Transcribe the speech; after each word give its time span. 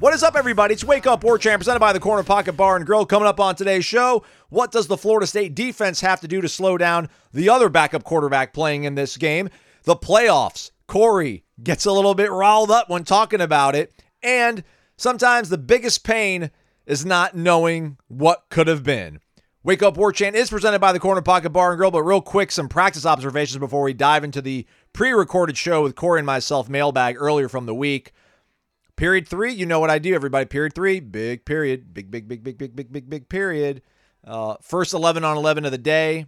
What 0.00 0.14
is 0.14 0.22
up, 0.22 0.34
everybody? 0.34 0.72
It's 0.72 0.82
Wake 0.82 1.06
Up 1.06 1.22
War 1.22 1.36
Chant 1.36 1.58
presented 1.58 1.80
by 1.80 1.92
the 1.92 2.00
Corner 2.00 2.22
Pocket 2.22 2.54
Bar 2.54 2.76
and 2.76 2.86
Grill. 2.86 3.04
Coming 3.04 3.28
up 3.28 3.38
on 3.38 3.54
today's 3.54 3.84
show, 3.84 4.24
what 4.48 4.72
does 4.72 4.86
the 4.86 4.96
Florida 4.96 5.26
State 5.26 5.54
defense 5.54 6.00
have 6.00 6.22
to 6.22 6.26
do 6.26 6.40
to 6.40 6.48
slow 6.48 6.78
down 6.78 7.10
the 7.34 7.50
other 7.50 7.68
backup 7.68 8.02
quarterback 8.02 8.54
playing 8.54 8.84
in 8.84 8.94
this 8.94 9.18
game? 9.18 9.50
The 9.82 9.96
playoffs. 9.96 10.70
Corey 10.86 11.44
gets 11.62 11.84
a 11.84 11.92
little 11.92 12.14
bit 12.14 12.32
riled 12.32 12.70
up 12.70 12.88
when 12.88 13.04
talking 13.04 13.42
about 13.42 13.74
it. 13.74 13.92
And 14.22 14.64
sometimes 14.96 15.50
the 15.50 15.58
biggest 15.58 16.02
pain 16.02 16.50
is 16.86 17.04
not 17.04 17.36
knowing 17.36 17.98
what 18.08 18.46
could 18.48 18.68
have 18.68 18.82
been. 18.82 19.20
Wake 19.62 19.82
Up 19.82 19.98
War 19.98 20.12
Chant 20.12 20.34
is 20.34 20.48
presented 20.48 20.78
by 20.78 20.94
the 20.94 20.98
Corner 20.98 21.20
Pocket 21.20 21.50
Bar 21.50 21.72
and 21.72 21.78
Grill, 21.78 21.90
but 21.90 22.04
real 22.04 22.22
quick, 22.22 22.52
some 22.52 22.70
practice 22.70 23.04
observations 23.04 23.58
before 23.58 23.82
we 23.82 23.92
dive 23.92 24.24
into 24.24 24.40
the 24.40 24.66
pre 24.94 25.10
recorded 25.10 25.58
show 25.58 25.82
with 25.82 25.94
Corey 25.94 26.20
and 26.20 26.26
myself 26.26 26.70
mailbag 26.70 27.16
earlier 27.18 27.50
from 27.50 27.66
the 27.66 27.74
week. 27.74 28.14
Period 29.00 29.26
three, 29.26 29.54
you 29.54 29.64
know 29.64 29.80
what 29.80 29.88
I 29.88 29.98
do, 29.98 30.14
everybody. 30.14 30.44
Period 30.44 30.74
three, 30.74 31.00
big 31.00 31.46
period, 31.46 31.94
big, 31.94 32.10
big, 32.10 32.28
big, 32.28 32.44
big, 32.44 32.58
big, 32.58 32.76
big, 32.76 32.92
big, 32.92 33.08
big 33.08 33.28
period. 33.30 33.80
Uh, 34.22 34.56
first 34.60 34.92
11 34.92 35.24
on 35.24 35.38
11 35.38 35.64
of 35.64 35.72
the 35.72 35.78
day. 35.78 36.26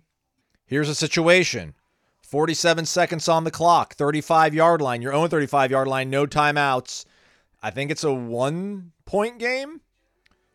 Here's 0.64 0.88
a 0.88 0.94
situation 0.94 1.74
47 2.22 2.86
seconds 2.86 3.28
on 3.28 3.44
the 3.44 3.50
clock, 3.50 3.92
35 3.96 4.54
yard 4.54 4.80
line, 4.80 5.02
your 5.02 5.12
own 5.12 5.28
35 5.28 5.70
yard 5.70 5.86
line, 5.86 6.08
no 6.08 6.26
timeouts. 6.26 7.04
I 7.62 7.70
think 7.70 7.90
it's 7.90 8.04
a 8.04 8.12
one 8.14 8.92
point 9.04 9.38
game. 9.38 9.82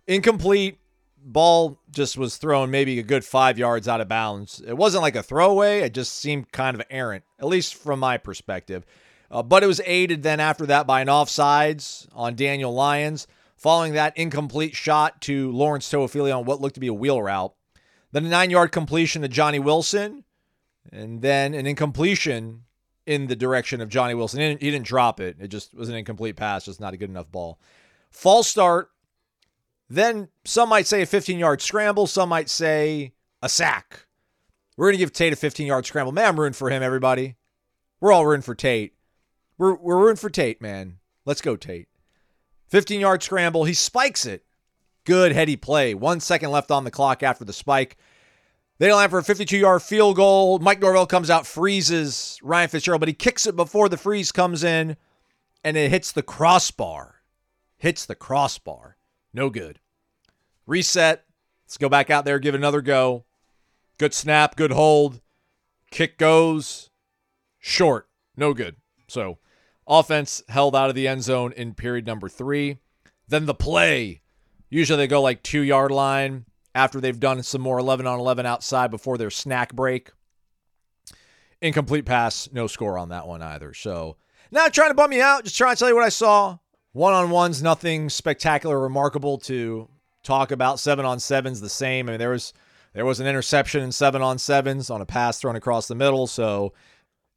Incomplete. 0.07 0.79
Ball 1.23 1.79
just 1.91 2.17
was 2.17 2.37
thrown 2.37 2.71
maybe 2.71 2.97
a 2.97 3.03
good 3.03 3.25
five 3.25 3.59
yards 3.59 3.87
out 3.87 4.01
of 4.01 4.07
bounds. 4.07 4.59
It 4.65 4.75
wasn't 4.75 5.03
like 5.03 5.15
a 5.15 5.21
throwaway, 5.21 5.81
it 5.81 5.93
just 5.93 6.13
seemed 6.13 6.51
kind 6.51 6.75
of 6.75 6.81
errant, 6.89 7.25
at 7.37 7.45
least 7.45 7.75
from 7.75 7.99
my 7.99 8.17
perspective. 8.17 8.87
Uh, 9.29 9.43
but 9.43 9.63
it 9.63 9.67
was 9.67 9.81
aided 9.85 10.23
then 10.23 10.39
after 10.39 10.65
that 10.65 10.87
by 10.87 11.01
an 11.01 11.07
offsides 11.07 12.07
on 12.13 12.35
Daniel 12.35 12.73
Lyons. 12.73 13.27
Following 13.55 13.93
that 13.93 14.15
incomplete 14.15 14.75
shot 14.75 15.19
to 15.21 15.51
Lawrence 15.51 15.91
Toafili 15.91 16.35
on 16.35 16.45
what 16.45 16.61
looked 16.61 16.75
to 16.75 16.79
be 16.79 16.87
a 16.87 16.93
wheel 16.93 17.21
route. 17.21 17.53
Then 18.11 18.25
a 18.25 18.29
nine 18.29 18.51
yard 18.51 18.71
completion 18.71 19.23
to 19.23 19.27
Johnny 19.27 19.59
Wilson. 19.59 20.23
And 20.91 21.21
then 21.21 21.53
an 21.53 21.65
incompletion 21.65 22.63
in 23.05 23.27
the 23.27 23.35
direction 23.35 23.81
of 23.81 23.89
Johnny 23.89 24.13
Wilson. 24.13 24.39
He 24.39 24.47
didn't, 24.47 24.61
he 24.61 24.71
didn't 24.71 24.85
drop 24.85 25.19
it. 25.19 25.37
It 25.39 25.47
just 25.47 25.73
was 25.73 25.89
an 25.89 25.95
incomplete 25.95 26.35
pass, 26.35 26.65
just 26.65 26.79
not 26.79 26.93
a 26.93 26.97
good 26.97 27.09
enough 27.09 27.31
ball. 27.31 27.59
False 28.11 28.47
start. 28.47 28.91
Then 29.89 30.27
some 30.45 30.69
might 30.69 30.85
say 30.85 31.01
a 31.01 31.05
15 31.05 31.39
yard 31.39 31.61
scramble. 31.61 32.05
Some 32.05 32.29
might 32.29 32.49
say 32.49 33.13
a 33.41 33.49
sack. 33.49 34.05
We're 34.75 34.87
going 34.87 34.95
to 34.95 34.99
give 34.99 35.13
Tate 35.13 35.33
a 35.33 35.37
15 35.37 35.65
yard 35.65 35.85
scramble. 35.85 36.11
Man, 36.11 36.27
I'm 36.27 36.39
rooting 36.39 36.53
for 36.53 36.69
him, 36.69 36.83
everybody. 36.83 37.35
We're 37.99 38.11
all 38.11 38.25
rooting 38.25 38.43
for 38.43 38.53
Tate. 38.55 38.93
We're, 39.57 39.75
we're 39.75 39.97
rooting 39.97 40.17
for 40.17 40.29
Tate, 40.29 40.61
man. 40.61 40.99
Let's 41.25 41.41
go, 41.41 41.55
Tate. 41.55 41.87
15 42.69 42.99
yard 42.99 43.23
scramble. 43.23 43.63
He 43.63 43.73
spikes 43.73 44.25
it. 44.25 44.43
Good 45.05 45.31
heady 45.31 45.55
play. 45.55 45.93
One 45.93 46.19
second 46.19 46.51
left 46.51 46.69
on 46.69 46.83
the 46.83 46.91
clock 46.91 47.23
after 47.23 47.45
the 47.45 47.53
spike. 47.53 47.97
They 48.79 48.93
line 48.93 49.09
for 49.09 49.19
a 49.19 49.23
52 49.23 49.57
yard 49.57 49.81
field 49.81 50.17
goal. 50.17 50.59
Mike 50.59 50.81
Norvell 50.81 51.07
comes 51.07 51.29
out, 51.29 51.47
freezes 51.47 52.39
Ryan 52.43 52.69
Fitzgerald, 52.69 52.99
but 52.99 53.09
he 53.09 53.13
kicks 53.13 53.47
it 53.47 53.55
before 53.55 53.89
the 53.89 53.97
freeze 53.97 54.31
comes 54.31 54.63
in 54.63 54.97
and 55.63 55.75
it 55.77 55.89
hits 55.89 56.11
the 56.11 56.23
crossbar. 56.23 57.15
Hits 57.77 58.05
the 58.05 58.15
crossbar. 58.15 58.97
No 59.33 59.49
good. 59.49 59.79
Reset. 60.65 61.23
Let's 61.65 61.77
go 61.77 61.89
back 61.89 62.09
out 62.09 62.23
there, 62.23 62.39
give 62.39 62.53
it 62.53 62.59
another 62.59 62.81
go. 62.81 63.25
Good 63.97 64.13
snap, 64.13 64.55
good 64.55 64.71
hold. 64.71 65.21
Kick 65.91 66.17
goes 66.17 66.89
short. 67.59 68.07
No 68.35 68.53
good. 68.53 68.75
So, 69.07 69.39
offense 69.87 70.43
held 70.49 70.75
out 70.75 70.89
of 70.89 70.95
the 70.95 71.07
end 71.07 71.23
zone 71.23 71.53
in 71.53 71.73
period 71.73 72.05
number 72.05 72.29
three. 72.29 72.77
Then 73.27 73.45
the 73.45 73.53
play. 73.53 74.21
Usually 74.69 74.97
they 74.97 75.07
go 75.07 75.21
like 75.21 75.43
two 75.43 75.61
yard 75.61 75.91
line 75.91 76.45
after 76.75 77.01
they've 77.01 77.19
done 77.19 77.41
some 77.43 77.61
more 77.61 77.79
11 77.79 78.05
on 78.05 78.19
11 78.19 78.45
outside 78.45 78.91
before 78.91 79.17
their 79.17 79.29
snack 79.29 79.73
break. 79.73 80.11
Incomplete 81.61 82.05
pass, 82.05 82.49
no 82.51 82.67
score 82.67 82.97
on 82.97 83.09
that 83.09 83.27
one 83.27 83.41
either. 83.41 83.73
So, 83.73 84.17
not 84.51 84.73
trying 84.73 84.91
to 84.91 84.95
bum 84.95 85.11
you 85.11 85.21
out, 85.21 85.43
just 85.43 85.57
trying 85.57 85.75
to 85.75 85.79
tell 85.79 85.89
you 85.89 85.95
what 85.95 86.03
I 86.03 86.09
saw. 86.09 86.59
One 86.91 87.13
on 87.13 87.31
ones, 87.31 87.63
nothing 87.63 88.09
spectacular, 88.09 88.79
remarkable 88.79 89.39
to 89.39 89.89
talk 90.23 90.51
about. 90.51 90.79
Seven 90.79 91.05
on 91.05 91.19
sevens, 91.19 91.59
the 91.61 91.69
same. 91.69 92.07
I 92.07 92.13
mean, 92.13 92.19
there 92.19 92.29
was 92.29 92.53
there 92.93 93.05
was 93.05 93.19
an 93.19 93.27
interception 93.27 93.81
in 93.83 93.91
seven 93.91 94.21
on 94.21 94.37
sevens 94.37 94.89
on 94.89 95.01
a 95.01 95.05
pass 95.05 95.39
thrown 95.39 95.55
across 95.55 95.87
the 95.87 95.95
middle. 95.95 96.27
So 96.27 96.73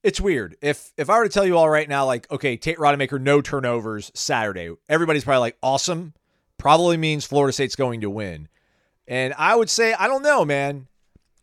it's 0.02 0.20
weird. 0.20 0.56
If 0.60 0.92
if 0.96 1.10
I 1.10 1.18
were 1.18 1.24
to 1.24 1.30
tell 1.30 1.44
you 1.44 1.56
all 1.56 1.68
right 1.68 1.88
now, 1.88 2.06
like, 2.06 2.30
okay, 2.30 2.56
Tate 2.56 2.78
Rodemaker, 2.78 3.20
no 3.20 3.40
turnovers 3.40 4.10
Saturday, 4.14 4.70
everybody's 4.88 5.24
probably 5.24 5.40
like, 5.40 5.58
awesome. 5.62 6.14
Probably 6.58 6.96
means 6.96 7.24
Florida 7.24 7.52
State's 7.52 7.76
going 7.76 8.02
to 8.02 8.10
win. 8.10 8.48
And 9.06 9.34
I 9.38 9.56
would 9.56 9.70
say, 9.70 9.94
I 9.94 10.06
don't 10.06 10.22
know, 10.22 10.44
man. 10.44 10.88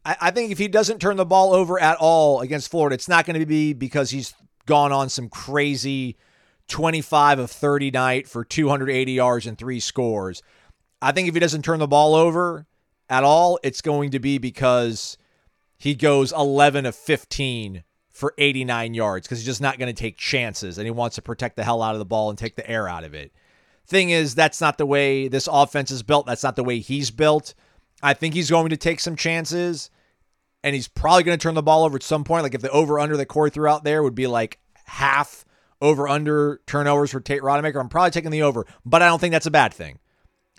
I, 0.06 0.16
I 0.22 0.32
think 0.32 0.52
if 0.52 0.58
he 0.58 0.68
doesn't 0.68 1.00
turn 1.00 1.18
the 1.18 1.26
ball 1.26 1.54
over 1.54 1.80
at 1.80 1.98
all 1.98 2.42
against 2.42 2.70
Florida, 2.70 2.94
it's 2.94 3.10
not 3.10 3.26
going 3.26 3.40
to 3.40 3.46
be 3.46 3.74
because 3.74 4.12
he's 4.12 4.34
gone 4.66 4.92
on 4.92 5.10
some 5.10 5.28
crazy 5.28 6.18
25 6.68 7.40
of 7.40 7.52
30 7.52 7.92
night 7.92 8.28
for 8.28 8.46
280 8.46 9.12
yards 9.12 9.48
and 9.48 9.58
three 9.58 9.80
scores. 9.80 10.44
I 11.02 11.12
think 11.12 11.28
if 11.28 11.34
he 11.34 11.40
doesn't 11.40 11.64
turn 11.64 11.80
the 11.80 11.88
ball 11.88 12.16
over 12.16 12.68
at 13.10 13.24
all, 13.24 13.60
it's 13.64 13.82
going 13.82 14.12
to 14.12 14.20
be 14.20 14.38
because 14.38 15.18
he 15.78 15.96
goes 15.96 16.32
11 16.32 16.86
of 16.86 16.96
15 16.96 17.84
for 18.18 18.34
89 18.40 18.96
yards 18.96 19.28
because 19.28 19.38
he's 19.38 19.46
just 19.46 19.62
not 19.62 19.78
going 19.78 19.94
to 19.94 20.02
take 20.02 20.18
chances 20.18 20.80
and 20.80 20.88
he 20.88 20.92
wants 20.92 21.18
to 21.18 21.22
protect 21.22 21.56
the 21.56 21.64
hell 21.64 21.84
out 21.84 21.94
of 21.94 22.00
the 22.00 22.06
ball 22.06 22.32
and 22.32 22.38
take 22.38 22.56
the 22.56 22.68
air 22.68 22.88
out 22.88 23.04
of 23.04 23.14
it. 23.14 23.32
Thing 23.86 24.10
is, 24.10 24.34
that's 24.34 24.60
not 24.60 24.80
the 24.80 24.88
way 24.88 25.28
this 25.28 25.48
offense 25.50 25.92
is 25.92 26.02
built. 26.02 26.26
That's 26.26 26.42
not 26.42 26.56
the 26.56 26.64
way 26.64 26.80
he's 26.80 27.12
built. 27.12 27.54
I 28.02 28.16
think 28.16 28.34
he's 28.34 28.50
going 28.50 28.70
to 28.70 28.78
take 28.78 29.00
some 29.02 29.16
chances 29.16 29.92
and 30.64 30.74
he's 30.74 30.88
probably 30.88 31.24
going 31.24 31.38
to 31.38 31.42
turn 31.42 31.54
the 31.54 31.62
ball 31.62 31.84
over 31.84 31.96
at 31.96 32.02
some 32.02 32.24
point. 32.24 32.42
Like 32.42 32.56
if 32.56 32.62
the 32.62 32.72
over 32.72 33.00
under 33.00 33.16
that 33.18 33.28
Corey 33.28 33.52
threw 33.52 33.68
out 33.68 33.84
there 33.84 34.02
would 34.02 34.16
be 34.16 34.26
like 34.26 34.58
half 34.86 35.46
over 35.80 36.08
under 36.08 36.60
turnovers 36.66 37.12
for 37.12 37.20
Tate 37.20 37.44
Rodemaker, 37.44 37.80
I'm 37.80 37.88
probably 37.88 38.10
taking 38.10 38.32
the 38.32 38.42
over, 38.42 38.66
but 38.84 39.04
I 39.04 39.10
don't 39.10 39.20
think 39.20 39.32
that's 39.32 39.46
a 39.46 39.52
bad 39.52 39.76
thing. 39.76 40.00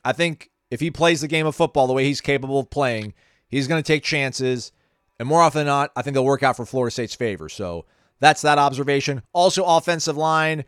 I 0.05 0.13
think 0.13 0.51
if 0.71 0.79
he 0.79 0.93
plays 0.93 1.23
the 1.23 1.29
game 1.29 1.47
of 1.47 1.57
football 1.57 1.89
the 1.89 1.93
way 1.93 2.05
he's 2.05 2.21
capable 2.21 2.61
of 2.61 2.71
playing, 2.71 3.15
he's 3.49 3.67
going 3.67 3.83
to 3.83 3.87
take 3.87 4.05
chances. 4.05 4.71
And 5.19 5.29
more 5.29 5.43
often 5.43 5.61
than 5.61 5.67
not, 5.67 5.91
I 5.97 6.03
think 6.03 6.15
they'll 6.15 6.25
work 6.25 6.43
out 6.43 6.57
for 6.57 6.65
Florida 6.67 6.93
State's 6.93 7.15
favor. 7.15 7.49
So 7.49 7.87
that's 8.21 8.43
that 8.43 8.59
observation. 8.59 9.23
Also, 9.33 9.65
offensive 9.65 10.17
line, 10.17 10.65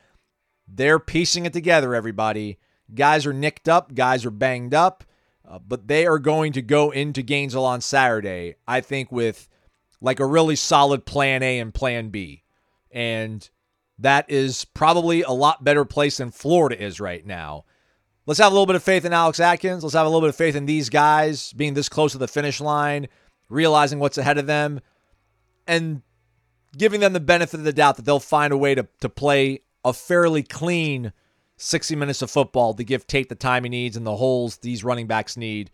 they're 0.66 0.98
piecing 0.98 1.46
it 1.46 1.52
together, 1.52 1.94
everybody. 1.94 2.58
Guys 2.94 3.26
are 3.26 3.32
nicked 3.32 3.68
up, 3.68 3.94
guys 3.94 4.24
are 4.24 4.30
banged 4.30 4.74
up, 4.74 5.04
uh, 5.48 5.58
but 5.58 5.86
they 5.86 6.06
are 6.06 6.18
going 6.18 6.52
to 6.52 6.62
go 6.62 6.90
into 6.90 7.22
Gainesville 7.22 7.64
on 7.64 7.80
Saturday, 7.80 8.56
I 8.66 8.80
think, 8.80 9.12
with 9.12 9.48
like 10.00 10.18
a 10.18 10.26
really 10.26 10.56
solid 10.56 11.06
plan 11.06 11.42
A 11.42 11.58
and 11.58 11.72
plan 11.72 12.08
B. 12.08 12.42
And 12.90 13.48
that 13.98 14.28
is 14.28 14.64
probably 14.64 15.22
a 15.22 15.30
lot 15.30 15.62
better 15.62 15.84
place 15.84 16.16
than 16.16 16.30
Florida 16.30 16.82
is 16.82 17.00
right 17.00 17.24
now. 17.24 17.64
Let's 18.26 18.40
have 18.40 18.52
a 18.52 18.54
little 18.54 18.66
bit 18.66 18.76
of 18.76 18.82
faith 18.82 19.04
in 19.04 19.12
Alex 19.12 19.40
Atkins. 19.40 19.82
Let's 19.82 19.94
have 19.94 20.06
a 20.06 20.08
little 20.08 20.20
bit 20.20 20.30
of 20.30 20.36
faith 20.36 20.56
in 20.56 20.66
these 20.66 20.88
guys 20.88 21.53
being 21.53 21.74
this 21.74 21.88
close 21.88 22.12
to 22.12 22.18
the 22.18 22.28
finish 22.28 22.60
line, 22.60 23.08
realizing 23.50 23.98
what's 23.98 24.16
ahead 24.16 24.38
of 24.38 24.47
them, 24.47 24.80
and 25.66 26.00
giving 26.76 27.00
them 27.00 27.12
the 27.12 27.20
benefit 27.20 27.58
of 27.58 27.64
the 27.64 27.72
doubt 27.72 27.97
that 27.97 28.04
they'll 28.06 28.20
find 28.20 28.52
a 28.52 28.56
way 28.56 28.74
to, 28.74 28.88
to 29.00 29.08
play 29.08 29.60
a 29.84 29.92
fairly 29.92 30.42
clean 30.42 31.12
60 31.56 31.94
minutes 31.97 32.22
of 32.22 32.30
football 32.30 32.72
to 32.74 32.84
give 32.84 33.06
Tate 33.06 33.28
the 33.28 33.34
time 33.34 33.64
he 33.64 33.70
needs 33.70 33.97
and 33.97 34.06
the 34.06 34.16
holes 34.16 34.58
these 34.58 34.82
running 34.82 35.06
backs 35.06 35.36
need 35.36 35.70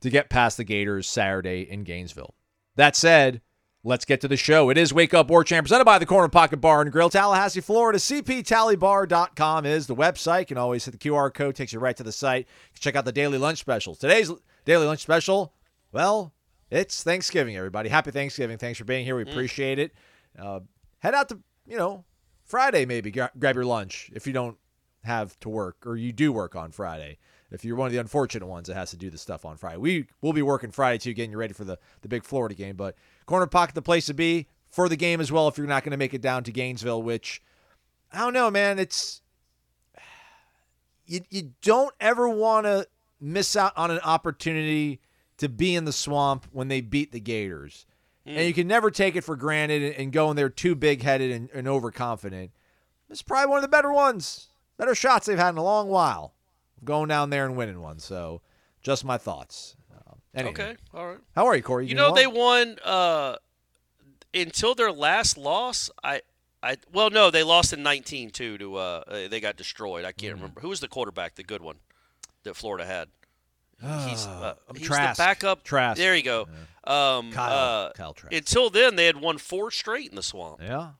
to 0.00 0.10
get 0.10 0.30
past 0.30 0.56
the 0.56 0.64
Gators 0.64 1.08
Saturday 1.08 1.62
in 1.68 1.82
Gainesville. 1.82 2.34
That 2.76 2.94
said, 2.94 3.40
let's 3.82 4.04
get 4.04 4.20
to 4.20 4.28
the 4.28 4.36
show. 4.36 4.70
It 4.70 4.78
is 4.78 4.92
Wake 4.92 5.14
Up 5.14 5.28
War 5.30 5.42
Chant 5.42 5.64
presented 5.64 5.84
by 5.84 5.98
the 5.98 6.06
Corner 6.06 6.28
Pocket 6.28 6.58
Bar 6.58 6.82
and 6.82 6.92
Grill, 6.92 7.10
Tallahassee, 7.10 7.60
Florida. 7.60 7.98
CPTallybar.com 7.98 9.66
is 9.66 9.86
the 9.86 9.96
website. 9.96 10.40
You 10.40 10.46
can 10.46 10.58
always 10.58 10.84
hit 10.84 10.92
the 10.92 10.98
QR 10.98 11.32
code, 11.32 11.54
takes 11.54 11.72
you 11.72 11.78
right 11.78 11.96
to 11.96 12.02
the 12.02 12.12
site. 12.12 12.46
check 12.78 12.96
out 12.96 13.04
the 13.04 13.12
daily 13.12 13.38
lunch 13.38 13.58
specials. 13.58 13.98
Today's 13.98 14.30
daily 14.64 14.86
lunch 14.86 15.00
special, 15.00 15.52
well, 15.92 16.32
it's 16.70 17.02
Thanksgiving, 17.02 17.56
everybody. 17.56 17.88
Happy 17.88 18.10
Thanksgiving. 18.10 18.58
Thanks 18.58 18.78
for 18.78 18.84
being 18.84 19.04
here. 19.04 19.16
We 19.16 19.22
appreciate 19.22 19.78
it. 19.78 19.92
Uh, 20.38 20.60
head 20.98 21.14
out 21.14 21.28
to, 21.28 21.38
you 21.66 21.76
know, 21.76 22.04
Friday 22.44 22.84
maybe. 22.84 23.10
Gra- 23.10 23.30
grab 23.38 23.54
your 23.54 23.64
lunch 23.64 24.10
if 24.14 24.26
you 24.26 24.32
don't 24.32 24.56
have 25.04 25.38
to 25.40 25.48
work 25.48 25.86
or 25.86 25.96
you 25.96 26.12
do 26.12 26.32
work 26.32 26.56
on 26.56 26.72
Friday. 26.72 27.18
if 27.50 27.64
you're 27.64 27.76
one 27.76 27.86
of 27.86 27.92
the 27.92 27.98
unfortunate 27.98 28.46
ones 28.46 28.68
that 28.68 28.74
has 28.74 28.90
to 28.90 28.96
do 28.96 29.10
the 29.10 29.18
stuff 29.18 29.44
on 29.44 29.56
Friday. 29.56 29.76
We 29.76 30.06
will 30.20 30.32
be 30.32 30.42
working 30.42 30.70
Friday 30.70 30.98
too, 30.98 31.12
getting 31.12 31.30
you 31.30 31.36
ready 31.38 31.52
for 31.52 31.64
the 31.64 31.78
the 32.02 32.08
big 32.08 32.24
Florida 32.24 32.54
game. 32.54 32.76
But 32.76 32.96
corner 33.26 33.46
pocket, 33.46 33.74
the 33.74 33.82
place 33.82 34.06
to 34.06 34.14
be 34.14 34.48
for 34.66 34.88
the 34.88 34.96
game 34.96 35.20
as 35.20 35.30
well. 35.30 35.46
If 35.46 35.58
you're 35.58 35.66
not 35.66 35.84
going 35.84 35.92
to 35.92 35.96
make 35.96 36.14
it 36.14 36.22
down 36.22 36.42
to 36.44 36.52
Gainesville, 36.52 37.02
which 37.02 37.42
I 38.12 38.18
don't 38.18 38.32
know, 38.32 38.50
man, 38.50 38.78
it's 38.78 39.20
you 41.06 41.20
you 41.30 41.52
don't 41.62 41.94
ever 42.00 42.28
want 42.28 42.66
to 42.66 42.88
miss 43.20 43.56
out 43.56 43.72
on 43.76 43.90
an 43.90 44.00
opportunity 44.00 45.00
to 45.44 45.48
be 45.48 45.74
in 45.76 45.84
the 45.84 45.92
swamp 45.92 46.46
when 46.52 46.68
they 46.68 46.80
beat 46.80 47.12
the 47.12 47.20
Gators. 47.20 47.86
And 48.26 48.46
you 48.46 48.54
can 48.54 48.66
never 48.66 48.90
take 48.90 49.16
it 49.16 49.20
for 49.20 49.36
granted 49.36 49.82
and, 49.82 49.94
and 49.96 50.12
go 50.12 50.30
in 50.30 50.36
there 50.36 50.48
too 50.48 50.74
big 50.74 51.02
headed 51.02 51.30
and, 51.30 51.50
and 51.52 51.68
overconfident. 51.68 52.50
It's 53.10 53.20
probably 53.22 53.50
one 53.50 53.58
of 53.58 53.62
the 53.62 53.68
better 53.68 53.92
ones, 53.92 54.48
better 54.78 54.94
shots 54.94 55.26
they've 55.26 55.38
had 55.38 55.50
in 55.50 55.58
a 55.58 55.62
long 55.62 55.88
while. 55.88 56.32
Going 56.84 57.08
down 57.08 57.28
there 57.30 57.44
and 57.44 57.54
winning 57.56 57.80
one. 57.80 57.98
So, 57.98 58.40
just 58.82 59.04
my 59.04 59.18
thoughts. 59.18 59.76
Um, 59.92 60.18
anyway. 60.34 60.50
Okay, 60.52 60.76
all 60.94 61.06
right. 61.06 61.18
How 61.34 61.46
are 61.46 61.54
you, 61.56 61.62
Corey? 61.62 61.84
You 61.86 61.90
doing 61.94 61.96
know 61.98 62.12
well? 62.12 62.14
they 62.14 62.26
won 62.26 62.78
uh, 62.84 63.36
until 64.34 64.74
their 64.74 64.92
last 64.92 65.36
loss. 65.38 65.90
I, 66.02 66.22
I 66.62 66.76
well 66.92 67.10
no, 67.10 67.30
they 67.30 67.42
lost 67.42 67.72
in 67.74 67.82
19 67.82 68.30
too. 68.30 68.58
To 68.58 68.76
uh, 68.76 69.04
uh, 69.06 69.28
they 69.28 69.40
got 69.40 69.56
destroyed. 69.56 70.04
I 70.04 70.12
Mm. 70.12 70.16
can't 70.16 70.34
remember 70.34 70.60
who 70.60 70.68
was 70.70 70.80
the 70.80 70.88
quarterback, 70.88 71.34
the 71.34 71.42
good 71.44 71.62
one 71.62 71.76
that 72.44 72.54
Florida 72.56 72.84
had. 72.86 73.08
He's, 73.80 74.26
uh, 74.26 74.54
Um, 74.68 74.76
he's 74.76 74.86
Trask. 74.86 75.16
the 75.16 75.22
backup. 75.22 75.62
Trask. 75.64 75.98
There 75.98 76.16
you 76.16 76.22
go. 76.22 76.42
Um, 76.84 77.32
Kyle- 77.32 77.86
uh, 77.88 77.92
Kyle 77.92 78.12
Trask. 78.14 78.34
Until 78.34 78.70
then, 78.70 78.96
they 78.96 79.06
had 79.06 79.16
won 79.20 79.38
four 79.38 79.70
straight 79.70 80.10
in 80.10 80.16
the 80.16 80.22
swamp. 80.22 80.60
Yeah. 80.62 80.92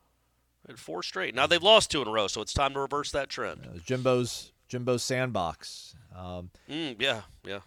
They 0.65 0.73
had 0.73 0.79
four 0.79 1.03
straight. 1.03 1.35
Now 1.35 1.45
they've 1.47 1.61
lost 1.61 1.91
two 1.91 2.01
in 2.01 2.07
a 2.07 2.11
row, 2.11 2.27
so 2.27 2.41
it's 2.41 2.53
time 2.53 2.73
to 2.73 2.79
reverse 2.79 3.11
that 3.11 3.29
trend. 3.29 3.67
Was 3.71 3.83
Jimbo's 3.83 4.51
Jimbo's 4.67 5.03
sandbox. 5.03 5.93
Um, 6.15 6.49
Mm, 6.69 6.95
yeah, 6.99 7.21
yeah. 7.45 7.59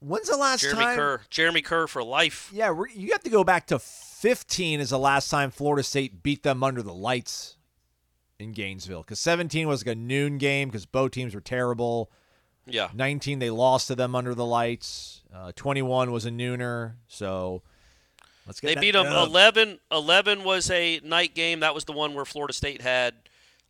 when's 0.00 0.28
the 0.28 0.36
last 0.36 0.60
Jeremy 0.60 0.82
time? 0.84 0.96
Kerr, 0.96 1.20
Jeremy 1.30 1.62
Kerr 1.62 1.86
for 1.86 2.02
life. 2.04 2.50
Yeah, 2.52 2.74
you 2.94 3.12
have 3.12 3.22
to 3.22 3.30
go 3.30 3.42
back 3.44 3.66
to 3.68 3.78
15 3.78 4.80
is 4.80 4.90
the 4.90 4.98
last 4.98 5.30
time 5.30 5.50
Florida 5.50 5.82
State 5.82 6.22
beat 6.22 6.42
them 6.42 6.62
under 6.62 6.82
the 6.82 6.92
lights 6.92 7.56
in 8.38 8.52
Gainesville. 8.52 9.02
Because 9.02 9.18
17 9.20 9.66
was 9.66 9.86
like 9.86 9.92
a 9.92 9.98
noon 9.98 10.36
game 10.36 10.68
because 10.68 10.84
both 10.84 11.12
teams 11.12 11.34
were 11.34 11.40
terrible. 11.40 12.10
Yeah. 12.72 12.88
19 12.94 13.38
they 13.38 13.50
lost 13.50 13.88
to 13.88 13.94
them 13.94 14.14
under 14.14 14.34
the 14.34 14.44
lights. 14.44 15.22
Uh, 15.34 15.52
21 15.54 16.10
was 16.10 16.26
a 16.26 16.30
nooner. 16.30 16.94
So 17.08 17.62
let's 18.46 18.60
get 18.60 18.74
They 18.74 18.80
beat 18.80 18.92
them 18.92 19.06
up. 19.06 19.28
11. 19.28 19.78
11 19.92 20.44
was 20.44 20.70
a 20.70 21.00
night 21.04 21.34
game. 21.34 21.60
That 21.60 21.74
was 21.74 21.84
the 21.84 21.92
one 21.92 22.14
where 22.14 22.24
Florida 22.24 22.52
State 22.52 22.82
had 22.82 23.14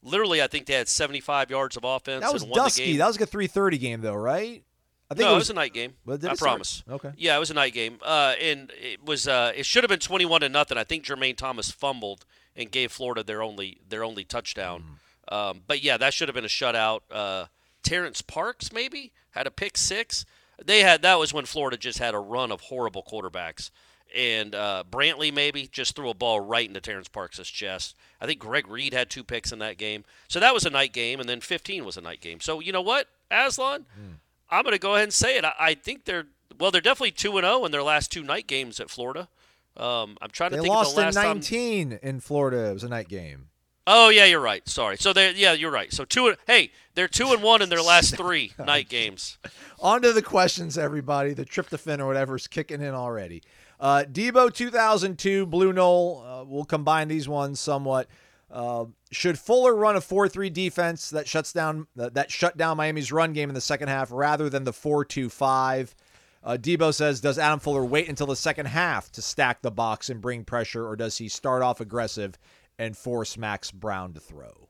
literally, 0.02 0.42
I 0.42 0.46
think 0.46 0.66
they 0.66 0.74
had 0.74 0.88
75 0.88 1.50
yards 1.50 1.76
of 1.76 1.84
offense. 1.84 2.22
That 2.22 2.32
was 2.32 2.42
and 2.42 2.50
won 2.50 2.58
the 2.58 2.64
dusky. 2.64 2.86
game. 2.86 2.98
That 2.98 3.06
was 3.06 3.20
like 3.20 3.28
a 3.28 3.36
3:30 3.36 3.78
game 3.78 4.00
though, 4.00 4.14
right? 4.14 4.62
I 5.10 5.14
no, 5.14 5.32
it 5.32 5.34
was, 5.34 5.50
a 5.50 5.54
night 5.54 5.74
game. 5.74 5.94
I 6.08 6.12
it 6.12 6.38
promise. 6.38 6.84
Okay. 6.88 7.10
Yeah, 7.16 7.34
it 7.34 7.40
was 7.40 7.50
a 7.50 7.54
night 7.54 7.72
game. 7.72 7.98
Uh, 8.00 8.34
and 8.40 8.72
it 8.80 9.04
was 9.04 9.26
uh, 9.26 9.50
it 9.56 9.66
should 9.66 9.82
have 9.82 9.88
been 9.88 9.98
21 9.98 10.42
to 10.42 10.48
nothing. 10.48 10.78
I 10.78 10.84
think 10.84 11.04
Jermaine 11.04 11.36
Thomas 11.36 11.68
fumbled 11.68 12.24
and 12.54 12.70
gave 12.70 12.92
Florida 12.92 13.24
their 13.24 13.42
only 13.42 13.78
their 13.88 14.04
only 14.04 14.22
touchdown. 14.22 14.84
Mm. 15.28 15.34
Um, 15.34 15.62
but 15.66 15.82
yeah, 15.82 15.96
that 15.96 16.14
should 16.14 16.28
have 16.28 16.34
been 16.36 16.44
a 16.44 16.48
shutout. 16.48 17.00
Uh, 17.10 17.46
Terrence 17.82 18.22
Parks 18.22 18.72
maybe 18.72 19.12
had 19.30 19.46
a 19.46 19.50
pick 19.50 19.76
six. 19.76 20.24
They 20.64 20.80
had 20.80 21.02
that 21.02 21.18
was 21.18 21.32
when 21.32 21.46
Florida 21.46 21.76
just 21.76 21.98
had 21.98 22.14
a 22.14 22.18
run 22.18 22.52
of 22.52 22.60
horrible 22.62 23.02
quarterbacks. 23.02 23.70
And 24.14 24.56
uh, 24.56 24.82
Brantley 24.90 25.32
maybe 25.32 25.68
just 25.68 25.94
threw 25.94 26.10
a 26.10 26.14
ball 26.14 26.40
right 26.40 26.66
into 26.66 26.80
Terrence 26.80 27.06
Parks' 27.06 27.48
chest. 27.48 27.94
I 28.20 28.26
think 28.26 28.40
Greg 28.40 28.66
Reid 28.68 28.92
had 28.92 29.08
two 29.08 29.22
picks 29.22 29.52
in 29.52 29.60
that 29.60 29.78
game. 29.78 30.04
So 30.26 30.40
that 30.40 30.52
was 30.52 30.66
a 30.66 30.70
night 30.70 30.92
game, 30.92 31.20
and 31.20 31.28
then 31.28 31.40
15 31.40 31.84
was 31.84 31.96
a 31.96 32.00
night 32.00 32.20
game. 32.20 32.40
So 32.40 32.58
you 32.58 32.72
know 32.72 32.82
what, 32.82 33.06
Aslan, 33.30 33.86
Hmm. 33.94 34.14
I'm 34.50 34.64
going 34.64 34.72
to 34.74 34.80
go 34.80 34.94
ahead 34.94 35.04
and 35.04 35.12
say 35.12 35.38
it. 35.38 35.44
I, 35.44 35.52
I 35.60 35.74
think 35.74 36.06
they're 36.06 36.26
well. 36.58 36.72
They're 36.72 36.80
definitely 36.80 37.12
two 37.12 37.38
and 37.38 37.44
zero 37.46 37.64
in 37.64 37.70
their 37.70 37.84
last 37.84 38.10
two 38.10 38.24
night 38.24 38.48
games 38.48 38.80
at 38.80 38.90
Florida. 38.90 39.28
Um, 39.76 40.18
I'm 40.20 40.30
trying 40.30 40.50
to 40.50 40.56
They 40.56 40.62
think 40.62 40.74
lost 40.74 40.90
of 40.90 40.96
the 40.96 41.02
in 41.02 41.06
last 41.06 41.14
time. 41.14 41.36
19 41.36 42.00
in 42.02 42.18
Florida. 42.18 42.68
It 42.68 42.72
was 42.74 42.82
a 42.82 42.88
night 42.88 43.06
game. 43.08 43.49
Oh 43.86 44.08
yeah, 44.08 44.24
you're 44.26 44.40
right. 44.40 44.66
Sorry. 44.68 44.96
So 44.96 45.12
they 45.12 45.32
yeah, 45.32 45.52
you're 45.52 45.70
right. 45.70 45.92
So 45.92 46.04
two. 46.04 46.34
Hey, 46.46 46.72
they're 46.94 47.08
two 47.08 47.32
and 47.32 47.42
one 47.42 47.62
in 47.62 47.68
their 47.68 47.82
last 47.82 48.16
three 48.16 48.52
night 48.58 48.88
games. 48.88 49.38
On 49.80 50.02
to 50.02 50.12
the 50.12 50.22
questions, 50.22 50.76
everybody. 50.76 51.32
The 51.32 51.44
tryptophan 51.44 51.98
or 51.98 52.06
whatever 52.06 52.36
is 52.36 52.46
kicking 52.46 52.82
in 52.82 52.94
already. 52.94 53.42
Uh, 53.78 54.04
Debo 54.10 54.52
2002, 54.52 55.46
Blue 55.46 55.72
Knoll. 55.72 56.22
Uh, 56.26 56.44
we'll 56.44 56.64
combine 56.64 57.08
these 57.08 57.28
ones 57.28 57.58
somewhat. 57.58 58.08
Uh, 58.50 58.86
should 59.10 59.38
Fuller 59.38 59.74
run 59.74 59.96
a 59.96 60.00
4-3 60.00 60.52
defense 60.52 61.08
that 61.10 61.28
shuts 61.28 61.52
down 61.52 61.86
that 61.96 62.14
that 62.14 62.30
shut 62.30 62.56
down 62.56 62.76
Miami's 62.76 63.12
run 63.12 63.32
game 63.32 63.48
in 63.48 63.54
the 63.54 63.60
second 63.60 63.88
half 63.88 64.10
rather 64.10 64.50
than 64.50 64.64
the 64.64 64.72
4-2-5? 64.72 65.94
Uh, 66.42 66.56
Debo 66.56 66.92
says, 66.92 67.20
does 67.20 67.38
Adam 67.38 67.60
Fuller 67.60 67.84
wait 67.84 68.08
until 68.08 68.26
the 68.26 68.36
second 68.36 68.66
half 68.66 69.12
to 69.12 69.22
stack 69.22 69.60
the 69.60 69.70
box 69.70 70.08
and 70.08 70.22
bring 70.22 70.42
pressure, 70.44 70.86
or 70.86 70.96
does 70.96 71.18
he 71.18 71.28
start 71.28 71.62
off 71.62 71.80
aggressive 71.80 72.38
and 72.80 72.96
force 72.96 73.36
Max 73.36 73.70
Brown 73.70 74.14
to 74.14 74.20
throw? 74.20 74.68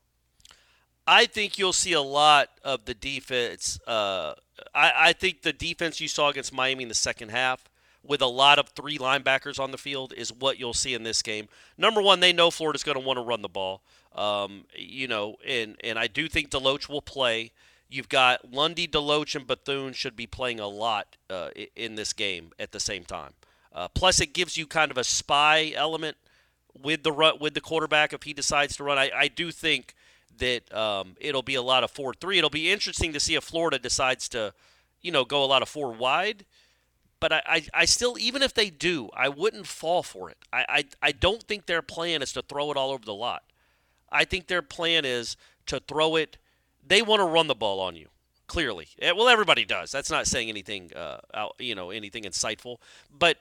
I 1.06 1.26
think 1.26 1.58
you'll 1.58 1.72
see 1.72 1.92
a 1.92 2.02
lot 2.02 2.48
of 2.64 2.84
the 2.84 2.92
defense. 2.92 3.78
Uh, 3.86 4.34
I, 4.74 4.92
I 4.96 5.12
think 5.12 5.42
the 5.42 5.52
defense 5.52 6.00
you 6.00 6.08
saw 6.08 6.28
against 6.28 6.52
Miami 6.52 6.82
in 6.82 6.88
the 6.88 6.94
second 6.94 7.30
half, 7.30 7.64
with 8.02 8.20
a 8.20 8.26
lot 8.26 8.58
of 8.58 8.70
three 8.70 8.98
linebackers 8.98 9.60
on 9.60 9.70
the 9.70 9.78
field, 9.78 10.12
is 10.16 10.32
what 10.32 10.58
you'll 10.58 10.74
see 10.74 10.92
in 10.92 11.04
this 11.04 11.22
game. 11.22 11.48
Number 11.78 12.02
one, 12.02 12.18
they 12.18 12.32
know 12.32 12.50
Florida's 12.50 12.82
going 12.82 12.98
to 13.00 13.06
want 13.06 13.16
to 13.18 13.22
run 13.22 13.42
the 13.42 13.48
ball. 13.48 13.82
Um, 14.14 14.64
you 14.74 15.06
know, 15.06 15.36
and 15.46 15.76
and 15.84 15.96
I 15.96 16.08
do 16.08 16.28
think 16.28 16.50
Deloach 16.50 16.88
will 16.88 17.02
play. 17.02 17.52
You've 17.88 18.08
got 18.08 18.52
Lundy, 18.52 18.88
Deloach, 18.88 19.36
and 19.36 19.46
Bethune 19.46 19.92
should 19.92 20.16
be 20.16 20.26
playing 20.26 20.58
a 20.58 20.66
lot 20.66 21.16
uh, 21.28 21.50
in 21.76 21.94
this 21.94 22.12
game 22.12 22.50
at 22.58 22.72
the 22.72 22.80
same 22.80 23.04
time. 23.04 23.34
Uh, 23.72 23.86
plus, 23.86 24.20
it 24.20 24.34
gives 24.34 24.56
you 24.56 24.66
kind 24.66 24.90
of 24.90 24.98
a 24.98 25.04
spy 25.04 25.72
element 25.76 26.16
with 26.78 27.02
the 27.02 27.12
run, 27.12 27.38
with 27.40 27.54
the 27.54 27.60
quarterback 27.60 28.12
if 28.12 28.22
he 28.22 28.32
decides 28.32 28.76
to 28.76 28.84
run. 28.84 28.98
I, 28.98 29.10
I 29.14 29.28
do 29.28 29.50
think 29.50 29.94
that 30.38 30.72
um, 30.74 31.16
it'll 31.20 31.42
be 31.42 31.54
a 31.54 31.62
lot 31.62 31.84
of 31.84 31.90
four 31.90 32.14
three. 32.14 32.38
It'll 32.38 32.50
be 32.50 32.70
interesting 32.70 33.12
to 33.12 33.20
see 33.20 33.34
if 33.34 33.44
Florida 33.44 33.78
decides 33.78 34.28
to, 34.30 34.54
you 35.02 35.12
know, 35.12 35.24
go 35.24 35.44
a 35.44 35.46
lot 35.46 35.62
of 35.62 35.68
four 35.68 35.92
wide. 35.92 36.44
But 37.20 37.32
I, 37.32 37.42
I, 37.46 37.66
I 37.74 37.84
still, 37.84 38.16
even 38.18 38.42
if 38.42 38.54
they 38.54 38.70
do, 38.70 39.10
I 39.14 39.28
wouldn't 39.28 39.66
fall 39.66 40.02
for 40.02 40.30
it. 40.30 40.38
I, 40.52 40.64
I, 40.68 40.84
I 41.02 41.12
don't 41.12 41.42
think 41.42 41.66
their 41.66 41.82
plan 41.82 42.22
is 42.22 42.32
to 42.32 42.42
throw 42.42 42.70
it 42.70 42.78
all 42.78 42.90
over 42.90 43.04
the 43.04 43.14
lot. 43.14 43.42
I 44.10 44.24
think 44.24 44.46
their 44.46 44.62
plan 44.62 45.04
is 45.04 45.36
to 45.66 45.80
throw 45.80 46.16
it. 46.16 46.38
They 46.86 47.02
want 47.02 47.20
to 47.20 47.26
run 47.26 47.46
the 47.46 47.54
ball 47.54 47.80
on 47.80 47.94
you. 47.94 48.08
Clearly, 48.46 48.88
Eh, 49.00 49.12
well, 49.12 49.28
everybody 49.28 49.64
does. 49.64 49.92
That's 49.92 50.10
not 50.10 50.26
saying 50.26 50.48
anything, 50.48 50.90
uh, 50.96 51.18
out, 51.32 51.54
you 51.60 51.76
know, 51.76 51.90
anything 51.90 52.24
insightful. 52.24 52.78
But 53.16 53.36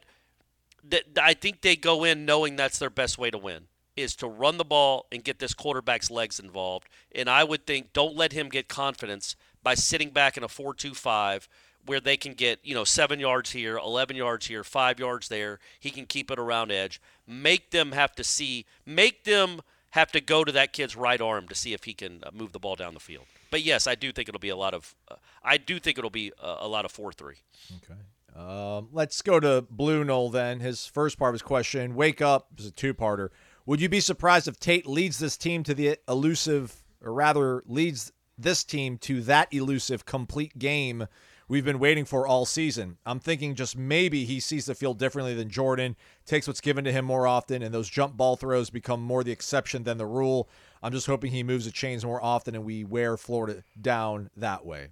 I 1.22 1.34
think 1.34 1.62
they 1.62 1.76
go 1.76 2.04
in 2.04 2.26
knowing 2.26 2.56
that's 2.56 2.80
their 2.80 2.90
best 2.90 3.18
way 3.18 3.30
to 3.32 3.38
win 3.38 3.68
is 3.96 4.16
to 4.16 4.28
run 4.28 4.58
the 4.58 4.66
ball 4.66 5.06
and 5.12 5.24
get 5.24 5.40
this 5.40 5.54
quarterback's 5.54 6.10
legs 6.10 6.40
involved. 6.40 6.88
And 7.14 7.30
I 7.30 7.44
would 7.44 7.66
think 7.66 7.94
don't 7.94 8.16
let 8.16 8.32
him 8.32 8.50
get 8.50 8.68
confidence 8.68 9.36
by 9.62 9.76
sitting 9.76 10.10
back 10.10 10.38
in 10.38 10.44
a 10.44 10.48
4-2-5 10.48 11.48
where 11.86 12.00
they 12.00 12.18
can 12.18 12.34
get, 12.34 12.60
you 12.64 12.74
know, 12.74 12.84
7 12.84 13.20
yards 13.20 13.52
here, 13.52 13.78
11 13.78 14.16
yards 14.16 14.48
here, 14.48 14.64
5 14.64 15.00
yards 15.00 15.28
there. 15.28 15.60
He 15.80 15.90
can 15.90 16.06
keep 16.06 16.32
it 16.32 16.40
around 16.40 16.72
edge. 16.72 17.02
Make 17.28 17.72
them 17.72 17.92
have 17.92 18.16
to 18.16 18.24
see 18.24 18.66
make 18.86 19.24
them 19.24 19.62
have 19.92 20.12
to 20.12 20.22
go 20.22 20.44
to 20.44 20.52
that 20.52 20.72
kid's 20.72 20.96
right 20.96 21.20
arm 21.20 21.48
to 21.48 21.56
see 21.56 21.74
if 21.74 21.86
he 21.86 21.94
can 21.94 22.24
uh, 22.24 22.30
move 22.32 22.52
the 22.52 22.60
ball 22.60 22.76
down 22.76 22.94
the 22.94 23.00
field. 23.00 23.26
But 23.50 23.64
yes, 23.64 23.88
I 23.88 23.96
do 23.96 24.12
think 24.12 24.30
it'll 24.30 24.40
be 24.40 24.50
a 24.50 24.56
lot 24.56 24.74
of 24.74 24.96
uh, 25.10 25.16
I 25.44 25.58
do 25.58 25.80
think 25.80 25.98
it'll 25.98 26.10
be 26.10 26.32
a, 26.42 26.58
a 26.60 26.68
lot 26.68 26.86
of 26.86 26.94
4-3. 26.94 27.36
Okay. 27.78 28.00
Um, 28.36 28.90
let's 28.92 29.22
go 29.22 29.40
to 29.40 29.66
Blue 29.70 30.04
Knoll 30.04 30.30
then. 30.30 30.60
His 30.60 30.86
first 30.86 31.18
part 31.18 31.30
of 31.30 31.34
his 31.34 31.42
question 31.42 31.96
Wake 31.96 32.22
up 32.22 32.48
is 32.58 32.68
a 32.68 32.72
two 32.72 32.94
parter. 32.94 33.30
Would 33.66 33.82
you 33.82 33.90
be 33.90 34.00
surprised 34.00 34.48
if 34.48 34.60
Tate 34.60 34.88
leads 34.88 35.20
this 35.20 35.38
team 35.38 35.64
to 35.64 35.74
the 35.74 35.98
elusive, 36.08 36.84
or 37.04 37.14
rather, 37.14 37.64
leads 37.66 38.12
this 38.38 38.64
team 38.64 38.98
to 39.00 39.22
that 39.22 39.54
elusive 39.54 40.06
complete 40.06 40.58
game 40.58 41.08
we've 41.48 41.66
been 41.66 41.80
waiting 41.80 42.06
for 42.06 42.26
all 42.26 42.46
season? 42.46 42.98
I'm 43.06 43.20
thinking 43.20 43.56
just 43.56 43.78
maybe 43.78 44.26
he 44.26 44.40
sees 44.40 44.66
the 44.66 44.74
field 44.74 44.98
differently 44.98 45.36
than 45.36 45.50
Jordan, 45.50 45.96
takes 46.26 46.48
what's 46.48 46.62
given 46.62 46.84
to 46.86 46.92
him 46.92 47.06
more 47.06 47.28
often, 47.28 47.62
and 47.62 47.74
those 47.74 47.90
jump 47.90 48.18
ball 48.18 48.38
throws 48.38 48.70
become 48.70 49.02
more 49.02 49.24
the 49.24 49.32
exception 49.32 49.84
than 49.84 49.98
the 49.98 50.06
rule. 50.06 50.50
I'm 50.82 50.94
just 50.94 51.08
hoping 51.08 51.32
he 51.32 51.44
moves 51.44 51.66
the 51.66 51.72
chains 51.72 52.06
more 52.06 52.24
often 52.24 52.56
and 52.56 52.64
we 52.64 52.84
wear 52.84 53.18
Florida 53.18 53.64
down 53.80 54.30
that 54.38 54.66
way. 54.66 54.88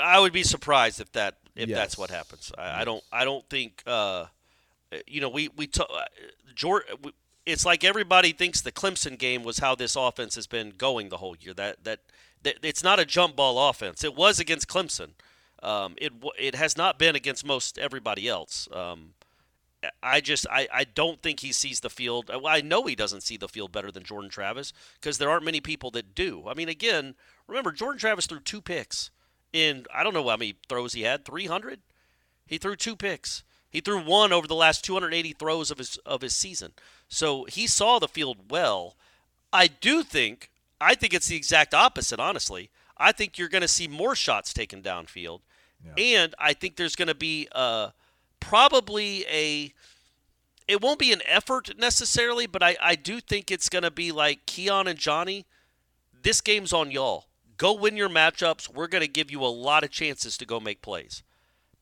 I 0.00 0.18
would 0.20 0.32
be 0.32 0.42
surprised 0.42 1.00
if 1.00 1.12
that 1.12 1.36
if 1.56 1.68
Yes. 1.68 1.76
that's 1.78 1.98
what 1.98 2.10
happens. 2.10 2.52
I, 2.56 2.82
I 2.82 2.84
don't 2.84 3.02
I 3.12 3.24
don't 3.24 3.48
think 3.48 3.82
uh, 3.86 4.26
you 5.06 5.20
know 5.20 5.28
we 5.28 5.48
we 5.56 5.66
t- 5.66 5.82
uh, 5.82 6.04
Jor- 6.54 6.84
we- 7.02 7.12
It's 7.46 7.64
like 7.64 7.84
everybody 7.84 8.32
thinks 8.32 8.60
the 8.60 8.72
Clemson 8.72 9.18
game 9.18 9.42
was 9.42 9.58
how 9.58 9.74
this 9.74 9.96
offense 9.96 10.34
has 10.34 10.46
been 10.46 10.70
going 10.76 11.08
the 11.08 11.16
whole 11.18 11.36
year. 11.40 11.54
That 11.54 11.84
that, 11.84 12.00
that 12.42 12.56
it's 12.62 12.82
not 12.84 12.98
a 13.00 13.04
jump 13.04 13.36
ball 13.36 13.68
offense. 13.70 14.04
It 14.04 14.14
was 14.14 14.38
against 14.38 14.68
Clemson. 14.68 15.10
Um, 15.62 15.94
it 15.98 16.12
it 16.38 16.54
has 16.54 16.76
not 16.76 16.98
been 16.98 17.16
against 17.16 17.44
most 17.44 17.78
everybody 17.78 18.28
else. 18.28 18.68
Um, 18.72 19.14
I 20.02 20.20
just 20.20 20.46
I, 20.50 20.66
I 20.72 20.84
don't 20.84 21.22
think 21.22 21.40
he 21.40 21.52
sees 21.52 21.80
the 21.80 21.90
field. 21.90 22.28
Well, 22.28 22.46
I 22.46 22.60
know 22.60 22.84
he 22.86 22.94
doesn't 22.96 23.22
see 23.22 23.36
the 23.36 23.48
field 23.48 23.70
better 23.72 23.90
than 23.92 24.02
Jordan 24.04 24.30
Travis 24.30 24.72
because 25.00 25.18
there 25.18 25.30
aren't 25.30 25.44
many 25.44 25.60
people 25.60 25.90
that 25.92 26.14
do. 26.14 26.44
I 26.48 26.54
mean, 26.54 26.68
again, 26.68 27.14
remember 27.46 27.70
Jordan 27.72 27.98
Travis 27.98 28.26
threw 28.26 28.40
two 28.40 28.60
picks 28.60 29.10
in 29.52 29.86
I 29.94 30.02
don't 30.02 30.14
know 30.14 30.28
how 30.28 30.36
many 30.36 30.56
throws 30.68 30.92
he 30.92 31.02
had, 31.02 31.24
300. 31.24 31.80
He 32.46 32.58
threw 32.58 32.76
two 32.76 32.96
picks. 32.96 33.42
He 33.70 33.80
threw 33.80 34.00
one 34.02 34.32
over 34.32 34.46
the 34.46 34.54
last 34.54 34.84
280 34.84 35.32
throws 35.34 35.70
of 35.70 35.78
his 35.78 35.96
of 35.98 36.22
his 36.22 36.34
season. 36.34 36.72
So 37.08 37.44
he 37.44 37.66
saw 37.66 37.98
the 37.98 38.08
field 38.08 38.50
well. 38.50 38.96
I 39.52 39.66
do 39.66 40.02
think 40.02 40.50
I 40.80 40.94
think 40.94 41.12
it's 41.12 41.28
the 41.28 41.36
exact 41.36 41.74
opposite, 41.74 42.20
honestly. 42.20 42.70
I 42.96 43.12
think 43.12 43.38
you're 43.38 43.48
going 43.48 43.62
to 43.62 43.68
see 43.68 43.86
more 43.88 44.14
shots 44.16 44.52
taken 44.52 44.82
downfield, 44.82 45.40
and 45.96 46.34
I 46.38 46.52
think 46.52 46.76
there's 46.76 46.96
going 46.96 47.08
to 47.08 47.14
be 47.14 47.48
uh, 47.52 47.90
probably 48.40 49.24
a. 49.30 49.72
It 50.66 50.82
won't 50.82 50.98
be 50.98 51.12
an 51.12 51.22
effort 51.24 51.70
necessarily, 51.78 52.46
but 52.46 52.62
I, 52.62 52.76
I 52.80 52.94
do 52.94 53.20
think 53.20 53.50
it's 53.50 53.68
going 53.70 53.84
to 53.84 53.90
be 53.90 54.12
like 54.12 54.44
Keon 54.46 54.86
and 54.86 54.98
Johnny. 54.98 55.46
This 56.22 56.40
game's 56.42 56.72
on 56.72 56.90
y'all. 56.90 57.27
Go 57.58 57.74
win 57.74 57.96
your 57.96 58.08
matchups. 58.08 58.72
We're 58.72 58.86
going 58.86 59.02
to 59.02 59.08
give 59.08 59.30
you 59.30 59.44
a 59.44 59.46
lot 59.46 59.84
of 59.84 59.90
chances 59.90 60.38
to 60.38 60.46
go 60.46 60.60
make 60.60 60.80
plays. 60.80 61.22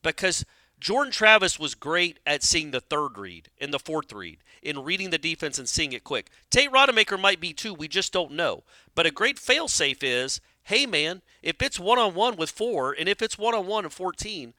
Because 0.01 0.43
Jordan 0.79 1.11
Travis 1.11 1.59
was 1.59 1.75
great 1.75 2.19
at 2.25 2.43
seeing 2.43 2.71
the 2.71 2.81
third 2.81 3.17
read 3.17 3.49
and 3.61 3.73
the 3.73 3.79
fourth 3.79 4.11
read, 4.11 4.39
in 4.61 4.83
reading 4.83 5.11
the 5.11 5.17
defense 5.17 5.57
and 5.57 5.69
seeing 5.69 5.93
it 5.93 6.03
quick. 6.03 6.29
Tate 6.49 6.71
Rodemaker 6.71 7.19
might 7.19 7.39
be 7.39 7.53
too. 7.53 7.73
We 7.73 7.87
just 7.87 8.11
don't 8.11 8.31
know. 8.31 8.63
But 8.95 9.05
a 9.05 9.11
great 9.11 9.37
failsafe 9.37 9.99
is 10.01 10.41
hey, 10.63 10.85
man, 10.85 11.21
if 11.41 11.61
it's 11.61 11.79
one 11.79 11.97
on 11.97 12.13
one 12.13 12.35
with 12.35 12.49
four 12.49 12.91
and 12.91 13.07
if 13.07 13.21
it's 13.21 13.37
one 13.37 13.55
on 13.55 13.65
one 13.65 13.85
and 13.85 13.93
14, 13.93 14.53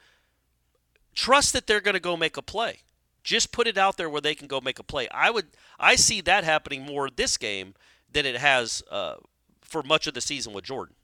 trust 1.14 1.52
that 1.52 1.66
they're 1.66 1.82
going 1.82 1.94
to 1.94 2.00
go 2.00 2.16
make 2.16 2.38
a 2.38 2.42
play. 2.42 2.78
Just 3.22 3.52
put 3.52 3.66
it 3.66 3.76
out 3.76 3.98
there 3.98 4.08
where 4.08 4.22
they 4.22 4.34
can 4.34 4.48
go 4.48 4.58
make 4.58 4.78
a 4.78 4.82
play. 4.82 5.06
I 5.10 5.28
would, 5.28 5.48
I 5.78 5.96
see 5.96 6.22
that 6.22 6.44
happening 6.44 6.86
more 6.86 7.10
this 7.10 7.36
game 7.36 7.74
than 8.10 8.24
it 8.24 8.36
has 8.36 8.82
uh, 8.90 9.16
for 9.60 9.82
much 9.82 10.06
of 10.06 10.14
the 10.14 10.22
season 10.22 10.54
with 10.54 10.64
Jordan. 10.64 10.94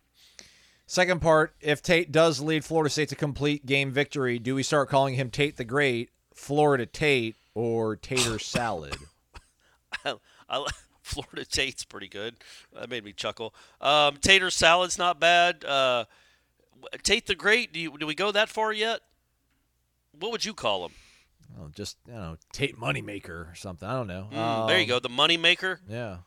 Second 0.86 1.20
part, 1.22 1.54
if 1.60 1.80
Tate 1.82 2.12
does 2.12 2.40
lead 2.40 2.64
Florida 2.64 2.90
State 2.90 3.08
to 3.08 3.16
complete 3.16 3.64
game 3.66 3.90
victory, 3.90 4.38
do 4.38 4.54
we 4.54 4.62
start 4.62 4.88
calling 4.90 5.14
him 5.14 5.30
Tate 5.30 5.56
the 5.56 5.64
Great, 5.64 6.10
Florida 6.34 6.84
Tate, 6.86 7.36
or 7.54 7.96
Tater 7.96 8.38
Salad? 8.38 8.96
I, 10.04 10.14
I, 10.48 10.66
Florida 11.02 11.44
Tate's 11.46 11.84
pretty 11.84 12.08
good. 12.08 12.36
That 12.74 12.90
made 12.90 13.04
me 13.04 13.12
chuckle. 13.12 13.54
Um, 13.80 14.16
tater 14.20 14.50
salad's 14.50 14.98
not 14.98 15.18
bad. 15.20 15.64
Uh, 15.64 16.04
Tate 17.02 17.26
the 17.26 17.34
Great. 17.34 17.72
Do 17.72 17.80
you 17.80 17.96
do 17.98 18.06
we 18.06 18.14
go 18.14 18.30
that 18.32 18.48
far 18.48 18.72
yet? 18.72 19.00
What 20.18 20.32
would 20.32 20.44
you 20.44 20.54
call 20.54 20.84
him? 20.86 20.92
Oh, 21.60 21.68
just 21.74 21.96
you 22.06 22.12
know, 22.14 22.36
Tate 22.52 22.78
Moneymaker 22.78 23.28
or 23.50 23.52
something. 23.54 23.88
I 23.88 23.92
don't 23.94 24.06
know. 24.06 24.28
Mm, 24.32 24.66
there 24.68 24.76
you 24.78 24.84
Um, 24.84 24.88
go. 24.88 24.98
The 24.98 25.08
money 25.08 25.36
maker, 25.36 25.80
Yeah, 25.88 26.18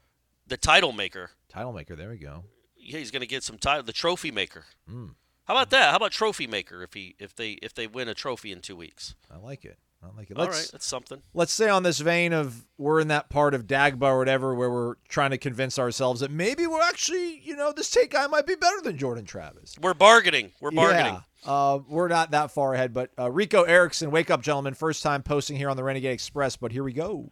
the 0.48 0.58
title 0.58 0.92
maker. 0.94 1.32
title 1.50 1.74
maker. 1.74 1.96
There 1.96 2.10
we 2.10 2.18
go. 2.18 2.44
Yeah, 2.88 3.00
he's 3.00 3.12
going 3.12 3.22
to 3.22 3.28
get 3.28 3.44
some 3.44 3.58
title. 3.58 3.84
The 3.84 3.92
trophy 3.92 4.32
maker. 4.32 4.64
Mm. 4.90 5.16
How 5.46 5.54
about 5.54 5.70
that? 5.72 5.92
How 5.92 5.98
about 5.98 6.12
trophy 6.12 6.48
maker? 6.48 6.82
If 6.84 6.94
he 6.94 7.16
if 7.20 7.36
they 7.36 7.52
if 7.62 7.74
they 7.74 7.86
win 7.86 8.08
a 8.08 8.14
trophy 8.14 8.52
in 8.52 8.62
two 8.62 8.76
weeks. 8.76 9.14
I 9.30 9.38
like 9.38 9.66
it. 9.66 9.78
I 10.02 10.16
like 10.16 10.30
it. 10.30 10.38
All 10.38 10.46
Let's 10.46 10.58
right, 10.58 10.70
that's 10.72 10.86
something. 10.86 11.22
let's 11.34 11.52
stay 11.52 11.70
on 11.70 11.84
this 11.84 12.00
vein 12.00 12.32
of 12.32 12.68
we're 12.78 13.00
in 13.00 13.08
that 13.08 13.30
part 13.30 13.54
of 13.54 13.66
Dagba 13.66 14.04
or 14.04 14.20
whatever 14.20 14.54
where 14.54 14.70
we're 14.70 14.96
trying 15.10 15.32
to 15.32 15.38
convince 15.38 15.80
ourselves 15.80 16.22
that 16.22 16.30
maybe 16.32 16.68
we're 16.68 16.82
actually, 16.82 17.40
you 17.44 17.56
know, 17.56 17.72
this 17.72 17.90
Tate 17.90 18.12
guy 18.12 18.28
might 18.28 18.46
be 18.46 18.56
better 18.56 18.80
than 18.82 18.98
Jordan 18.98 19.26
Travis. 19.26 19.76
We're 19.82 19.96
bargaining. 19.96 20.52
We're 20.62 20.72
bargaining. 20.72 21.22
Yeah. 21.46 21.52
Uh, 21.52 21.80
we're 21.88 22.08
not 22.10 22.32
that 22.32 22.52
far 22.52 22.74
ahead, 22.74 22.94
but 22.94 23.12
uh, 23.18 23.32
Rico 23.32 23.64
Erickson, 23.64 24.12
wake 24.12 24.30
up, 24.30 24.42
gentlemen. 24.42 24.76
First 24.76 25.02
time 25.02 25.24
posting 25.24 25.58
here 25.58 25.70
on 25.70 25.78
the 25.78 25.84
Renegade 25.84 26.14
Express, 26.14 26.56
but 26.56 26.72
here 26.72 26.84
we 26.84 26.94
go. 26.94 27.32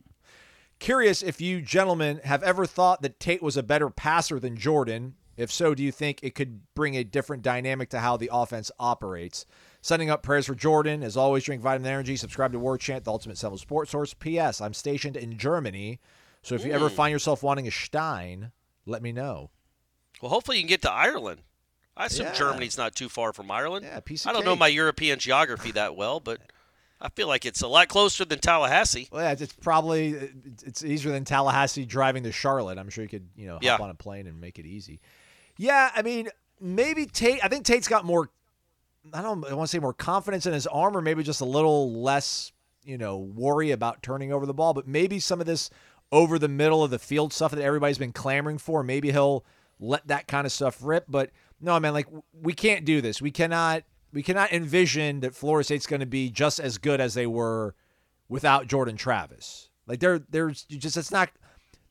Curious 0.79 1.21
if 1.21 1.39
you 1.39 1.62
gentlemen 1.62 2.19
have 2.24 2.43
ever 2.43 2.65
thought 2.65 3.01
that 3.03 3.19
Tate 3.19 3.43
was 3.43 3.57
a 3.57 3.63
better 3.63 3.89
passer 3.89 4.39
than 4.39 4.57
Jordan. 4.57 5.15
If 5.37 5.51
so, 5.51 5.75
do 5.75 5.83
you 5.83 5.91
think 5.91 6.19
it 6.23 6.35
could 6.35 6.61
bring 6.75 6.95
a 6.95 7.03
different 7.03 7.43
dynamic 7.43 7.89
to 7.89 7.99
how 7.99 8.17
the 8.17 8.29
offense 8.31 8.71
operates? 8.79 9.45
Sending 9.81 10.09
up 10.09 10.23
prayers 10.23 10.45
for 10.45 10.55
Jordan. 10.55 11.03
As 11.03 11.17
always, 11.17 11.43
drink 11.43 11.61
vitamin 11.61 11.91
energy. 11.91 12.15
Subscribe 12.15 12.51
to 12.53 12.59
War 12.59 12.77
Chant, 12.77 13.03
the 13.03 13.11
ultimate 13.11 13.37
Seminole 13.37 13.57
sports 13.57 13.91
source. 13.91 14.13
P.S. 14.13 14.61
I'm 14.61 14.73
stationed 14.73 15.17
in 15.17 15.37
Germany, 15.37 15.99
so 16.41 16.55
if 16.55 16.65
you 16.65 16.71
ever 16.71 16.89
hmm. 16.89 16.95
find 16.95 17.11
yourself 17.11 17.43
wanting 17.43 17.67
a 17.67 17.71
Stein, 17.71 18.51
let 18.85 19.01
me 19.01 19.11
know. 19.11 19.49
Well, 20.21 20.29
hopefully 20.29 20.57
you 20.57 20.63
can 20.63 20.69
get 20.69 20.81
to 20.83 20.91
Ireland. 20.91 21.41
I 21.97 22.05
assume 22.07 22.27
Yeah. 22.27 22.33
Germany's 22.33 22.77
not 22.77 22.95
too 22.95 23.09
far 23.09 23.33
from 23.33 23.49
Ireland. 23.51 23.85
Yeah, 23.85 23.99
piece 23.99 24.25
of 24.25 24.29
I 24.29 24.33
don't 24.33 24.45
know 24.45 24.55
my 24.55 24.67
European 24.67 25.19
geography 25.19 25.71
that 25.71 25.95
well, 25.95 26.19
but 26.19 26.41
I 26.99 27.09
feel 27.09 27.27
like 27.27 27.45
it's 27.45 27.61
a 27.61 27.67
lot 27.67 27.87
closer 27.87 28.25
than 28.25 28.39
Tallahassee. 28.39 29.07
Well, 29.11 29.21
yeah, 29.21 29.31
it's- 29.31 29.53
probably 29.61 30.13
it's- 30.13 30.63
it's 30.63 30.83
easier 30.83 31.11
than 31.11 31.25
Tallahassee 31.25 31.85
driving 31.85 32.23
to 32.23 32.31
Charlotte. 32.31 32.77
I'm 32.77 32.89
sure 32.89 33.03
you 33.03 33.09
could, 33.09 33.29
you 33.35 33.47
know, 33.47 33.53
hop 33.55 33.63
Yeah. 33.63 33.77
on 33.77 33.89
a 33.89 33.95
plane 33.95 34.27
and 34.27 34.39
make 34.41 34.59
it 34.59 34.65
easy. 34.65 34.99
Yeah, 35.57 35.91
I 35.95 36.01
mean, 36.01 36.29
maybe 36.59 37.05
Tate. 37.05 37.43
I 37.43 37.47
think 37.47 37.65
Tate's 37.65 37.88
got 37.88 38.05
more. 38.05 38.29
I 39.13 39.21
don't. 39.21 39.41
Want 39.41 39.62
to 39.62 39.67
say 39.67 39.79
more 39.79 39.93
confidence 39.93 40.45
in 40.45 40.53
his 40.53 40.67
arm, 40.67 40.97
or 40.97 41.01
maybe 41.01 41.24
just 41.24 41.41
a 41.41 41.45
little 41.45 42.01
less, 42.01 42.51
you 42.83 42.97
know, 42.97 43.17
worry 43.17 43.71
about 43.71 44.03
turning 44.03 44.33
over 44.33 44.45
the 44.45 44.53
ball. 44.53 44.74
But 44.74 44.88
maybe 44.88 45.19
some 45.19 45.39
of 45.39 45.45
this 45.45 45.69
over 46.12 46.38
the 46.39 46.47
middle 46.47 46.83
of 46.83 46.91
the 46.91 47.00
field 47.00 47.33
stuff 47.33 47.51
that 47.51 47.62
everybody's 47.62 47.97
been 47.97 48.12
clamoring 48.12 48.57
for. 48.57 48.83
Maybe 48.83 49.12
he'll 49.12 49.45
let 49.79 50.07
that 50.07 50.27
kind 50.27 50.45
of 50.45 50.51
stuff 50.51 50.79
rip. 50.81 51.05
But 51.07 51.31
no, 51.62 51.79
man, 51.79 51.93
like 51.93 52.07
we 52.41 52.53
can't 52.53 52.85
do 52.85 53.01
this. 53.01 53.21
We 53.21 53.31
cannot. 53.31 53.83
We 54.12 54.24
cannot 54.24 54.53
envision 54.53 55.19
that 55.21 55.35
Florida 55.35 55.65
State's 55.65 55.88
going 55.88 56.00
to 56.00 56.05
be 56.05 56.29
just 56.29 56.62
as 56.62 56.77
good 56.77 57.01
as 57.01 57.15
they 57.15 57.27
were 57.27 57.75
without 58.29 58.67
Jordan 58.67 58.95
Travis. 58.95 59.69
Like 59.88 60.00
there, 60.00 60.19
there's 60.19 60.63
just 60.63 60.95
it's 60.95 61.12
not 61.12 61.29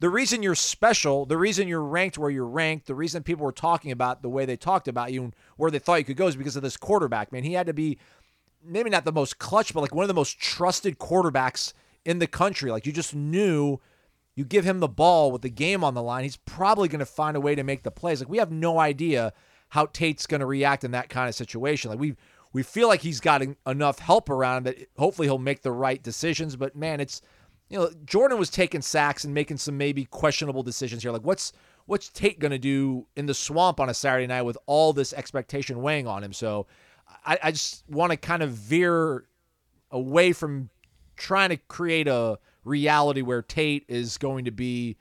the 0.04 0.10
reason 0.10 0.42
you're 0.42 0.54
special, 0.54 1.24
the 1.24 1.38
reason 1.38 1.66
you're 1.66 1.80
ranked 1.80 2.18
where 2.18 2.28
you're 2.28 2.44
ranked, 2.44 2.86
the 2.86 2.94
reason 2.94 3.22
people 3.22 3.42
were 3.42 3.52
talking 3.52 3.90
about 3.90 4.20
the 4.20 4.28
way 4.28 4.44
they 4.44 4.54
talked 4.54 4.86
about 4.86 5.14
you 5.14 5.24
and 5.24 5.36
where 5.56 5.70
they 5.70 5.78
thought 5.78 5.94
you 5.94 6.04
could 6.04 6.18
go 6.18 6.26
is 6.26 6.36
because 6.36 6.56
of 6.56 6.62
this 6.62 6.76
quarterback. 6.76 7.32
Man, 7.32 7.42
he 7.42 7.54
had 7.54 7.66
to 7.68 7.72
be 7.72 7.96
maybe 8.62 8.90
not 8.90 9.06
the 9.06 9.12
most 9.12 9.38
clutch, 9.38 9.72
but 9.72 9.80
like 9.80 9.94
one 9.94 10.04
of 10.04 10.08
the 10.08 10.12
most 10.12 10.38
trusted 10.38 10.98
quarterbacks 10.98 11.72
in 12.04 12.18
the 12.18 12.26
country. 12.26 12.70
Like 12.70 12.84
you 12.84 12.92
just 12.92 13.14
knew 13.14 13.80
you 14.34 14.44
give 14.44 14.66
him 14.66 14.80
the 14.80 14.88
ball 14.88 15.32
with 15.32 15.40
the 15.40 15.48
game 15.48 15.82
on 15.82 15.94
the 15.94 16.02
line, 16.02 16.24
he's 16.24 16.36
probably 16.36 16.88
going 16.88 16.98
to 16.98 17.06
find 17.06 17.34
a 17.34 17.40
way 17.40 17.54
to 17.54 17.64
make 17.64 17.82
the 17.82 17.90
plays. 17.90 18.20
Like 18.20 18.28
we 18.28 18.36
have 18.36 18.52
no 18.52 18.78
idea 18.78 19.32
how 19.70 19.86
Tate's 19.86 20.26
going 20.26 20.40
to 20.40 20.46
react 20.46 20.84
in 20.84 20.90
that 20.90 21.08
kind 21.08 21.30
of 21.30 21.34
situation. 21.34 21.88
Like 21.88 21.98
we 21.98 22.14
we 22.52 22.62
feel 22.62 22.88
like 22.88 23.00
he's 23.00 23.20
got 23.20 23.40
en- 23.40 23.56
enough 23.66 24.00
help 24.00 24.28
around 24.28 24.66
that 24.66 24.76
hopefully 24.98 25.28
he'll 25.28 25.38
make 25.38 25.62
the 25.62 25.72
right 25.72 26.02
decisions, 26.02 26.56
but 26.56 26.76
man, 26.76 27.00
it's 27.00 27.22
you 27.68 27.78
know, 27.78 27.90
Jordan 28.04 28.38
was 28.38 28.50
taking 28.50 28.82
sacks 28.82 29.24
and 29.24 29.34
making 29.34 29.56
some 29.56 29.76
maybe 29.76 30.04
questionable 30.04 30.62
decisions 30.62 31.02
here. 31.02 31.12
Like 31.12 31.24
what's 31.24 31.52
what's 31.86 32.08
Tate 32.08 32.38
going 32.38 32.52
to 32.52 32.58
do 32.58 33.06
in 33.16 33.26
the 33.26 33.34
swamp 33.34 33.80
on 33.80 33.88
a 33.88 33.94
Saturday 33.94 34.26
night 34.26 34.42
with 34.42 34.58
all 34.66 34.92
this 34.92 35.12
expectation 35.12 35.82
weighing 35.82 36.06
on 36.06 36.22
him? 36.22 36.32
So 36.32 36.66
I, 37.24 37.38
I 37.42 37.50
just 37.50 37.84
want 37.88 38.10
to 38.12 38.16
kind 38.16 38.42
of 38.42 38.50
veer 38.50 39.24
away 39.90 40.32
from 40.32 40.70
trying 41.16 41.50
to 41.50 41.56
create 41.56 42.08
a 42.08 42.38
reality 42.64 43.22
where 43.22 43.42
Tate 43.42 43.84
is 43.88 44.18
going 44.18 44.46
to 44.46 44.50
be 44.50 44.96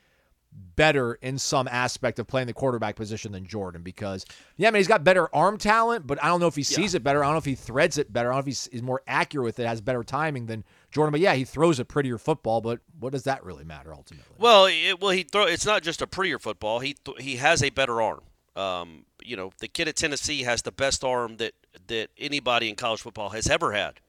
better 0.75 1.15
in 1.15 1.37
some 1.37 1.67
aspect 1.67 2.19
of 2.19 2.27
playing 2.27 2.47
the 2.47 2.53
quarterback 2.53 2.95
position 2.95 3.31
than 3.31 3.45
Jordan 3.45 3.81
because 3.81 4.25
yeah, 4.55 4.67
I 4.67 4.71
mean 4.71 4.79
he's 4.79 4.87
got 4.87 5.03
better 5.03 5.33
arm 5.35 5.57
talent, 5.57 6.05
but 6.05 6.23
I 6.23 6.27
don't 6.27 6.39
know 6.39 6.47
if 6.47 6.55
he 6.55 6.63
sees 6.63 6.93
it 6.93 7.03
better. 7.03 7.23
I 7.23 7.27
don't 7.27 7.33
know 7.33 7.39
if 7.39 7.45
he 7.45 7.55
threads 7.55 7.97
it 7.97 8.13
better. 8.13 8.29
I 8.29 8.35
don't 8.35 8.37
know 8.37 8.41
if 8.41 8.45
he's, 8.45 8.69
he's 8.71 8.83
more 8.83 9.01
accurate 9.07 9.45
with 9.45 9.59
it, 9.59 9.67
has 9.67 9.81
better 9.81 10.03
timing 10.03 10.45
than 10.45 10.63
Jordan. 10.93 11.11
But 11.11 11.21
yeah, 11.21 11.33
he 11.33 11.43
throws 11.43 11.79
a 11.79 11.85
prettier 11.85 12.17
football. 12.17 12.61
But 12.61 12.79
what 12.99 13.11
does 13.11 13.23
that 13.23 13.43
really 13.43 13.63
matter 13.63 13.93
ultimately? 13.93 14.35
Well, 14.37 14.65
it, 14.65 15.01
well, 15.01 15.11
he 15.11 15.23
throw. 15.23 15.45
It's 15.45 15.65
not 15.65 15.83
just 15.83 16.01
a 16.01 16.07
prettier 16.07 16.39
football. 16.39 16.79
He 16.79 16.93
th- 16.93 17.21
he 17.21 17.37
has 17.37 17.63
a 17.63 17.69
better 17.69 18.01
arm. 18.01 18.21
Um, 18.55 19.05
you 19.23 19.35
know, 19.35 19.51
the 19.59 19.67
kid 19.67 19.87
at 19.87 19.95
Tennessee 19.95 20.43
has 20.43 20.61
the 20.61 20.71
best 20.71 21.03
arm 21.03 21.37
that 21.37 21.53
that 21.87 22.09
anybody 22.17 22.69
in 22.69 22.75
college 22.75 23.01
football 23.01 23.29
has 23.29 23.49
ever 23.49 23.73
had. 23.73 23.99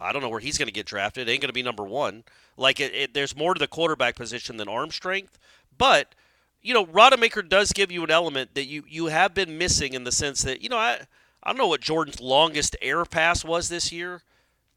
I 0.00 0.12
don't 0.12 0.22
know 0.22 0.30
where 0.30 0.40
he's 0.40 0.58
going 0.58 0.68
to 0.68 0.72
get 0.72 0.86
drafted. 0.86 1.28
Ain't 1.28 1.42
going 1.42 1.48
to 1.48 1.52
be 1.52 1.62
number 1.62 1.84
one. 1.84 2.24
Like 2.56 2.80
it, 2.80 2.94
it, 2.94 3.14
there's 3.14 3.36
more 3.36 3.54
to 3.54 3.58
the 3.58 3.66
quarterback 3.66 4.16
position 4.16 4.56
than 4.56 4.68
arm 4.68 4.90
strength. 4.90 5.38
But 5.76 6.14
you 6.62 6.72
know, 6.72 6.86
Rodemaker 6.86 7.46
does 7.46 7.72
give 7.72 7.92
you 7.92 8.02
an 8.04 8.10
element 8.10 8.54
that 8.54 8.64
you 8.64 8.84
you 8.88 9.06
have 9.06 9.34
been 9.34 9.58
missing 9.58 9.92
in 9.92 10.04
the 10.04 10.12
sense 10.12 10.42
that 10.42 10.62
you 10.62 10.68
know 10.68 10.78
I 10.78 11.00
I 11.42 11.50
don't 11.50 11.58
know 11.58 11.68
what 11.68 11.80
Jordan's 11.80 12.20
longest 12.20 12.76
air 12.80 13.04
pass 13.04 13.44
was 13.44 13.68
this 13.68 13.92
year, 13.92 14.22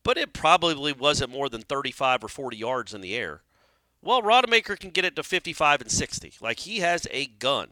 but 0.06 0.20
it 0.20 0.34
probably 0.34 0.94
wasn't 0.94 1.32
more 1.32 1.50
than 1.50 1.64
35 1.64 2.24
or 2.24 2.28
40 2.28 2.56
yards 2.56 2.94
in 2.94 3.02
the 3.02 3.16
air. 3.16 3.42
Well, 4.04 4.22
Rodemaker 4.22 4.80
can 4.80 4.92
get 4.92 5.04
it 5.04 5.16
to 5.16 5.24
55 5.24 5.82
and 5.82 5.92
60. 5.92 6.34
Like 6.40 6.60
he 6.60 6.80
has 6.80 7.08
a 7.10 7.26
gun, 7.26 7.70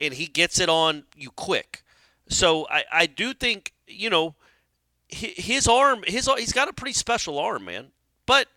and 0.00 0.14
he 0.14 0.26
gets 0.26 0.58
it 0.58 0.70
on 0.70 1.04
you 1.14 1.30
quick. 1.30 1.84
So 2.26 2.66
I, 2.70 2.84
I 2.90 3.06
do 3.06 3.34
think 3.34 3.74
you 3.86 4.08
know 4.08 4.34
his 5.08 5.68
arm 5.68 6.02
his 6.06 6.26
he's 6.38 6.54
got 6.54 6.68
a 6.68 6.72
pretty 6.72 6.94
special 6.94 7.38
arm, 7.38 7.66
man. 7.66 7.88
But 8.24 8.48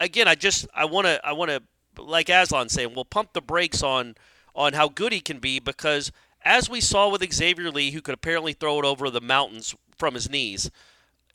again, 0.00 0.26
I 0.26 0.34
just 0.34 0.66
I 0.74 0.84
want 0.86 1.06
to 1.06 1.24
I 1.24 1.32
want 1.34 1.52
to 1.52 1.62
like 2.02 2.28
Aslan 2.28 2.68
saying, 2.68 2.94
we'll 2.96 3.04
pump 3.04 3.32
the 3.32 3.40
brakes 3.40 3.84
on 3.84 4.16
on 4.56 4.72
how 4.72 4.88
good 4.88 5.12
he 5.12 5.20
can 5.20 5.38
be 5.38 5.60
because 5.60 6.10
as 6.44 6.68
we 6.68 6.80
saw 6.80 7.08
with 7.08 7.32
Xavier 7.32 7.70
Lee, 7.70 7.92
who 7.92 8.00
could 8.02 8.14
apparently 8.14 8.54
throw 8.54 8.80
it 8.80 8.84
over 8.84 9.08
the 9.08 9.20
mountains 9.20 9.76
from 9.96 10.14
his 10.14 10.28
knees, 10.28 10.68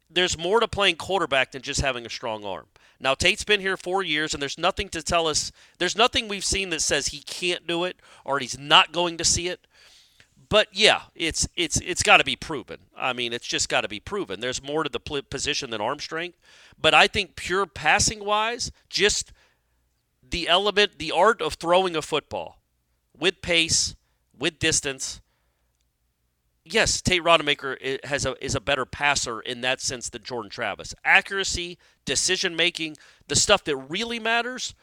there's 0.09 0.37
more 0.37 0.59
to 0.59 0.67
playing 0.67 0.95
quarterback 0.95 1.51
than 1.51 1.61
just 1.61 1.81
having 1.81 2.05
a 2.05 2.09
strong 2.09 2.45
arm. 2.45 2.67
Now 2.99 3.13
Tate's 3.13 3.43
been 3.43 3.59
here 3.61 3.77
four 3.77 4.03
years, 4.03 4.33
and 4.33 4.41
there's 4.41 4.57
nothing 4.57 4.89
to 4.89 5.03
tell 5.03 5.27
us. 5.27 5.51
There's 5.77 5.95
nothing 5.97 6.27
we've 6.27 6.45
seen 6.45 6.69
that 6.71 6.81
says 6.81 7.07
he 7.07 7.19
can't 7.19 7.67
do 7.67 7.83
it 7.83 7.97
or 8.25 8.39
he's 8.39 8.57
not 8.57 8.91
going 8.91 9.17
to 9.17 9.25
see 9.25 9.47
it. 9.47 9.59
but 10.49 10.67
yeah, 10.71 11.01
it's 11.15 11.47
it's 11.55 11.79
it's 11.81 12.03
got 12.03 12.17
to 12.17 12.23
be 12.23 12.35
proven. 12.35 12.77
I 12.95 13.13
mean, 13.13 13.33
it's 13.33 13.47
just 13.47 13.69
got 13.69 13.81
to 13.81 13.87
be 13.87 13.99
proven. 13.99 14.39
There's 14.39 14.63
more 14.63 14.83
to 14.83 14.89
the 14.89 14.99
position 14.99 15.69
than 15.69 15.81
arm 15.81 15.99
strength, 15.99 16.37
but 16.79 16.93
I 16.93 17.07
think 17.07 17.35
pure 17.35 17.65
passing 17.65 18.23
wise, 18.23 18.71
just 18.89 19.31
the 20.27 20.47
element, 20.47 20.99
the 20.99 21.11
art 21.11 21.41
of 21.41 21.55
throwing 21.55 21.95
a 21.95 22.01
football 22.01 22.59
with 23.17 23.41
pace, 23.41 23.95
with 24.37 24.59
distance. 24.59 25.21
Yes, 26.69 27.01
Tate 27.01 27.23
Rodemaker 27.23 28.03
has 28.05 28.25
a 28.25 28.43
is 28.43 28.55
a 28.55 28.61
better 28.61 28.85
passer 28.85 29.39
in 29.39 29.61
that 29.61 29.81
sense 29.81 30.09
than 30.09 30.23
Jordan 30.23 30.49
Travis. 30.49 30.93
Accuracy, 31.05 31.77
decision 32.05 32.55
making, 32.55 32.97
the 33.27 33.35
stuff 33.35 33.63
that 33.65 33.75
really 33.75 34.19
matters. 34.19 34.73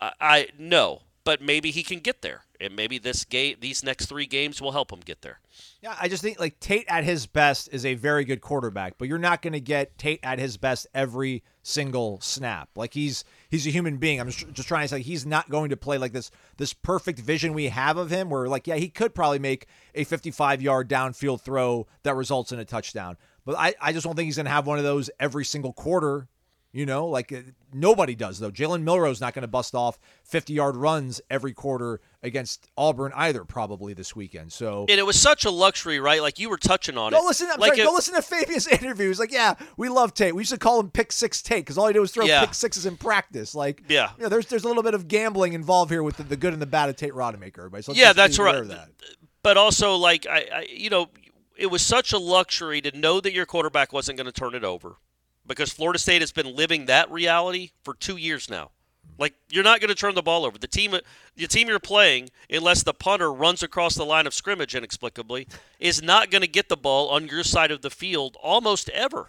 I, 0.00 0.48
no, 0.58 1.02
but 1.22 1.40
maybe 1.40 1.70
he 1.70 1.84
can 1.84 2.00
get 2.00 2.22
there, 2.22 2.42
and 2.60 2.74
maybe 2.74 2.98
this 2.98 3.24
game, 3.24 3.56
these 3.60 3.84
next 3.84 4.06
three 4.06 4.26
games 4.26 4.60
will 4.60 4.72
help 4.72 4.92
him 4.92 4.98
get 4.98 5.22
there. 5.22 5.38
Yeah, 5.80 5.94
I 6.00 6.08
just 6.08 6.22
think 6.22 6.40
like 6.40 6.58
Tate 6.58 6.86
at 6.88 7.04
his 7.04 7.26
best 7.26 7.68
is 7.70 7.86
a 7.86 7.94
very 7.94 8.24
good 8.24 8.40
quarterback, 8.40 8.94
but 8.98 9.06
you're 9.06 9.18
not 9.18 9.42
going 9.42 9.52
to 9.52 9.60
get 9.60 9.96
Tate 9.98 10.18
at 10.24 10.40
his 10.40 10.56
best 10.56 10.88
every 10.92 11.44
single 11.62 12.20
snap. 12.20 12.68
Like 12.74 12.94
he's 12.94 13.24
he's 13.48 13.66
a 13.66 13.70
human 13.70 13.96
being. 13.96 14.20
I'm 14.20 14.28
just, 14.28 14.52
just 14.52 14.68
trying 14.68 14.82
to 14.82 14.88
say 14.88 15.00
he's 15.00 15.24
not 15.24 15.48
going 15.48 15.70
to 15.70 15.76
play 15.76 15.98
like 15.98 16.12
this 16.12 16.30
this 16.56 16.72
perfect 16.72 17.18
vision 17.18 17.54
we 17.54 17.68
have 17.68 17.96
of 17.96 18.10
him 18.10 18.30
where 18.30 18.48
like 18.48 18.66
yeah, 18.66 18.76
he 18.76 18.88
could 18.88 19.14
probably 19.14 19.38
make 19.38 19.66
a 19.94 20.04
55-yard 20.04 20.88
downfield 20.88 21.40
throw 21.40 21.86
that 22.02 22.14
results 22.14 22.52
in 22.52 22.58
a 22.58 22.64
touchdown. 22.64 23.16
But 23.44 23.56
I 23.56 23.74
I 23.80 23.92
just 23.92 24.04
don't 24.04 24.16
think 24.16 24.26
he's 24.26 24.36
going 24.36 24.46
to 24.46 24.52
have 24.52 24.66
one 24.66 24.78
of 24.78 24.84
those 24.84 25.10
every 25.18 25.44
single 25.44 25.72
quarter 25.72 26.28
you 26.72 26.86
know, 26.86 27.06
like 27.06 27.32
uh, 27.32 27.40
nobody 27.72 28.14
does 28.14 28.38
though. 28.38 28.50
Jalen 28.50 28.82
Milroe's 28.82 29.20
not 29.20 29.34
going 29.34 29.42
to 29.42 29.48
bust 29.48 29.74
off 29.74 29.98
50 30.24 30.52
yard 30.54 30.74
runs 30.76 31.20
every 31.30 31.52
quarter 31.52 32.00
against 32.22 32.66
Auburn 32.78 33.12
either, 33.14 33.44
probably 33.44 33.92
this 33.94 34.16
weekend. 34.16 34.52
So 34.52 34.86
And 34.88 34.98
it 34.98 35.04
was 35.04 35.20
such 35.20 35.44
a 35.44 35.50
luxury, 35.50 36.00
right? 36.00 36.22
Like 36.22 36.38
you 36.38 36.48
were 36.48 36.56
touching 36.56 36.96
on 36.96 37.12
it. 37.12 37.16
go 37.18 37.24
listen. 37.26 37.48
I'm 37.52 37.60
like 37.60 37.72
sorry, 37.74 37.80
it- 37.80 37.84
go 37.84 37.92
listen 37.92 38.14
to 38.14 38.22
Fabien's 38.22 38.66
interviews. 38.82 39.18
Like, 39.18 39.32
yeah, 39.32 39.54
we 39.76 39.88
love 39.88 40.14
Tate. 40.14 40.34
We 40.34 40.40
used 40.42 40.52
to 40.52 40.58
call 40.58 40.80
him 40.80 40.90
Pick 40.90 41.12
Six 41.12 41.42
Tate 41.42 41.64
because 41.64 41.76
all 41.76 41.86
he 41.88 41.92
did 41.92 42.00
was 42.00 42.12
throw 42.12 42.24
Yeah. 42.24 42.40
pick 42.46 42.54
sixes 42.54 42.86
in 42.86 42.96
practice. 42.96 43.54
Like, 43.54 43.82
Yeah. 43.88 44.10
you 44.16 44.22
know, 44.22 44.28
there's 44.28 44.46
there's 44.46 44.64
a 44.64 44.68
little 44.68 44.82
bit 44.82 44.94
of 44.94 45.08
gambling 45.08 45.52
involved 45.52 45.90
here 45.90 46.02
with 46.02 46.16
the, 46.16 46.22
the 46.22 46.36
good 46.36 46.52
and 46.52 46.62
the 46.62 46.66
bad 46.66 46.88
of 46.88 46.96
Tate 46.96 47.12
Rodemaker. 47.12 47.58
Everybody, 47.58 47.82
so 47.82 47.92
Yeah, 47.92 48.12
that's 48.12 48.38
right. 48.38 48.66
that. 48.68 48.88
But 49.42 49.56
also, 49.56 49.96
like 49.96 50.26
I, 50.26 50.46
I, 50.54 50.66
you 50.70 50.88
know, 50.88 51.08
it 51.56 51.66
was 51.66 51.82
such 51.82 52.12
a 52.12 52.18
luxury 52.18 52.80
to 52.80 52.96
know 52.98 53.20
that 53.20 53.32
your 53.32 53.44
quarterback 53.46 53.92
wasn't 53.92 54.16
going 54.16 54.24
to 54.26 54.32
turn 54.32 54.54
it 54.54 54.64
over, 54.64 54.96
because 55.46 55.72
Florida 55.72 55.98
State 55.98 56.22
has 56.22 56.32
been 56.32 56.54
living 56.54 56.86
that 56.86 57.10
reality 57.10 57.70
for 57.82 57.94
two 57.94 58.16
years 58.16 58.48
now. 58.48 58.70
Like 59.18 59.34
you're 59.50 59.64
not 59.64 59.80
going 59.80 59.88
to 59.88 59.94
turn 59.94 60.14
the 60.14 60.22
ball 60.22 60.44
over. 60.44 60.58
The 60.58 60.66
team, 60.66 60.94
the 61.36 61.46
team 61.46 61.68
you're 61.68 61.78
playing, 61.78 62.30
unless 62.50 62.82
the 62.82 62.94
punter 62.94 63.32
runs 63.32 63.62
across 63.62 63.94
the 63.94 64.04
line 64.04 64.26
of 64.26 64.34
scrimmage 64.34 64.74
inexplicably, 64.74 65.46
is 65.78 66.02
not 66.02 66.30
going 66.30 66.42
to 66.42 66.48
get 66.48 66.68
the 66.68 66.76
ball 66.76 67.08
on 67.08 67.28
your 67.28 67.44
side 67.44 67.70
of 67.70 67.82
the 67.82 67.90
field 67.90 68.36
almost 68.42 68.88
ever. 68.90 69.28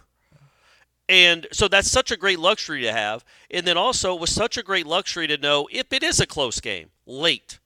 And 1.08 1.46
so 1.52 1.68
that's 1.68 1.90
such 1.90 2.10
a 2.10 2.16
great 2.16 2.38
luxury 2.38 2.80
to 2.82 2.92
have. 2.92 3.24
And 3.50 3.66
then 3.66 3.76
also, 3.76 4.14
it 4.14 4.20
was 4.20 4.30
such 4.30 4.56
a 4.56 4.62
great 4.62 4.86
luxury 4.86 5.26
to 5.26 5.36
know 5.36 5.68
if 5.70 5.92
it 5.92 6.02
is 6.02 6.18
a 6.18 6.26
close 6.26 6.60
game 6.60 6.90
late, 7.06 7.58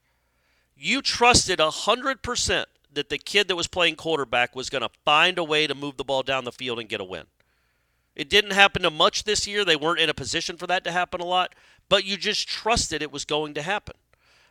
you 0.77 1.03
trusted 1.03 1.61
100% 1.61 2.65
that 2.93 3.09
the 3.09 3.19
kid 3.19 3.49
that 3.49 3.57
was 3.57 3.69
playing 3.69 3.97
quarterback 3.97 4.57
was 4.57 4.71
going 4.71 4.83
to 4.83 4.91
find 5.05 5.39
a 5.39 5.45
way 5.45 5.67
to 5.67 5.75
move 5.75 5.97
the 5.97 6.05
ball 6.05 6.23
down 6.23 6.45
the 6.45 6.53
field 6.53 6.81
and 6.81 6.89
get 6.89 7.01
a 7.01 7.05
win. 7.05 7.27
It 8.19 8.29
didn't 8.29 8.51
happen 8.51 8.83
to 8.83 8.91
much 8.91 9.23
this 9.23 9.47
year. 9.47 9.65
They 9.65 9.77
weren't 9.77 10.01
in 10.01 10.11
a 10.11 10.15
position 10.15 10.57
for 10.57 10.67
that 10.67 10.83
to 10.85 10.93
happen 10.93 11.21
a 11.21 11.25
lot, 11.25 11.55
but 11.89 12.05
you 12.05 12.17
just 12.17 12.49
trusted 12.49 13.01
it 13.01 13.13
was 13.13 13.25
going 13.25 13.55
to 13.55 13.63
happen. 13.63 13.95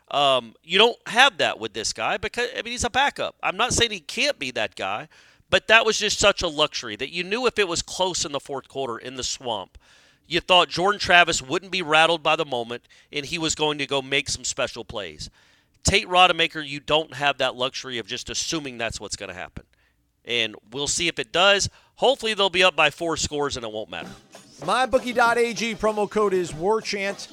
Um, 0.10 0.56
you 0.64 0.78
don't 0.78 0.98
have 1.08 1.38
that 1.40 1.60
with 1.60 1.74
this 1.74 1.92
guy 1.92 2.16
because 2.16 2.48
I 2.58 2.62
mean 2.62 2.72
he's 2.72 2.86
a 2.86 2.90
backup. 2.90 3.36
I'm 3.44 3.58
not 3.58 3.74
saying 3.74 3.92
he 3.92 4.00
can't 4.00 4.40
be 4.40 4.52
that 4.52 4.76
guy, 4.76 5.10
but 5.50 5.68
that 5.68 5.86
was 5.86 6.00
just 6.00 6.18
such 6.18 6.42
a 6.42 6.48
luxury 6.48 6.96
that 6.96 7.12
you 7.12 7.26
knew 7.26 7.46
if 7.46 7.60
it 7.60 7.68
was 7.68 7.82
close 7.82 8.24
in 8.24 8.32
the 8.32 8.40
fourth 8.40 8.70
quarter 8.70 8.98
in 8.98 9.16
the 9.16 9.24
swamp, 9.24 9.78
you 10.26 10.40
thought 10.40 10.70
Jordan 10.70 11.00
Travis 11.00 11.42
wouldn't 11.42 11.74
be 11.74 11.82
rattled 11.82 12.24
by 12.24 12.38
the 12.38 12.46
moment 12.46 12.84
and 13.12 13.25
he 13.25 13.38
was 13.38 13.53
going 13.53 13.77
to 13.80 13.86
go 13.86 14.01
make 14.01 14.30
some 14.30 14.46
special 14.46 14.86
plays. 14.86 15.30
Tate 15.84 16.08
Rodemaker, 16.08 16.66
you 16.66 16.80
don't 16.80 17.14
have 17.14 17.38
that 17.40 17.56
luxury 17.56 17.98
of 17.98 18.08
just 18.08 18.30
assuming 18.30 18.77
that's 18.77 19.01
what's 19.01 19.18
going 19.18 19.30
to 19.30 19.36
happen. 19.36 19.66
And 20.24 20.56
we'll 20.72 20.88
see 20.88 21.10
if 21.10 21.20
it 21.20 21.34
does. 21.34 21.70
Hopefully 21.98 22.33
they'll 22.33 22.50
be 22.50 22.64
up 22.64 22.75
by 22.75 22.90
four 22.90 23.18
scores 23.18 23.57
and 23.57 23.66
it 23.66 23.72
won't 23.72 23.90
matter. 23.90 24.10
MyBookie.ag 24.62 25.75
promo 25.75 26.10
code 26.10 26.33
is 26.33 26.51
WarChant. 26.53 27.27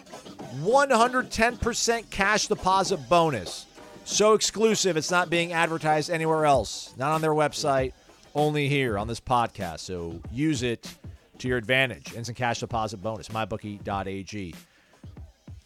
110% 0.63 2.11
cash 2.11 2.47
deposit 2.47 2.97
bonus. 3.09 3.67
So 4.05 4.35
exclusive, 4.35 4.97
it's 4.97 5.11
not 5.11 5.31
being 5.31 5.53
advertised 5.53 6.11
anywhere 6.11 6.45
else. 6.45 6.95
Not 6.97 7.13
on 7.13 7.21
their 7.21 7.33
website, 7.33 7.93
only 8.35 8.69
here 8.69 8.99
on 8.99 9.09
this 9.09 9.21
podcast. 9.21 9.81
So 9.81 10.21
use 10.33 10.63
it 10.63 10.95
to 11.39 11.49
your 11.49 11.59
advantage. 11.59 12.15
Instant 12.15 12.37
cash 12.37 12.61
deposit 12.61 12.99
bonus. 12.99 13.29
MyBookie.ag. 13.29 14.55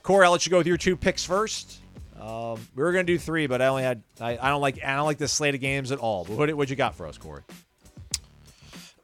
Corey, 0.02 0.24
I'll 0.24 0.32
let 0.32 0.46
you 0.46 0.50
go 0.50 0.58
with 0.58 0.66
your 0.66 0.76
two 0.76 0.96
picks 0.96 1.24
first. 1.24 1.80
Um, 2.20 2.58
we 2.74 2.82
were 2.82 2.90
gonna 2.92 3.04
do 3.04 3.18
three, 3.18 3.46
but 3.46 3.62
I 3.62 3.66
only 3.68 3.84
had 3.84 4.02
I, 4.20 4.38
I 4.38 4.48
don't 4.48 4.60
like 4.60 4.82
I 4.82 4.96
don't 4.96 5.06
like 5.06 5.18
this 5.18 5.32
slate 5.32 5.54
of 5.54 5.60
games 5.60 5.92
at 5.92 5.98
all. 5.98 6.24
But 6.24 6.36
what 6.36 6.54
what 6.54 6.70
you 6.70 6.74
got 6.74 6.94
for 6.96 7.06
us, 7.06 7.16
Corey? 7.16 7.42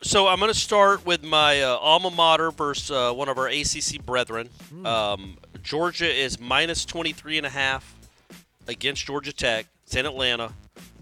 So 0.05 0.29
I'm 0.29 0.39
going 0.39 0.53
to 0.53 0.59
start 0.59 1.07
with 1.07 1.25
my 1.25 1.63
uh, 1.63 1.77
alma 1.77 2.11
mater 2.11 2.51
versus 2.51 2.91
uh, 2.91 3.15
one 3.15 3.31
of 3.31 3.39
our 3.39 3.49
ACC 3.49 4.05
brethren. 4.05 4.51
Um, 4.85 5.39
Georgia 5.63 6.13
is 6.13 6.39
minus 6.39 6.85
23 6.85 7.39
and 7.39 7.47
a 7.47 7.51
half 7.51 7.97
against 8.69 9.07
Georgia 9.07 9.33
Tech. 9.33 9.65
It's 9.87 9.97
in 9.97 10.05
Atlanta. 10.05 10.53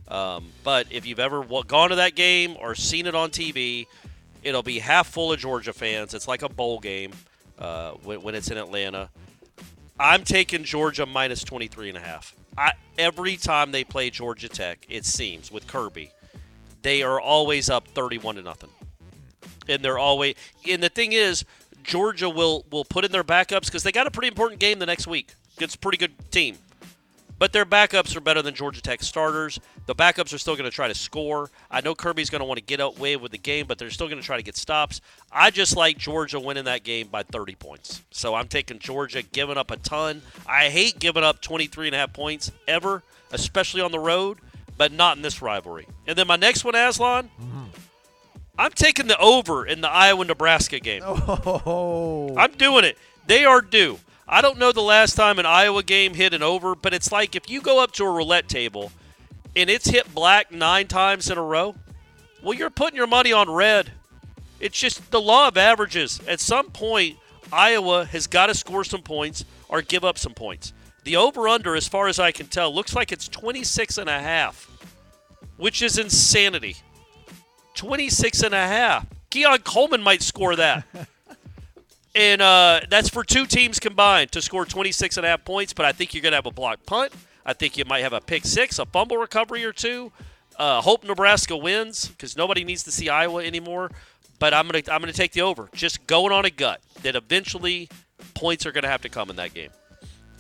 Um, 0.07 0.53
but 0.63 0.87
if 0.91 1.05
you've 1.05 1.19
ever 1.19 1.41
wa- 1.41 1.65
gone 1.65 1.91
to 1.91 1.97
that 1.97 2.15
game 2.15 2.57
or 2.61 2.77
seen 2.77 3.09
it 3.09 3.17
on 3.17 3.31
TV, 3.31 3.89
it'll 4.45 4.63
be 4.63 4.79
half 4.79 5.09
full 5.09 5.33
of 5.33 5.41
Georgia 5.41 5.73
fans. 5.73 6.15
It's 6.15 6.29
like 6.29 6.43
a 6.43 6.49
bowl 6.49 6.79
game 6.79 7.11
uh, 7.59 7.95
when, 8.05 8.23
when 8.23 8.37
it's 8.37 8.53
in 8.53 8.57
Atlanta. 8.57 9.11
I'm 9.99 10.23
taking 10.23 10.63
Georgia 10.63 11.07
minus 11.07 11.43
23 11.43 11.89
and 11.89 11.99
a 11.99 12.01
half. 12.01 12.37
I, 12.57 12.75
every 12.97 13.37
time 13.37 13.73
they 13.73 13.83
play 13.83 14.11
Georgia 14.11 14.49
Tech, 14.49 14.87
it 14.89 15.05
seems 15.05 15.51
with 15.51 15.67
Kirby, 15.67 16.13
they 16.83 17.03
are 17.03 17.21
always 17.21 17.69
up 17.69 17.89
31 17.89 18.37
to 18.37 18.43
nothing. 18.43 18.71
And 19.69 19.85
they're 19.85 19.99
always 19.99 20.35
and 20.69 20.83
the 20.83 20.89
thing 20.89 21.13
is 21.13 21.45
Georgia 21.83 22.29
will 22.29 22.65
will 22.71 22.85
put 22.85 23.05
in 23.05 23.13
their 23.13 23.25
backups 23.25 23.71
cuz 23.71 23.83
they 23.83 23.93
got 23.93 24.07
a 24.07 24.11
pretty 24.11 24.29
important 24.29 24.61
game 24.61 24.79
the 24.79 24.87
next 24.87 25.07
week. 25.07 25.35
It's 25.59 25.75
a 25.75 25.79
pretty 25.79 25.99
good 25.99 26.13
team. 26.31 26.59
But 27.43 27.53
their 27.53 27.67
backups 27.67 28.15
are 28.15 28.21
better 28.21 28.41
than 28.41 28.55
Georgia 28.55 28.81
Tech 28.81 29.03
starters. 29.03 29.59
The 29.87 29.97
backups 29.97 30.33
are 30.33 30.39
still 30.39 30.55
going 30.55 30.71
to 30.71 30.75
try 30.75 30.87
to 30.87 30.95
score. 30.95 31.51
I 31.73 31.81
know 31.81 31.93
Kirby's 31.93 32.31
going 32.31 32.39
to 32.39 32.45
want 32.45 32.59
to 32.59 32.65
get 32.65 32.79
away 32.79 33.17
with 33.17 33.33
the 33.33 33.39
game, 33.39 33.67
but 33.67 33.79
they're 33.79 33.91
still 33.91 34.07
going 34.07 34.21
to 34.21 34.25
try 34.25 34.37
to 34.37 34.45
get 34.45 34.57
stops. 34.57 35.01
I 35.33 35.51
just 35.51 35.77
like 35.77 35.99
Georgia 35.99 36.39
winning 36.39 36.67
that 36.67 36.85
game 36.85 37.09
by 37.09 37.25
30 37.25 37.57
points. 37.57 38.03
So 38.13 38.37
I'm 38.37 38.47
taking 38.47 38.79
Georgia 38.79 39.23
giving 39.23 39.57
up 39.57 39.73
a 39.73 39.77
ton. 39.77 40.23
I 40.47 40.69
hate 40.69 41.01
giving 41.01 41.25
up 41.25 41.41
23 41.41 41.89
and 41.89 41.97
a 41.97 41.99
half 41.99 42.13
points 42.13 42.53
ever, 42.69 43.03
especially 43.33 43.81
on 43.81 43.91
the 43.91 43.99
road, 43.99 44.39
but 44.77 44.93
not 44.93 45.17
in 45.17 45.23
this 45.23 45.43
rivalry. 45.43 45.89
And 46.07 46.17
then 46.17 46.29
my 46.29 46.37
next 46.37 46.65
one, 46.65 46.77
Aslan, 46.77 47.29
mm-hmm. 47.41 47.65
I'm 48.59 48.73
taking 48.73 49.07
the 49.07 49.19
over 49.19 49.67
in 49.67 49.81
the 49.81 49.91
Iowa 49.91 50.25
Nebraska 50.25 50.79
game. 50.79 51.03
Oh, 51.05 52.35
I'm 52.37 52.53
doing 52.53 52.85
it. 52.85 52.99
They 53.27 53.45
are 53.45 53.61
due. 53.61 53.99
I 54.29 54.41
don't 54.41 54.59
know 54.59 54.73
the 54.73 54.83
last 54.83 55.15
time 55.15 55.39
an 55.39 55.47
Iowa 55.47 55.83
game 55.83 56.15
hit 56.15 56.35
an 56.35 56.43
over, 56.43 56.75
but 56.75 56.93
it's 56.95 57.11
like 57.11 57.35
if 57.35 57.49
you 57.49 57.61
go 57.61 57.83
up 57.83 57.93
to 57.93 58.05
a 58.05 58.11
roulette 58.11 58.49
table 58.49 58.93
and 59.57 59.69
it's 59.71 59.89
hit 59.89 60.15
black 60.15 60.53
nine 60.53 60.87
times 60.87 61.31
in 61.31 61.39
a 61.39 61.43
row, 61.43 61.75
well, 62.43 62.55
you're 62.55 62.71
putting 62.71 62.97
your 62.97 63.07
money 63.07 63.33
on 63.33 63.51
red. 63.51 63.93
It's 64.61 64.79
just 64.79 65.11
the 65.11 65.21
law 65.21 65.49
of 65.49 65.57
averages. 65.57 66.21
At 66.29 66.41
some 66.41 66.71
point, 66.71 67.17
Iowa 67.53 68.05
has 68.07 68.27
got 68.27 68.47
to 68.47 68.55
score 68.55 68.85
some 68.85 69.03
points 69.03 69.45
or 69.69 69.83
give 69.83 70.05
up 70.05 70.19
some 70.19 70.35
points. 70.35 70.73
The 71.05 71.17
over 71.17 71.49
under, 71.49 71.75
as 71.75 71.89
far 71.89 72.07
as 72.07 72.19
I 72.19 72.33
can 72.33 72.47
tell, 72.47 72.73
looks 72.73 72.95
like 72.95 73.13
it's 73.13 73.29
26 73.29 73.99
and 73.99 74.09
a 74.09 74.21
half, 74.21 74.71
which 75.57 75.83
is 75.83 75.99
insanity. 75.99 76.77
26 77.83 78.45
and 78.45 78.55
a 78.55 78.65
half. 78.65 79.05
Keon 79.29 79.59
Coleman 79.59 80.03
might 80.03 80.23
score 80.23 80.55
that. 80.55 80.85
and 82.15 82.41
uh, 82.41 82.81
that's 82.89 83.09
for 83.09 83.25
two 83.25 83.45
teams 83.45 83.81
combined 83.81 84.31
to 84.31 84.41
score 84.41 84.65
26 84.65 85.17
and 85.17 85.27
a 85.27 85.31
half 85.31 85.45
points, 85.45 85.73
but 85.73 85.85
I 85.85 85.91
think 85.91 86.15
you're 86.15 86.23
going 86.23 86.31
to 86.31 86.37
have 86.37 86.47
a 86.47 86.53
blocked 86.53 86.87
punt. 86.87 87.13
I 87.45 87.55
think 87.55 87.77
you 87.77 87.85
might 87.85 88.05
have 88.05 88.13
a 88.13 88.21
pick 88.21 88.45
six, 88.45 88.79
a 88.79 88.87
fumble 88.87 89.17
recovery 89.17 89.65
or 89.65 89.73
two. 89.73 90.13
Uh, 90.57 90.81
hope 90.81 91.03
Nebraska 91.03 91.57
wins 91.57 92.07
because 92.07 92.37
nobody 92.37 92.63
needs 92.63 92.85
to 92.85 92.93
see 92.93 93.09
Iowa 93.09 93.43
anymore. 93.43 93.91
But 94.39 94.55
I'm 94.55 94.69
gonna 94.69 94.85
I'm 94.89 95.01
gonna 95.01 95.13
take 95.13 95.33
the 95.33 95.43
over. 95.43 95.69
Just 95.73 96.07
going 96.07 96.33
on 96.33 96.45
a 96.45 96.51
gut 96.51 96.81
that 97.03 97.17
eventually 97.17 97.89
points 98.35 98.65
are 98.65 98.71
gonna 98.71 98.89
have 98.89 99.03
to 99.03 99.09
come 99.09 99.29
in 99.29 99.37
that 99.37 99.55
game. 99.55 99.71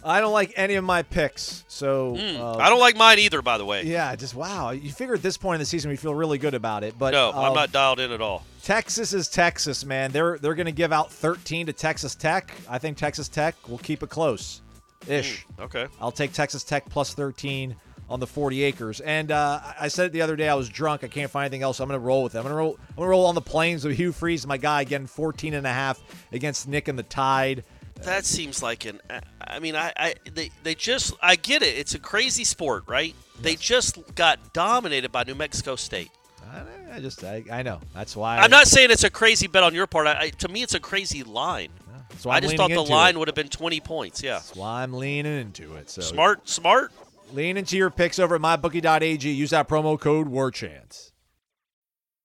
I 0.05 0.21
don't 0.21 0.33
like 0.33 0.53
any 0.57 0.75
of 0.75 0.85
my 0.85 1.03
picks. 1.03 1.65
So 1.69 2.17
uh, 2.17 2.57
I 2.57 2.69
don't 2.69 2.81
like 2.81 2.97
mine 2.97 3.19
either, 3.19 3.43
by 3.43 3.59
the 3.59 3.65
way. 3.65 3.85
Yeah, 3.85 4.15
just 4.17 4.35
wow. 4.35 4.71
You 4.71 4.91
figure 4.91 5.15
at 5.15 5.23
this 5.23 5.37
point 5.37 5.57
in 5.57 5.61
the 5.61 5.67
season 5.67 5.91
we 5.91 5.97
feel 5.97 6.15
really 6.15 6.39
good 6.39 6.55
about 6.55 6.83
it, 6.85 6.99
but 6.99 7.13
No, 7.13 7.31
I'm 7.31 7.51
um, 7.51 7.55
not 7.55 7.73
dialed 7.73 8.01
in 8.01 8.11
at 8.13 8.21
all. 8.21 8.45
Texas 8.63 9.13
is 9.13 9.29
Texas, 9.29 9.85
man. 9.85 10.13
They're 10.13 10.39
they're 10.39 10.55
going 10.55 10.67
to 10.67 10.73
give 10.73 10.93
out 10.93 11.13
13 11.13 11.67
to 11.67 11.73
Texas 11.73 12.15
Tech. 12.15 12.55
I 12.69 12.79
think 12.79 12.97
Texas 12.97 13.29
Tech 13.29 13.55
will 13.69 13.79
keep 13.79 14.03
it 14.03 14.09
close, 14.11 14.61
ish. 15.07 15.47
Okay. 15.59 15.87
I'll 16.01 16.13
take 16.13 16.33
Texas 16.33 16.63
Tech 16.65 16.89
plus 16.89 17.15
13. 17.15 17.75
on 18.09 18.21
the 18.21 18.27
40 18.27 18.63
acres. 18.65 19.01
And 19.01 19.31
uh, 19.31 19.61
I 19.81 19.89
said 19.89 20.07
it 20.07 20.13
the 20.13 20.21
other 20.21 20.37
day. 20.37 20.47
I 20.47 20.55
was 20.55 20.69
drunk. 20.69 21.03
I 21.03 21.09
can't 21.09 21.31
find 21.31 21.47
anything 21.47 21.63
else. 21.63 21.81
I'm 21.81 21.89
going 21.89 21.99
to 21.99 22.05
roll 22.05 22.23
with 22.23 22.35
it. 22.35 22.39
I'm 22.39 22.43
going 22.43 22.53
to 22.53 22.57
roll. 22.57 22.77
I'm 22.91 22.97
going 22.97 23.07
to 23.07 23.11
roll 23.11 23.25
on 23.25 23.35
the 23.35 23.41
plains 23.41 23.87
with 23.87 23.97
Hugh 23.97 24.13
Freeze, 24.13 24.47
my 24.47 24.59
guy, 24.59 24.83
again 24.83 25.07
14 25.07 25.55
and 25.55 25.67
a 25.67 25.73
half 25.73 25.99
against 26.31 26.69
Nick 26.69 26.89
and 26.89 26.99
the 26.99 27.05
Tide. 27.05 27.65
That 28.05 28.25
seems 28.25 28.63
like 28.63 28.85
an. 28.85 29.01
Uh, 29.09 29.21
I 29.41 29.59
mean, 29.59 29.77
I, 29.77 29.93
I 29.97 30.15
they, 30.33 30.51
they 30.63 30.75
just. 30.75 31.15
I 31.23 31.37
get 31.37 31.63
it. 31.63 31.77
It's 31.79 31.95
a 31.95 31.99
crazy 31.99 32.45
sport, 32.45 32.85
right? 32.87 33.15
They 33.41 33.57
just 33.57 34.15
got 34.15 34.53
dominated 34.53 35.11
by 35.11 35.25
New 35.25 35.35
Mexico 35.35 35.77
State. 35.77 36.11
I, 36.53 36.97
I 36.97 37.01
just, 37.01 37.25
I, 37.25 37.43
I 37.51 37.63
know. 37.63 37.81
That's 37.95 38.15
why. 38.15 38.39
I'm 38.39 38.51
not 38.51 38.67
saying 38.67 38.91
it's 38.91 39.05
a 39.05 39.11
crazy 39.11 39.47
bet 39.47 39.63
on 39.63 39.75
your 39.75 39.87
part. 39.87 40.07
I, 40.07 40.21
I, 40.21 40.29
to 40.31 40.49
me, 40.49 40.63
it's 40.63 40.75
a 40.75 40.81
crazy 40.81 41.23
line. 41.23 41.71
So 42.19 42.31
I 42.31 42.41
just 42.41 42.57
thought 42.57 42.71
the 42.71 42.81
line 42.81 43.15
it. 43.15 43.19
would 43.19 43.29
have 43.29 43.35
been 43.35 43.49
20 43.49 43.81
points. 43.81 44.23
Yeah. 44.23 44.35
That's 44.35 44.55
why 44.55 44.83
I'm 44.83 44.93
leaning 44.93 45.41
into 45.41 45.75
it. 45.77 45.91
So 45.91 46.03
Smart, 46.03 46.49
smart. 46.49 46.93
Lean 47.33 47.57
into 47.57 47.77
your 47.77 47.91
picks 47.91 48.19
over 48.19 48.35
at 48.35 48.41
mybookie.ag. 48.41 49.31
Use 49.31 49.51
that 49.51 49.69
promo 49.69 49.99
code 49.99 50.29
WARCHANT. 50.29 51.12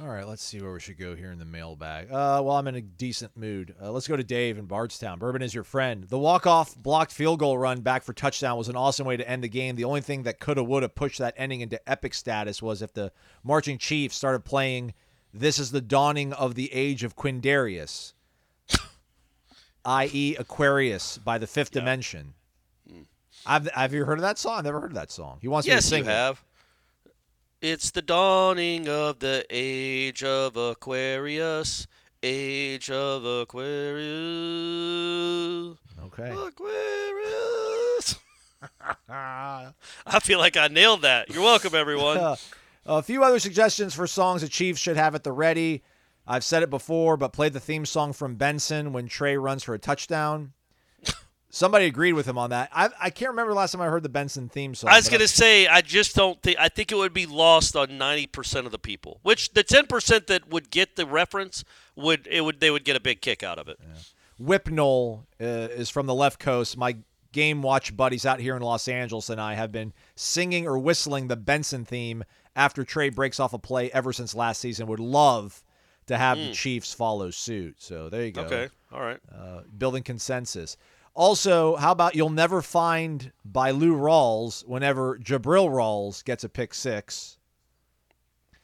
All 0.00 0.08
right, 0.08 0.26
let's 0.26 0.42
see 0.42 0.60
where 0.62 0.72
we 0.72 0.80
should 0.80 0.96
go 0.96 1.14
here 1.14 1.30
in 1.32 1.38
the 1.38 1.44
mailbag. 1.44 2.06
Uh, 2.06 2.40
well, 2.42 2.52
I'm 2.52 2.66
in 2.66 2.76
a 2.76 2.80
decent 2.80 3.36
mood. 3.36 3.74
Uh, 3.80 3.92
let's 3.92 4.08
go 4.08 4.16
to 4.16 4.24
Dave 4.24 4.56
in 4.56 4.64
Bardstown. 4.64 5.18
Bourbon 5.18 5.42
is 5.42 5.54
your 5.54 5.64
friend. 5.64 6.04
The 6.04 6.18
walk-off 6.18 6.74
blocked 6.76 7.12
field 7.12 7.40
goal 7.40 7.58
run 7.58 7.82
back 7.82 8.02
for 8.02 8.14
touchdown 8.14 8.56
was 8.56 8.70
an 8.70 8.76
awesome 8.76 9.06
way 9.06 9.18
to 9.18 9.28
end 9.28 9.44
the 9.44 9.50
game. 9.50 9.76
The 9.76 9.84
only 9.84 10.00
thing 10.00 10.22
that 10.22 10.40
coulda, 10.40 10.64
woulda 10.64 10.88
pushed 10.88 11.18
that 11.18 11.34
ending 11.36 11.60
into 11.60 11.78
epic 11.88 12.14
status 12.14 12.62
was 12.62 12.80
if 12.80 12.94
the 12.94 13.12
marching 13.44 13.76
Chiefs 13.76 14.16
started 14.16 14.46
playing 14.46 14.94
"This 15.34 15.58
is 15.58 15.72
the 15.72 15.82
dawning 15.82 16.32
of 16.32 16.54
the 16.54 16.72
age 16.72 17.04
of 17.04 17.14
Quindarius," 17.14 18.14
i.e., 19.84 20.36
Aquarius 20.38 21.18
by 21.18 21.36
the 21.36 21.46
Fifth 21.46 21.70
Dimension. 21.70 22.32
I've, 23.44 23.68
have 23.72 23.92
you 23.92 24.06
heard 24.06 24.18
of 24.18 24.22
that 24.22 24.38
song? 24.38 24.58
I've 24.58 24.64
never 24.64 24.80
heard 24.80 24.92
of 24.92 24.96
that 24.96 25.10
song. 25.10 25.38
He 25.42 25.48
wants 25.48 25.66
me 25.68 25.74
to 25.74 25.82
sing. 25.82 26.04
Yes, 26.04 26.06
you 26.06 26.32
it. 26.32 26.38
It's 27.62 27.92
the 27.92 28.02
dawning 28.02 28.88
of 28.88 29.20
the 29.20 29.46
age 29.48 30.24
of 30.24 30.56
Aquarius. 30.56 31.86
Age 32.20 32.90
of 32.90 33.24
Aquarius. 33.24 34.02
Okay. 36.06 36.32
Aquarius. 36.32 38.16
I 39.08 39.72
feel 40.22 40.40
like 40.40 40.56
I 40.56 40.66
nailed 40.66 41.02
that. 41.02 41.30
You're 41.30 41.44
welcome, 41.44 41.76
everyone. 41.76 42.36
A 42.86 43.00
few 43.00 43.22
other 43.22 43.38
suggestions 43.38 43.94
for 43.94 44.08
songs 44.08 44.42
the 44.42 44.48
Chiefs 44.48 44.80
should 44.80 44.96
have 44.96 45.14
at 45.14 45.22
the 45.22 45.30
ready. 45.30 45.84
I've 46.26 46.42
said 46.42 46.64
it 46.64 46.70
before, 46.70 47.16
but 47.16 47.32
play 47.32 47.48
the 47.48 47.60
theme 47.60 47.86
song 47.86 48.12
from 48.12 48.34
Benson 48.34 48.92
when 48.92 49.06
Trey 49.06 49.36
runs 49.36 49.62
for 49.62 49.72
a 49.72 49.78
touchdown. 49.78 50.52
Somebody 51.54 51.84
agreed 51.84 52.14
with 52.14 52.26
him 52.26 52.38
on 52.38 52.48
that. 52.48 52.70
I, 52.72 52.88
I 52.98 53.10
can't 53.10 53.28
remember 53.32 53.52
the 53.52 53.58
last 53.58 53.72
time 53.72 53.82
I 53.82 53.86
heard 53.88 54.02
the 54.02 54.08
Benson 54.08 54.48
theme 54.48 54.74
song. 54.74 54.88
I 54.88 54.96
was 54.96 55.10
going 55.10 55.20
to 55.20 55.28
say, 55.28 55.66
I 55.66 55.82
just 55.82 56.16
don't 56.16 56.40
think. 56.40 56.56
I 56.58 56.70
think 56.70 56.90
it 56.90 56.94
would 56.94 57.12
be 57.12 57.26
lost 57.26 57.76
on 57.76 57.98
ninety 57.98 58.26
percent 58.26 58.64
of 58.64 58.72
the 58.72 58.78
people. 58.78 59.20
Which 59.22 59.52
the 59.52 59.62
ten 59.62 59.86
percent 59.86 60.28
that 60.28 60.48
would 60.48 60.70
get 60.70 60.96
the 60.96 61.04
reference 61.04 61.62
would 61.94 62.26
it 62.26 62.40
would 62.40 62.60
they 62.60 62.70
would 62.70 62.84
get 62.84 62.96
a 62.96 63.00
big 63.00 63.20
kick 63.20 63.42
out 63.42 63.58
of 63.58 63.68
it. 63.68 63.78
Whipnell 64.40 65.24
uh, 65.40 65.44
is 65.44 65.90
from 65.90 66.06
the 66.06 66.14
left 66.14 66.40
coast. 66.40 66.76
My 66.78 66.96
game 67.32 67.60
watch 67.60 67.94
buddies 67.96 68.24
out 68.24 68.40
here 68.40 68.56
in 68.56 68.62
Los 68.62 68.88
Angeles 68.88 69.28
and 69.30 69.40
I 69.40 69.54
have 69.54 69.72
been 69.72 69.92
singing 70.16 70.66
or 70.66 70.78
whistling 70.78 71.28
the 71.28 71.36
Benson 71.36 71.84
theme 71.84 72.24
after 72.56 72.84
Trey 72.84 73.10
breaks 73.10 73.38
off 73.38 73.52
a 73.52 73.58
play 73.58 73.90
ever 73.92 74.12
since 74.12 74.34
last 74.34 74.60
season. 74.60 74.86
Would 74.86 75.00
love 75.00 75.62
to 76.06 76.16
have 76.16 76.38
the 76.38 76.52
Chiefs 76.52 76.92
follow 76.92 77.30
suit. 77.30 77.76
So 77.78 78.08
there 78.08 78.24
you 78.24 78.32
go. 78.32 78.42
Okay, 78.42 78.68
all 78.92 79.00
right. 79.02 79.20
uh, 79.34 79.60
building 79.78 80.02
consensus. 80.02 80.76
Also, 81.14 81.76
how 81.76 81.92
about 81.92 82.14
you'll 82.14 82.30
never 82.30 82.62
find 82.62 83.32
by 83.44 83.70
Lou 83.70 83.94
Rawls 83.96 84.66
whenever 84.66 85.18
Jabril 85.18 85.68
Rawls 85.68 86.24
gets 86.24 86.42
a 86.44 86.48
pick 86.48 86.72
six? 86.72 87.38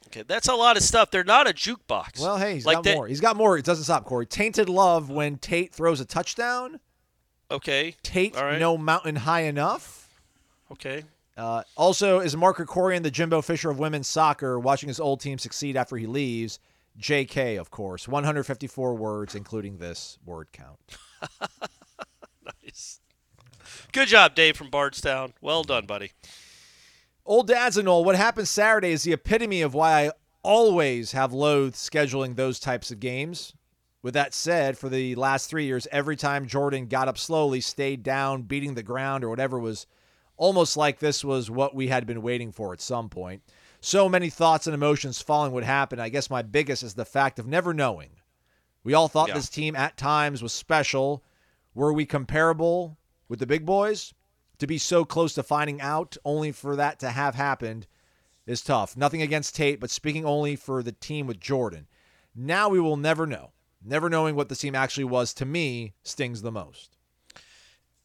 Okay, 0.06 0.22
that's 0.26 0.48
a 0.48 0.54
lot 0.54 0.78
of 0.78 0.82
stuff. 0.82 1.10
They're 1.10 1.22
not 1.24 1.46
a 1.48 1.52
jukebox. 1.52 2.20
Well, 2.20 2.38
hey, 2.38 2.54
he's 2.54 2.64
like 2.64 2.76
got 2.76 2.84
they- 2.84 2.94
more. 2.94 3.06
He's 3.06 3.20
got 3.20 3.36
more. 3.36 3.58
It 3.58 3.64
doesn't 3.66 3.84
stop, 3.84 4.04
Corey. 4.06 4.24
Tainted 4.24 4.70
love 4.70 5.10
when 5.10 5.36
Tate 5.36 5.74
throws 5.74 6.00
a 6.00 6.06
touchdown. 6.06 6.80
Okay. 7.50 7.94
Tate 8.02 8.34
right. 8.34 8.58
no 8.58 8.78
mountain 8.78 9.16
high 9.16 9.42
enough. 9.42 10.08
Okay. 10.72 11.04
Uh, 11.36 11.62
also, 11.76 12.20
is 12.20 12.36
Mark 12.36 12.56
Krikorian 12.56 13.02
the 13.02 13.10
Jimbo 13.10 13.42
Fisher 13.42 13.70
of 13.70 13.78
women's 13.78 14.08
soccer, 14.08 14.58
watching 14.58 14.88
his 14.88 14.98
old 14.98 15.20
team 15.20 15.38
succeed 15.38 15.76
after 15.76 15.96
he 15.96 16.06
leaves? 16.06 16.58
JK, 16.98 17.60
of 17.60 17.70
course. 17.70 18.08
154 18.08 18.94
words, 18.94 19.34
including 19.34 19.78
this 19.78 20.18
word 20.24 20.48
count. 20.52 20.78
Nice. 22.68 23.00
Good 23.92 24.08
job, 24.08 24.34
Dave 24.34 24.54
from 24.56 24.68
Bardstown. 24.68 25.32
Well 25.40 25.62
done, 25.62 25.86
buddy. 25.86 26.12
Old 27.24 27.46
dads 27.46 27.78
and 27.78 27.88
all, 27.88 28.04
what 28.04 28.14
happened 28.16 28.46
Saturday 28.46 28.90
is 28.92 29.04
the 29.04 29.14
epitome 29.14 29.62
of 29.62 29.72
why 29.72 30.06
I 30.06 30.12
always 30.42 31.12
have 31.12 31.32
loathed 31.32 31.76
scheduling 31.76 32.36
those 32.36 32.60
types 32.60 32.90
of 32.90 33.00
games. 33.00 33.54
With 34.02 34.12
that 34.14 34.34
said, 34.34 34.76
for 34.76 34.90
the 34.90 35.14
last 35.14 35.48
three 35.48 35.64
years, 35.64 35.88
every 35.90 36.14
time 36.14 36.46
Jordan 36.46 36.86
got 36.88 37.08
up 37.08 37.16
slowly, 37.16 37.62
stayed 37.62 38.02
down, 38.02 38.42
beating 38.42 38.74
the 38.74 38.82
ground, 38.82 39.24
or 39.24 39.30
whatever 39.30 39.58
was 39.58 39.86
almost 40.36 40.76
like 40.76 40.98
this 40.98 41.24
was 41.24 41.50
what 41.50 41.74
we 41.74 41.88
had 41.88 42.06
been 42.06 42.20
waiting 42.22 42.52
for 42.52 42.74
at 42.74 42.82
some 42.82 43.08
point. 43.08 43.42
So 43.80 44.10
many 44.10 44.28
thoughts 44.28 44.66
and 44.66 44.74
emotions 44.74 45.22
following 45.22 45.52
what 45.52 45.64
happened. 45.64 46.02
I 46.02 46.10
guess 46.10 46.28
my 46.28 46.42
biggest 46.42 46.82
is 46.82 46.94
the 46.94 47.06
fact 47.06 47.38
of 47.38 47.46
never 47.46 47.72
knowing. 47.72 48.10
We 48.84 48.92
all 48.92 49.08
thought 49.08 49.28
Yeah. 49.28 49.34
this 49.34 49.48
team 49.48 49.74
at 49.74 49.96
times 49.96 50.42
was 50.42 50.52
special. 50.52 51.24
Were 51.78 51.92
we 51.92 52.06
comparable 52.06 52.98
with 53.28 53.38
the 53.38 53.46
big 53.46 53.64
boys? 53.64 54.12
To 54.58 54.66
be 54.66 54.78
so 54.78 55.04
close 55.04 55.34
to 55.34 55.44
finding 55.44 55.80
out, 55.80 56.16
only 56.24 56.50
for 56.50 56.74
that 56.74 56.98
to 56.98 57.10
have 57.10 57.36
happened, 57.36 57.86
is 58.48 58.62
tough. 58.62 58.96
Nothing 58.96 59.22
against 59.22 59.54
Tate, 59.54 59.78
but 59.78 59.88
speaking 59.88 60.24
only 60.24 60.56
for 60.56 60.82
the 60.82 60.90
team 60.90 61.28
with 61.28 61.38
Jordan. 61.38 61.86
Now 62.34 62.68
we 62.68 62.80
will 62.80 62.96
never 62.96 63.28
know. 63.28 63.52
Never 63.80 64.10
knowing 64.10 64.34
what 64.34 64.48
the 64.48 64.56
team 64.56 64.74
actually 64.74 65.04
was, 65.04 65.32
to 65.34 65.44
me, 65.44 65.92
stings 66.02 66.42
the 66.42 66.50
most. 66.50 66.96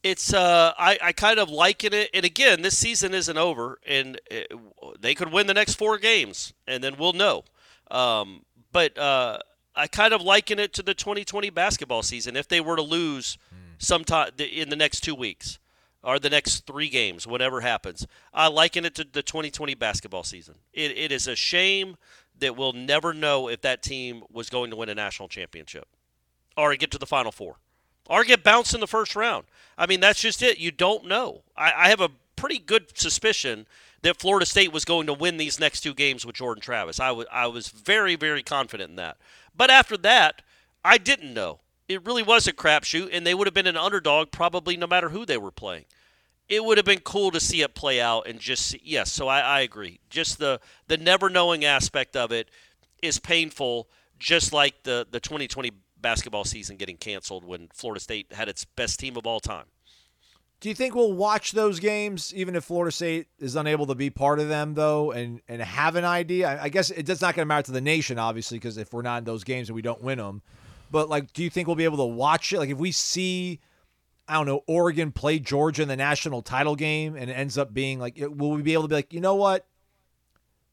It's 0.04 0.36
uh, 0.36 0.74
I, 0.78 1.00
I 1.02 1.12
kind 1.12 1.40
of 1.40 1.50
liken 1.50 1.96
it, 1.96 2.12
and 2.14 2.26
again, 2.26 2.62
this 2.62 2.78
season 2.78 3.16
isn't 3.16 3.40
over, 3.40 3.80
and 3.88 4.22
it, 4.30 4.54
they 5.00 5.16
could 5.16 5.32
win 5.32 5.48
the 5.48 5.54
next 5.56 5.80
four 5.80 5.98
games, 5.98 6.54
and 6.68 6.84
then 6.84 6.96
we'll 7.00 7.14
know. 7.14 7.44
Um, 7.90 8.46
but 8.72 8.96
uh, 9.00 9.40
I 9.76 9.88
kind 9.88 10.14
of 10.14 10.22
liken 10.22 10.60
it 10.60 10.74
to 10.74 10.84
the 10.84 10.94
2020 10.94 11.50
basketball 11.50 12.04
season. 12.04 12.36
If 12.36 12.48
they 12.48 12.62
were 12.62 12.76
to 12.76 12.84
lose 12.84 13.40
sometime 13.84 14.32
in 14.38 14.70
the 14.70 14.76
next 14.76 15.02
two 15.02 15.16
weeks 15.16 15.60
or 16.04 16.20
the 16.20 16.30
next 16.30 16.66
three 16.66 16.90
games, 16.90 17.26
whatever 17.26 17.62
happens, 17.62 18.08
I 18.34 18.48
liken 18.48 18.86
it 18.86 18.96
to 18.96 19.04
the 19.04 19.24
2020 19.24 19.74
basketball 19.76 20.24
season. 20.24 20.56
It, 20.74 20.92
it 20.92 21.12
is 21.12 21.28
a 21.28 21.36
shame 21.36 21.98
that 22.40 22.58
we'll 22.58 22.74
never 22.74 23.14
know 23.14 23.48
if 23.48 23.62
that 23.62 23.84
team 23.84 24.24
was 24.32 24.50
going 24.50 24.70
to 24.72 24.76
win 24.76 24.90
a 24.90 24.96
national 24.96 25.30
championship 25.30 25.88
or 26.58 26.76
get 26.76 26.92
to 26.92 26.98
the 26.98 27.06
Final 27.06 27.32
Four 27.32 27.58
or 28.10 28.24
get 28.24 28.44
bounced 28.44 28.74
in 28.74 28.80
the 28.80 28.88
first 28.88 29.16
round. 29.16 29.46
I 29.78 29.86
mean, 29.86 30.00
that's 30.00 30.22
just 30.22 30.42
it. 30.42 30.58
You 30.60 30.72
don't 30.72 31.06
know. 31.06 31.44
I, 31.56 31.72
I 31.74 31.90
have 31.90 32.02
a 32.02 32.10
pretty 32.36 32.60
good 32.60 32.98
suspicion 32.98 33.66
that 34.02 34.20
Florida 34.20 34.46
State 34.46 34.74
was 34.74 34.84
going 34.84 35.08
to 35.08 35.14
win 35.14 35.38
these 35.38 35.60
next 35.60 35.82
two 35.82 35.94
games 35.94 36.26
with 36.26 36.36
Jordan 36.36 36.62
Travis. 36.62 37.00
I 37.00 37.12
wa- 37.12 37.24
I 37.32 37.48
was 37.48 37.70
very, 37.70 38.16
very 38.16 38.44
confident 38.44 38.90
in 38.90 38.96
that. 38.98 39.18
But 39.56 39.70
after 39.70 39.96
that, 39.98 40.42
I 40.84 40.98
didn't 40.98 41.34
know. 41.34 41.60
It 41.88 42.06
really 42.06 42.24
was 42.24 42.48
a 42.48 42.54
crapshoot, 42.54 43.10
and 43.12 43.26
they 43.26 43.34
would 43.34 43.48
have 43.48 43.54
been 43.54 43.68
an 43.68 43.78
underdog 43.78 44.32
probably 44.32 44.78
no 44.78 44.88
matter 44.88 45.10
who 45.10 45.26
they 45.26 45.38
were 45.38 45.52
playing. 45.52 45.86
It 46.50 46.64
would 46.64 46.78
have 46.78 46.86
been 46.86 47.00
cool 47.00 47.32
to 47.32 47.40
see 47.40 47.62
it 47.62 47.74
play 47.74 48.02
out 48.02 48.28
and 48.28 48.40
just 48.40 48.66
see, 48.66 48.82
yes. 48.84 49.12
So 49.12 49.28
I, 49.28 49.40
I 49.40 49.60
agree. 49.62 50.00
Just 50.10 50.40
the 50.40 50.60
the 50.88 50.98
never 50.98 51.30
knowing 51.30 51.66
aspect 51.66 52.16
of 52.16 52.32
it 52.32 52.50
is 53.02 53.20
painful, 53.20 53.90
just 54.20 54.54
like 54.54 54.84
the 54.84 55.08
the 55.10 55.20
2020 55.20 55.72
basketball 56.04 56.44
season 56.44 56.78
getting 56.78 56.98
canceled 56.98 57.46
when 57.46 57.70
Florida 57.74 58.00
State 58.00 58.32
had 58.34 58.50
its 58.50 58.66
best 58.66 59.00
team 59.00 59.16
of 59.18 59.26
all 59.26 59.40
time. 59.40 59.66
Do 60.64 60.70
you 60.70 60.76
think 60.76 60.96
we'll 60.96 61.12
watch 61.12 61.52
those 61.52 61.80
games, 61.82 62.34
even 62.34 62.56
if 62.56 62.64
Florida 62.64 62.92
State 62.92 63.28
is 63.38 63.58
unable 63.58 63.86
to 63.88 63.96
be 63.96 64.10
part 64.10 64.40
of 64.40 64.48
them, 64.48 64.76
though, 64.76 65.12
and, 65.12 65.42
and 65.50 65.62
have 65.62 65.98
an 65.98 66.06
idea? 66.06 66.48
I, 66.48 66.64
I 66.64 66.70
guess 66.70 66.90
it 66.90 67.06
does 67.06 67.20
not 67.20 67.36
going 67.36 67.46
to 67.46 67.48
matter 67.48 67.66
to 67.66 67.74
the 67.74 67.82
nation, 67.82 68.18
obviously, 68.18 68.60
because 68.60 68.78
if 68.78 68.94
we're 68.94 69.02
not 69.02 69.18
in 69.18 69.24
those 69.26 69.44
games 69.44 69.68
and 69.68 69.76
we 69.76 69.82
don't 69.82 70.02
win 70.02 70.20
them. 70.20 70.42
But, 70.94 71.10
like, 71.10 71.34
do 71.34 71.44
you 71.44 71.50
think 71.50 71.68
we'll 71.68 71.76
be 71.76 71.84
able 71.84 71.98
to 71.98 72.06
watch 72.06 72.54
it? 72.54 72.60
Like, 72.60 72.70
if 72.70 72.78
we 72.78 72.94
see 72.94 73.60
I 74.28 74.36
don't 74.36 74.46
know, 74.46 74.64
Oregon 74.68 75.12
play 75.12 75.40
Georgia 75.40 75.82
in 75.82 75.88
the 75.88 75.98
national 75.98 76.42
title 76.42 76.76
game 76.76 77.16
and 77.16 77.30
it 77.30 77.34
ends 77.34 77.58
up 77.58 77.74
being 77.74 78.00
like, 78.00 78.18
will 78.18 78.52
we 78.52 78.62
be 78.62 78.74
able 78.74 78.84
to 78.84 78.88
be 78.88 78.96
like, 78.96 79.14
you 79.14 79.20
know 79.20 79.36
what? 79.36 79.68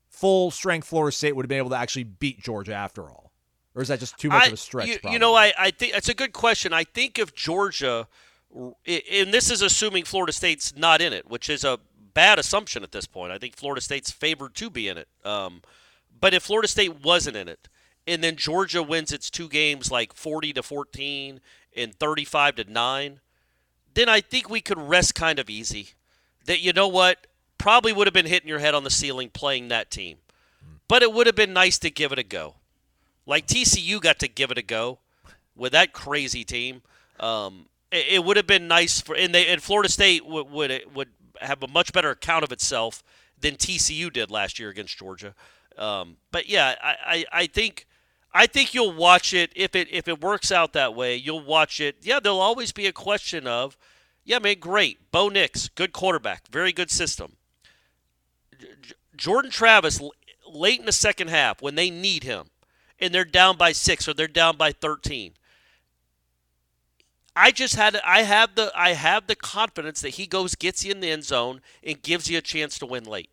Full 0.09 0.51
strength 0.51 0.87
Florida 0.87 1.15
State 1.15 1.35
would 1.35 1.45
have 1.45 1.49
been 1.49 1.59
able 1.59 1.71
to 1.71 1.77
actually 1.77 2.05
beat 2.05 2.41
Georgia 2.41 2.75
after 2.75 3.03
all. 3.03 3.33
Or 3.75 3.83
is 3.83 3.89
that 3.89 4.01
just 4.01 4.19
too 4.19 4.29
much 4.29 4.45
I, 4.45 4.47
of 4.47 4.53
a 4.53 4.57
stretch? 4.57 4.89
You, 4.89 4.99
you 5.11 5.19
know, 5.19 5.35
I, 5.35 5.53
I 5.59 5.71
think 5.71 5.97
it's 5.97 6.09
a 6.09 6.15
good 6.15 6.33
question. 6.33 6.73
I 6.73 6.85
think 6.85 7.19
if 7.19 7.35
Georgia, 7.35 8.07
and 8.55 9.35
this 9.35 9.51
is 9.51 9.63
assuming 9.63 10.05
Florida 10.05 10.33
State's 10.33 10.77
not 10.77 11.01
in 11.01 11.13
it, 11.13 11.29
which 11.29 11.49
is 11.49 11.65
a 11.65 11.79
bad 12.15 12.39
assumption 12.39 12.83
at 12.83 12.93
this 12.93 13.07
point. 13.07 13.33
I 13.33 13.39
think 13.39 13.57
Florida 13.57 13.81
State's 13.81 14.11
favored 14.11 14.55
to 14.57 14.71
be 14.71 14.89
in 14.89 14.97
it. 14.97 15.09
Um, 15.25 15.63
but 16.21 16.35
if 16.35 16.45
Florida 16.45 16.69
State 16.69 17.05
wasn't 17.05 17.37
in 17.37 17.49
it, 17.49 17.69
and 18.07 18.23
then 18.23 18.37
Georgia 18.37 18.83
wins 18.83 19.13
its 19.13 19.31
two 19.31 19.49
games 19.49 19.91
like 19.91 20.13
40 20.15 20.55
to 20.55 20.63
14 20.63 21.41
and 21.77 21.95
35 21.95 22.57
to 22.57 22.65
9, 22.65 23.21
then 23.95 24.09
I 24.09 24.21
think 24.21 24.49
we 24.49 24.61
could 24.61 24.79
rest 24.79 25.15
kind 25.15 25.39
of 25.39 25.51
easy. 25.51 25.91
That 26.47 26.61
you 26.61 26.73
know 26.73 26.89
what, 26.89 27.27
probably 27.59 27.93
would 27.93 28.07
have 28.07 28.15
been 28.15 28.27
hitting 28.27 28.49
your 28.49 28.59
head 28.59 28.75
on 28.75 28.85
the 28.85 28.91
ceiling 28.91 29.31
playing 29.31 29.69
that 29.69 29.91
team. 29.91 30.19
But 30.89 31.03
it 31.03 31.13
would 31.13 31.27
have 31.27 31.37
been 31.37 31.53
nice 31.53 31.79
to 31.79 31.91
give 31.91 32.11
it 32.11 32.19
a 32.19 32.25
go. 32.25 32.57
Like 33.27 33.47
TCU 33.47 34.01
got 34.01 34.19
to 34.21 34.29
give 34.29 34.51
it 34.51 34.59
a 34.59 34.63
go 34.63 34.99
with 35.55 35.73
that 35.73 35.93
crazy 35.93 36.43
team. 36.43 36.83
Um, 37.21 37.67
it, 37.93 38.07
it, 38.15 38.25
would 38.25 38.37
have 38.37 38.47
been 38.47 38.67
nice 38.67 39.01
for 39.01 39.15
and 39.15 39.35
they 39.35 39.47
and 39.47 39.63
Florida 39.63 39.91
State 39.91 40.27
would 40.27 40.51
would 40.51 40.83
would 40.95 41.09
have 41.41 41.63
a 41.63 41.69
much 41.69 41.93
better 41.93 42.11
account 42.11 42.45
of 42.45 42.51
itself 42.51 43.03
than 43.39 43.57
TCU 43.57 44.13
did 44.13 44.31
last 44.31 44.59
year 44.59 44.71
against 44.71 44.97
Georgia. 44.97 45.35
Um, 45.79 46.17
but 46.33 46.49
yeah, 46.49 46.75
I, 46.83 46.97
I, 47.07 47.25
I 47.33 47.47
think 47.47 47.87
I 48.33 48.47
think 48.47 48.75
you'll 48.75 48.93
watch 48.93 49.35
it 49.35 49.53
if 49.57 49.75
it 49.75 49.89
if 49.91 50.07
it 50.07 50.21
works 50.21 50.53
out 50.53 50.73
that 50.73 50.95
way. 50.95 51.17
You'll 51.17 51.43
watch 51.43 51.81
it. 51.81 51.97
Yeah, 52.03 52.21
there'll 52.21 52.41
always 52.41 52.73
be 52.73 52.87
a 52.87 52.93
question 52.93 53.47
of, 53.47 53.77
yeah, 54.25 54.39
man, 54.39 54.57
great, 54.61 55.11
Bo 55.11 55.29
Nix, 55.29 55.69
good 55.69 55.93
quarterback, 55.93 56.49
very 56.49 56.73
good 56.73 56.91
system. 56.91 57.37
J- 58.59 58.95
Jordan 59.17 59.51
Travis, 59.51 60.01
late 60.49 60.79
in 60.81 60.87
the 60.87 60.93
second 60.93 61.29
half 61.29 61.61
when 61.61 61.75
they 61.75 61.91
need 61.91 62.23
him, 62.23 62.51
and 63.01 63.13
they're 63.13 63.25
down 63.25 63.57
by 63.57 63.73
six 63.73 64.07
or 64.07 64.15
they're 64.15 64.29
down 64.29 64.57
by 64.57 64.71
thirteen. 64.73 65.33
I 67.35 67.51
just 67.51 67.75
had 67.77 67.97
I 68.05 68.23
have 68.23 68.55
the 68.55 68.73
I 68.77 68.93
have 68.93 69.27
the 69.27 69.37
confidence 69.37 70.01
that 70.03 70.11
he 70.11 70.27
goes 70.27 70.55
gets 70.55 70.85
you 70.85 70.93
in 70.93 71.01
the 71.01 71.11
end 71.11 71.25
zone 71.25 71.61
and 71.83 72.03
gives 72.03 72.29
you 72.29 72.39
a 72.39 72.43
chance 72.43 72.79
to 72.79 72.87
win 72.87 73.05
late. 73.05 73.31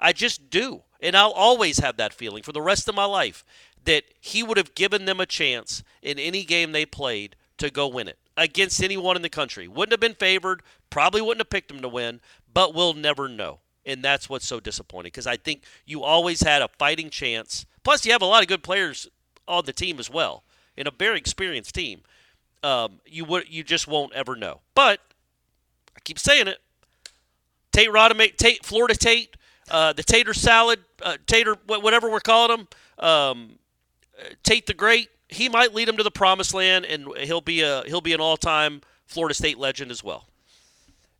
I 0.00 0.12
just 0.12 0.50
do. 0.50 0.82
And 1.00 1.16
I'll 1.16 1.32
always 1.32 1.78
have 1.78 1.96
that 1.98 2.14
feeling 2.14 2.42
for 2.42 2.52
the 2.52 2.62
rest 2.62 2.88
of 2.88 2.94
my 2.94 3.04
life 3.04 3.44
that 3.84 4.04
he 4.20 4.42
would 4.42 4.56
have 4.56 4.74
given 4.74 5.04
them 5.04 5.20
a 5.20 5.26
chance 5.26 5.82
in 6.02 6.18
any 6.18 6.44
game 6.44 6.72
they 6.72 6.86
played 6.86 7.36
to 7.58 7.70
go 7.70 7.86
win 7.86 8.08
it 8.08 8.18
against 8.36 8.82
anyone 8.82 9.16
in 9.16 9.22
the 9.22 9.28
country. 9.28 9.68
Wouldn't 9.68 9.92
have 9.92 10.00
been 10.00 10.14
favored, 10.14 10.62
probably 10.90 11.20
wouldn't 11.20 11.40
have 11.40 11.50
picked 11.50 11.68
them 11.68 11.80
to 11.80 11.88
win, 11.88 12.20
but 12.52 12.74
we'll 12.74 12.94
never 12.94 13.28
know. 13.28 13.60
And 13.86 14.02
that's 14.02 14.28
what's 14.28 14.46
so 14.46 14.60
disappointing 14.60 15.10
because 15.10 15.26
I 15.26 15.36
think 15.36 15.64
you 15.84 16.02
always 16.02 16.40
had 16.42 16.62
a 16.62 16.68
fighting 16.78 17.10
chance. 17.10 17.66
Plus, 17.82 18.06
you 18.06 18.12
have 18.12 18.22
a 18.22 18.26
lot 18.26 18.42
of 18.42 18.48
good 18.48 18.62
players 18.62 19.08
on 19.46 19.66
the 19.66 19.72
team 19.74 19.98
as 19.98 20.08
well, 20.08 20.42
and 20.76 20.88
a 20.88 20.90
very 20.90 21.18
experienced 21.18 21.74
team. 21.74 22.00
Um, 22.62 23.00
you 23.04 23.26
would 23.26 23.48
you 23.50 23.62
just 23.62 23.86
won't 23.86 24.14
ever 24.14 24.36
know. 24.36 24.60
But 24.74 25.00
I 25.94 26.00
keep 26.02 26.18
saying 26.18 26.48
it. 26.48 26.58
Tate 27.72 27.90
Rodham, 27.90 28.34
Tate, 28.36 28.64
Florida 28.64 28.94
Tate, 28.94 29.36
uh, 29.70 29.92
the 29.92 30.02
tater 30.02 30.32
salad, 30.32 30.80
uh, 31.02 31.18
tater 31.26 31.56
whatever 31.66 32.08
we're 32.10 32.20
calling 32.20 32.56
them. 32.98 33.06
um, 33.06 33.58
Tate 34.42 34.66
the 34.66 34.74
Great. 34.74 35.08
He 35.28 35.48
might 35.48 35.74
lead 35.74 35.88
him 35.88 35.96
to 35.96 36.02
the 36.02 36.10
promised 36.10 36.54
land, 36.54 36.84
and 36.84 37.08
he'll 37.18 37.40
be 37.40 37.62
a 37.62 37.82
he'll 37.86 38.00
be 38.00 38.12
an 38.12 38.20
all 38.20 38.36
time 38.36 38.82
Florida 39.06 39.34
State 39.34 39.58
legend 39.58 39.90
as 39.90 40.04
well. 40.04 40.26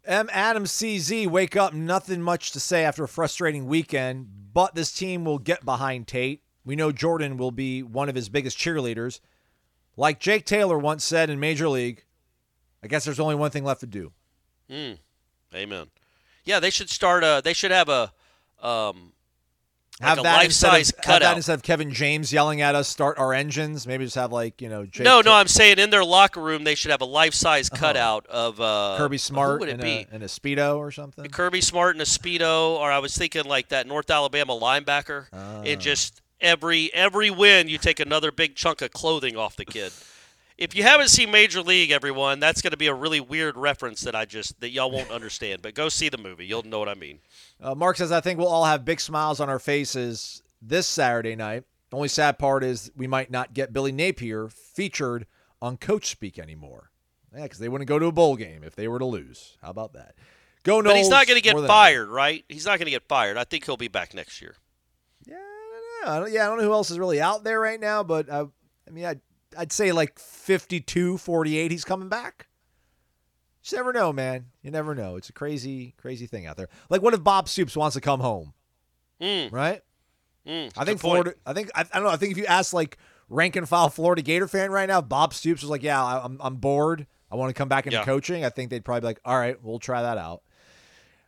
M. 0.07 0.28
Adams 0.33 0.70
CZ, 0.70 1.26
wake 1.28 1.57
up. 1.57 1.72
Nothing 1.72 2.20
much 2.20 2.52
to 2.52 2.61
say 2.61 2.85
after 2.85 3.04
a 3.04 3.09
frustrating 3.09 3.66
weekend, 3.66 4.28
but 4.52 4.74
this 4.74 4.92
team 4.92 5.24
will 5.24 5.38
get 5.38 5.64
behind 5.64 6.07
Tate. 6.07 6.42
We 6.64 6.76
know 6.76 6.92
Jordan 6.92 7.37
will 7.37 7.50
be 7.50 7.83
one 7.83 8.09
of 8.09 8.14
his 8.14 8.28
biggest 8.28 8.59
cheerleaders. 8.59 9.20
Like 9.96 10.20
Jake 10.20 10.44
Taylor 10.44 10.78
once 10.78 11.04
said 11.04 11.30
in 11.30 11.40
Major 11.40 11.68
League, 11.68 12.04
I 12.83 12.87
guess 12.87 13.04
there's 13.04 13.20
only 13.20 13.35
one 13.35 13.50
thing 13.50 13.64
left 13.64 13.80
to 13.80 13.87
do. 13.87 14.12
Mm. 14.70 14.98
Amen. 15.54 15.87
Yeah, 16.44 16.61
they 16.61 16.70
should 16.70 16.90
start. 16.90 17.24
A, 17.24 17.40
they 17.42 17.54
should 17.54 17.70
have 17.70 17.88
a 17.88 18.12
um, 18.61 19.12
like 20.00 20.09
have 20.09 20.18
a 20.18 20.22
that 20.22 20.37
life 20.37 20.44
instead 20.46 20.70
size 20.70 20.90
of, 20.90 20.96
have 20.96 21.04
cutout. 21.04 21.20
that 21.20 21.37
instead 21.37 21.54
of 21.54 21.62
Kevin 21.62 21.92
James 21.92 22.33
yelling 22.33 22.61
at 22.61 22.74
us, 22.74 22.88
start 22.88 23.18
our 23.18 23.33
engines. 23.33 23.87
Maybe 23.87 24.04
just 24.04 24.16
have 24.16 24.33
like 24.33 24.61
you 24.61 24.68
know. 24.68 24.85
Jake 24.87 25.04
no, 25.04 25.20
no, 25.20 25.33
I'm 25.33 25.46
saying 25.48 25.78
in 25.78 25.90
their 25.90 26.04
locker 26.04 26.40
room 26.40 26.64
they 26.64 26.74
should 26.74 26.90
have 26.90 27.00
a 27.00 27.04
life 27.07 27.35
size 27.35 27.68
cutout 27.70 28.26
of 28.26 28.61
uh, 28.61 28.96
Kirby 28.98 29.18
Smart 29.18 29.61
would 29.61 29.68
it 29.68 29.74
in, 29.74 29.80
be? 29.80 30.07
A, 30.11 30.16
a 30.16 30.18
speedo 30.28 30.78
or 30.78 30.90
something. 30.90 31.24
Kirby 31.30 31.61
Smart 31.61 31.94
in 31.94 32.00
a 32.00 32.04
speedo, 32.04 32.70
or 32.76 32.90
I 32.90 32.98
was 32.98 33.16
thinking 33.16 33.44
like 33.44 33.68
that 33.68 33.87
North 33.87 34.11
Alabama 34.11 34.52
linebacker, 34.59 35.26
Ah. 35.33 35.62
and 35.62 35.80
just 35.80 36.20
every 36.40 36.92
every 36.92 37.30
win 37.30 37.68
you 37.68 37.78
take 37.78 38.00
another 38.00 38.33
big 38.33 38.57
chunk 38.57 38.83
of 38.83 38.90
clothing 38.92 39.37
off 39.37 39.57
the 39.57 39.64
kid. 39.64 39.92
If 40.56 40.76
you 40.76 40.84
haven't 40.84 41.08
seen 41.08 41.32
Major 41.32 41.62
League, 41.62 41.90
everyone, 41.90 42.38
that's 42.38 42.62
going 42.62 42.70
to 42.70 42.76
be 42.76 42.86
a 42.86 42.94
really 42.94 43.20
weird 43.20 43.56
reference 43.56 44.02
that 44.02 44.14
I 44.14 44.24
just 44.24 44.60
that 44.60 44.70
y'all 44.70 44.90
won't 44.90 45.10
understand. 45.10 45.62
But 45.62 45.74
go 45.74 45.88
see 45.88 46.08
the 46.08 46.18
movie; 46.18 46.46
you'll 46.46 46.62
know 46.62 46.78
what 46.78 46.88
I 46.88 46.94
mean. 46.94 47.18
Uh, 47.60 47.74
Mark 47.74 47.96
says, 47.96 48.12
I 48.12 48.20
think 48.20 48.38
we'll 48.38 48.48
all 48.48 48.64
have 48.64 48.84
big 48.84 49.00
smiles 49.00 49.40
on 49.40 49.48
our 49.48 49.58
faces 49.58 50.42
this 50.62 50.86
Saturday 50.86 51.34
night. 51.34 51.64
The 51.90 51.96
only 51.96 52.08
sad 52.08 52.38
part 52.38 52.62
is 52.62 52.90
we 52.96 53.06
might 53.06 53.30
not 53.30 53.52
get 53.52 53.72
Billy 53.72 53.92
Napier 53.92 54.48
featured 54.48 55.26
on 55.60 55.76
Coach 55.76 56.08
Speak 56.08 56.38
anymore. 56.38 56.90
Yeah, 57.34 57.42
because 57.42 57.58
they 57.58 57.68
wouldn't 57.68 57.88
go 57.88 57.98
to 57.98 58.06
a 58.06 58.12
bowl 58.12 58.36
game 58.36 58.62
if 58.62 58.76
they 58.76 58.86
were 58.86 59.00
to 59.00 59.04
lose. 59.04 59.56
How 59.60 59.70
about 59.70 59.94
that? 59.94 60.14
Go 60.62 60.80
Noles. 60.80 60.84
But 60.84 60.96
he's 60.96 61.08
not 61.08 61.26
going 61.26 61.40
to 61.40 61.42
get 61.42 61.56
fired, 61.66 62.08
right? 62.08 62.44
He's 62.48 62.64
not 62.64 62.78
going 62.78 62.86
to 62.86 62.92
get 62.92 63.08
fired. 63.08 63.36
I 63.36 63.44
think 63.44 63.66
he'll 63.66 63.76
be 63.76 63.88
back 63.88 64.14
next 64.14 64.40
year. 64.40 64.54
Yeah, 65.26 65.34
I 65.34 65.72
don't 65.72 66.06
know. 66.06 66.12
I 66.12 66.18
don't, 66.20 66.32
yeah, 66.32 66.44
I 66.44 66.48
don't 66.48 66.58
know 66.58 66.64
who 66.64 66.72
else 66.72 66.90
is 66.90 66.98
really 66.98 67.20
out 67.20 67.44
there 67.44 67.60
right 67.60 67.80
now, 67.80 68.02
but 68.04 68.30
I, 68.30 68.44
I 68.86 68.90
mean, 68.90 69.04
I'd, 69.04 69.20
I'd 69.56 69.72
say 69.72 69.92
like 69.92 70.18
52, 70.18 71.18
48, 71.18 71.70
he's 71.70 71.84
coming 71.84 72.08
back. 72.08 72.48
Just 73.62 73.74
never 73.74 73.92
know, 73.92 74.12
man. 74.12 74.46
You 74.62 74.70
never 74.70 74.94
know. 74.94 75.16
It's 75.16 75.30
a 75.30 75.32
crazy, 75.32 75.94
crazy 75.96 76.26
thing 76.26 76.46
out 76.46 76.56
there. 76.56 76.68
Like, 76.90 77.00
what 77.02 77.14
if 77.14 77.24
Bob 77.24 77.48
Stoops 77.48 77.76
wants 77.76 77.94
to 77.94 78.00
come 78.00 78.20
home? 78.20 78.52
Mm, 79.20 79.50
Right? 79.52 79.80
mm, 80.46 80.66
I 80.76 80.84
think 80.84 80.86
good 80.86 80.86
point. 80.86 81.00
Florida. 81.00 81.34
I 81.46 81.52
think 81.54 81.70
I, 81.74 81.80
I 81.80 81.84
don't 81.94 82.02
know. 82.04 82.10
I 82.10 82.16
think 82.16 82.32
if 82.32 82.36
you 82.38 82.44
ask 82.46 82.72
like 82.74 82.98
rank 83.30 83.56
and 83.56 83.66
file 83.68 83.88
Florida 83.88 84.20
Gator 84.20 84.46
fan 84.48 84.70
right 84.70 84.86
now, 84.88 85.00
Bob 85.00 85.32
Stoops 85.32 85.62
was 85.62 85.70
like, 85.70 85.82
"Yeah, 85.82 86.02
I, 86.04 86.22
I'm 86.24 86.36
I'm 86.42 86.56
bored. 86.56 87.06
I 87.32 87.36
want 87.36 87.48
to 87.48 87.54
come 87.54 87.68
back 87.68 87.86
into 87.86 87.96
Yeah. 87.98 88.04
coaching." 88.04 88.44
I 88.44 88.50
think 88.50 88.68
they'd 88.70 88.84
probably 88.84 89.00
be 89.00 89.06
like, 89.06 89.20
"All 89.24 89.38
right, 89.38 89.56
we'll 89.62 89.78
try 89.78 90.02
that 90.02 90.18
out." 90.18 90.42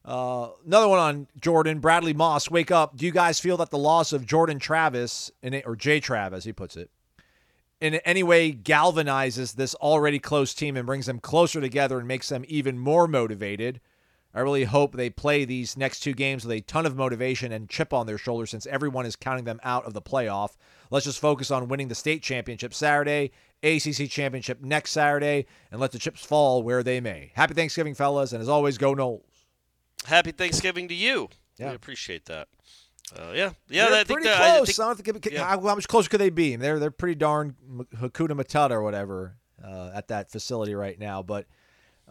Uh, 0.05 0.51
another 0.67 0.89
one 0.89 0.99
on 0.99 1.27
Jordan 1.41 1.79
Bradley 1.81 2.13
Moss. 2.13 2.51
Wake 2.51 2.71
up! 2.71 2.97
Do 2.97 3.07
you 3.07 3.13
guys 3.13 3.41
feel 3.41 3.57
that 3.57 3.71
the 3.71 3.79
loss 3.79 4.13
of 4.13 4.27
Jordan 4.27 4.59
Travis 4.59 5.31
in 5.43 5.55
it, 5.55 5.65
or 5.67 5.75
Jay 5.75 6.01
Trav, 6.01 6.33
as 6.33 6.45
he 6.45 6.53
puts 6.53 6.77
it, 6.77 6.91
in 7.81 7.97
any 7.97 8.23
way 8.23 8.53
galvanizes 8.53 9.55
this 9.55 9.75
already 9.77 10.19
close 10.19 10.55
team 10.55 10.77
and 10.77 10.87
brings 10.87 11.07
them 11.07 11.19
closer 11.19 11.61
together 11.61 11.99
and 11.99 12.09
makes 12.09 12.29
them 12.29 12.45
even 12.49 12.79
more 12.79 13.07
motivated? 13.07 13.81
I 14.35 14.41
really 14.41 14.65
hope 14.65 14.95
they 14.95 15.09
play 15.09 15.47
these 15.47 15.79
next 15.79 16.01
two 16.01 16.13
games 16.13 16.45
with 16.45 16.53
a 16.53 16.61
ton 16.61 16.85
of 16.85 16.95
motivation 16.95 17.53
and 17.53 17.71
chip 17.71 17.95
on 17.95 18.07
their 18.07 18.19
shoulders 18.19 18.51
since 18.51 18.67
everyone 18.67 19.07
is 19.07 19.17
counting 19.17 19.45
them 19.45 19.61
out 19.65 19.87
of 19.87 19.95
the 19.95 20.03
playoff. 20.03 20.57
Let's 20.91 21.07
just 21.07 21.21
focus 21.21 21.51
on 21.51 21.69
winning 21.69 21.89
the 21.89 21.95
state 21.95 22.23
championship 22.23 22.75
Saturday, 22.75 23.33
ACC 23.63 24.11
championship 24.11 24.61
next 24.61 24.91
Saturday, 24.91 25.47
and 25.73 25.81
let 25.81 25.93
the 25.93 25.99
chips 25.99 26.23
fall 26.25 26.63
where 26.63 26.83
they 26.83 27.01
may. 27.01 27.33
Happy 27.35 27.55
Thanksgiving, 27.55 27.95
fellas, 27.95 28.33
and 28.33 28.43
as 28.43 28.49
always, 28.49 28.77
go 28.77 28.95
Noles. 28.95 29.23
Happy 30.05 30.33
Thanksgiving 30.33 30.87
to 30.89 30.95
you. 30.95 31.31
Yeah. 31.57 31.71
We 31.71 31.75
appreciate 31.77 32.27
that. 32.27 32.49
Uh, 33.15 33.33
yeah, 33.35 33.51
yeah. 33.69 33.87
they're 33.89 33.95
I 33.95 34.05
think 34.05 34.07
pretty 34.09 34.25
that, 34.29 34.41
I 34.41 34.57
close. 34.57 34.67
think- 34.69 34.81
I 34.81 34.95
don't 34.95 35.23
think, 35.23 35.33
yeah. 35.33 35.45
how, 35.45 35.61
how 35.61 35.75
much 35.75 35.87
closer 35.87 36.09
could 36.09 36.21
they 36.21 36.31
be? 36.31 36.57
They're 36.57 36.79
they're 36.79 36.91
pretty 36.91 37.15
darn 37.15 37.55
Hakuna 37.97 38.33
Matata 38.33 38.73
or 38.73 38.83
whatever 38.83 39.37
uh, 39.63 39.91
at 39.95 40.09
that 40.09 40.31
facility 40.31 40.75
right 40.75 40.99
now. 40.99 41.23
But 41.23 41.47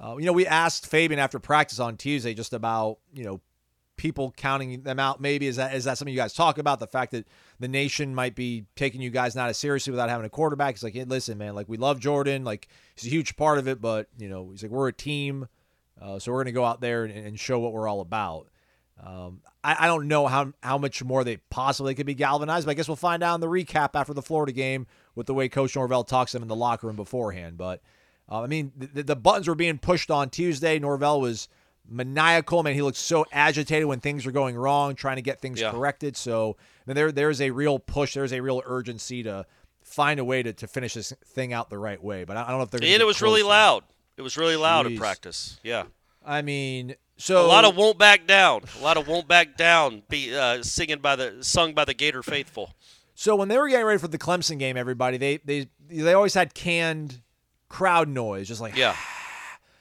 uh, 0.02 0.16
you 0.18 0.26
know, 0.26 0.34
we 0.34 0.48
asked 0.48 0.88
Fabien 0.90 1.20
after 1.20 1.40
practice 1.40 1.80
on 1.80 1.98
Tuesday 1.98 2.34
just 2.34 2.54
about 2.54 3.00
you 3.14 3.24
know 3.26 3.42
people 3.98 4.34
counting 4.36 4.84
them 4.84 5.00
out. 5.00 5.20
Maybe 5.20 5.48
is 5.48 5.58
that 5.58 5.76
is 5.76 5.84
that 5.84 5.98
something 5.98 6.14
you 6.14 6.20
guys 6.20 6.34
talk 6.34 6.58
about? 6.58 6.80
The 6.80 6.88
fact 6.88 7.12
that 7.12 7.26
the 7.60 7.68
nation 7.68 8.16
might 8.16 8.36
be 8.36 8.66
taking 8.78 9.02
you 9.02 9.10
guys 9.10 9.36
not 9.36 9.50
as 9.50 9.58
seriously 9.58 9.92
without 9.92 10.10
having 10.10 10.26
a 10.26 10.30
quarterback. 10.30 10.76
He's 10.76 10.84
like, 10.84 10.94
hey, 10.94 11.04
listen, 11.04 11.38
man, 11.38 11.56
like 11.56 11.68
we 11.68 11.76
love 11.78 12.00
Jordan, 12.00 12.46
like 12.46 12.70
he's 12.96 13.06
a 13.06 13.10
huge 13.14 13.36
part 13.36 13.58
of 13.58 13.68
it, 13.68 13.82
but 13.82 14.08
you 14.18 14.30
know, 14.30 14.50
he's 14.52 14.64
like 14.64 14.72
we're 14.72 14.88
a 14.88 14.94
team, 14.94 15.48
uh, 16.02 16.20
so 16.20 16.32
we're 16.32 16.44
gonna 16.44 16.54
go 16.54 16.64
out 16.66 16.80
there 16.80 17.04
and, 17.04 17.14
and 17.28 17.40
show 17.40 17.60
what 17.60 17.74
we're 17.74 17.88
all 17.88 18.00
about. 18.02 18.48
Um, 19.06 19.42
I, 19.66 19.86
I 19.86 19.88
don't 19.88 20.08
know 20.08 20.28
how 20.28 20.54
how 20.62 20.78
much 20.78 21.04
more 21.04 21.24
they 21.24 21.38
possibly 21.50 21.96
could 21.96 22.06
be 22.06 22.14
galvanized, 22.14 22.66
but 22.66 22.72
I 22.72 22.74
guess 22.76 22.88
we'll 22.88 22.96
find 22.96 23.24
out 23.24 23.36
in 23.36 23.42
the 23.42 23.48
recap 23.48 23.90
after 23.96 24.14
the 24.14 24.22
Florida 24.22 24.52
game 24.52 24.86
with 25.16 25.28
the 25.28 25.34
way 25.34 25.50
Coach 25.50 25.76
Norvell 25.76 26.04
talks 26.04 26.32
to 26.32 26.38
them 26.38 26.44
in 26.44 26.48
the 26.50 26.56
locker 26.56 26.88
room 26.88 26.96
beforehand. 26.96 27.58
But 27.58 27.82
uh, 28.30 28.42
I 28.42 28.48
mean, 28.48 28.72
the, 28.78 29.04
the 29.04 29.16
buttons 29.16 29.48
were 29.48 29.56
being 29.56 29.78
pushed 29.78 30.12
on 30.12 30.30
Tuesday. 30.30 30.78
Norvell 30.80 31.20
was 31.20 31.48
maniacal. 31.88 32.64
Man, 32.64 32.74
he 32.74 32.82
looked 32.82 32.98
so 32.98 33.26
agitated 33.32 33.88
when 33.88 34.00
things 34.00 34.26
were 34.26 34.32
going 34.32 34.56
wrong, 34.56 34.96
trying 34.96 35.16
to 35.18 35.22
get 35.22 35.40
things 35.42 35.60
Yeah. 35.62 35.72
corrected. 35.72 36.16
So 36.18 36.58
I 36.60 36.90
mean, 36.90 36.96
there 36.96 37.12
there's 37.12 37.42
a 37.42 37.52
real 37.52 37.80
push. 37.80 38.14
There's 38.14 38.34
a 38.34 38.42
real 38.42 38.62
urgency 38.66 39.24
to 39.24 39.46
find 39.84 40.20
a 40.20 40.24
way 40.26 40.44
to, 40.44 40.52
to 40.54 40.68
finish 40.68 40.94
this 40.96 41.14
thing 41.26 41.54
out 41.54 41.70
the 41.70 41.78
right 41.78 42.04
way. 42.04 42.24
But 42.24 42.38
I, 42.38 42.44
I 42.44 42.48
don't 42.50 42.58
know 42.58 42.64
if 42.64 42.72
they're. 42.72 42.80
gonna 42.80 42.92
and 42.94 43.02
it 43.02 43.06
was 43.06 43.22
really 43.22 43.44
loud. 43.44 43.84
It 44.18 44.22
was 44.22 44.38
really 44.38 44.56
loud 44.56 44.86
Jeez. 44.86 44.94
at 44.94 45.00
practice. 45.00 45.60
Yeah. 45.64 45.84
I 46.26 46.42
mean, 46.42 46.96
so 47.18 47.46
A 47.46 47.48
lot 47.48 47.66
of 47.66 47.76
won't 47.76 47.98
back 47.98 48.26
down. 48.28 48.62
A 48.80 48.84
lot 48.84 48.98
of 48.98 49.08
won't 49.08 49.28
back 49.28 49.56
down. 49.58 50.04
Be 50.10 50.36
uh, 50.36 50.64
singing 50.64 51.00
by 51.00 51.16
the 51.16 51.38
sung 51.42 51.74
by 51.74 51.86
the 51.86 51.94
Gator 51.94 52.24
faithful. 52.24 52.74
So 53.14 53.36
when 53.36 53.48
they 53.48 53.58
were 53.58 53.70
getting 53.70 53.86
ready 53.86 54.00
for 54.00 54.08
the 54.10 54.18
Clemson 54.18 54.60
game, 54.60 54.76
everybody 54.76 55.18
they 55.18 55.38
they 55.38 55.70
they 55.88 56.14
always 56.14 56.34
had 56.34 56.54
canned 56.54 57.22
crowd 57.70 58.08
noise, 58.10 58.48
just 58.48 58.62
like 58.62 58.76
Yeah. 58.76 58.96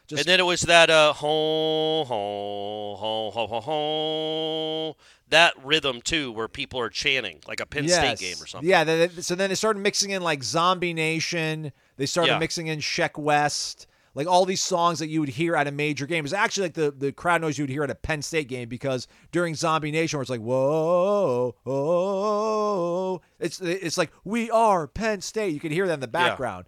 Just- 0.07 0.21
and 0.21 0.27
then 0.29 0.39
it 0.39 0.43
was 0.45 0.61
that 0.63 0.91
uh 0.91 1.15
ho 1.15 2.05
ho 2.05 2.97
ho 2.97 3.31
ho 3.31 3.47
ho 3.47 3.61
ho 3.61 4.97
that 5.31 5.55
rhythm 5.65 6.03
too, 6.03 6.31
where 6.31 6.47
people 6.47 6.79
are 6.79 6.91
chanting 6.91 7.41
like 7.49 7.59
a 7.61 7.67
Penn 7.67 7.89
State 7.89 8.19
game 8.19 8.37
or 8.41 8.47
something. 8.47 8.69
Yeah. 8.69 8.85
They- 8.85 9.09
so 9.09 9.35
then 9.35 9.49
they 9.49 9.55
started 9.57 9.81
mixing 9.81 10.11
in 10.11 10.23
like 10.23 10.43
Zombie 10.45 10.93
Nation. 10.93 11.73
They 11.97 12.07
started 12.07 12.33
Yeah. 12.33 12.39
mixing 12.39 12.67
in 12.67 12.81
Sheck 12.81 13.19
Wes, 13.19 13.87
like 14.15 14.27
all 14.27 14.45
these 14.45 14.63
songs 14.63 15.01
that 15.01 15.09
you 15.09 15.21
would 15.21 15.29
hear 15.31 15.57
at 15.57 15.67
a 15.67 15.73
major 15.73 16.07
game. 16.07 16.23
Was 16.23 16.33
actually 16.33 16.65
like 16.67 16.75
the 16.75 16.91
the 16.91 17.13
crowd 17.13 17.41
noise 17.41 17.59
you 17.59 17.63
would 17.65 17.71
hear 17.71 17.83
at 17.85 17.91
a 17.91 17.95
Penn 17.95 18.23
State 18.23 18.49
game 18.49 18.69
because 18.69 19.07
during 19.33 19.55
Zombie 19.55 19.91
Nation, 19.91 20.17
where 20.19 20.23
it's 20.23 20.31
like 20.31 20.41
whoa, 20.41 21.55
whoa, 21.65 23.21
it's 23.39 23.61
it's 23.61 23.99
like 23.99 24.13
we 24.25 24.51
are 24.51 24.87
Penn 24.87 25.21
State. 25.21 25.53
You 25.55 25.61
could 25.61 25.73
hear 25.73 25.87
that 25.87 25.95
in 25.95 26.01
the 26.01 26.07
Yeah. 26.07 26.29
background. 26.29 26.67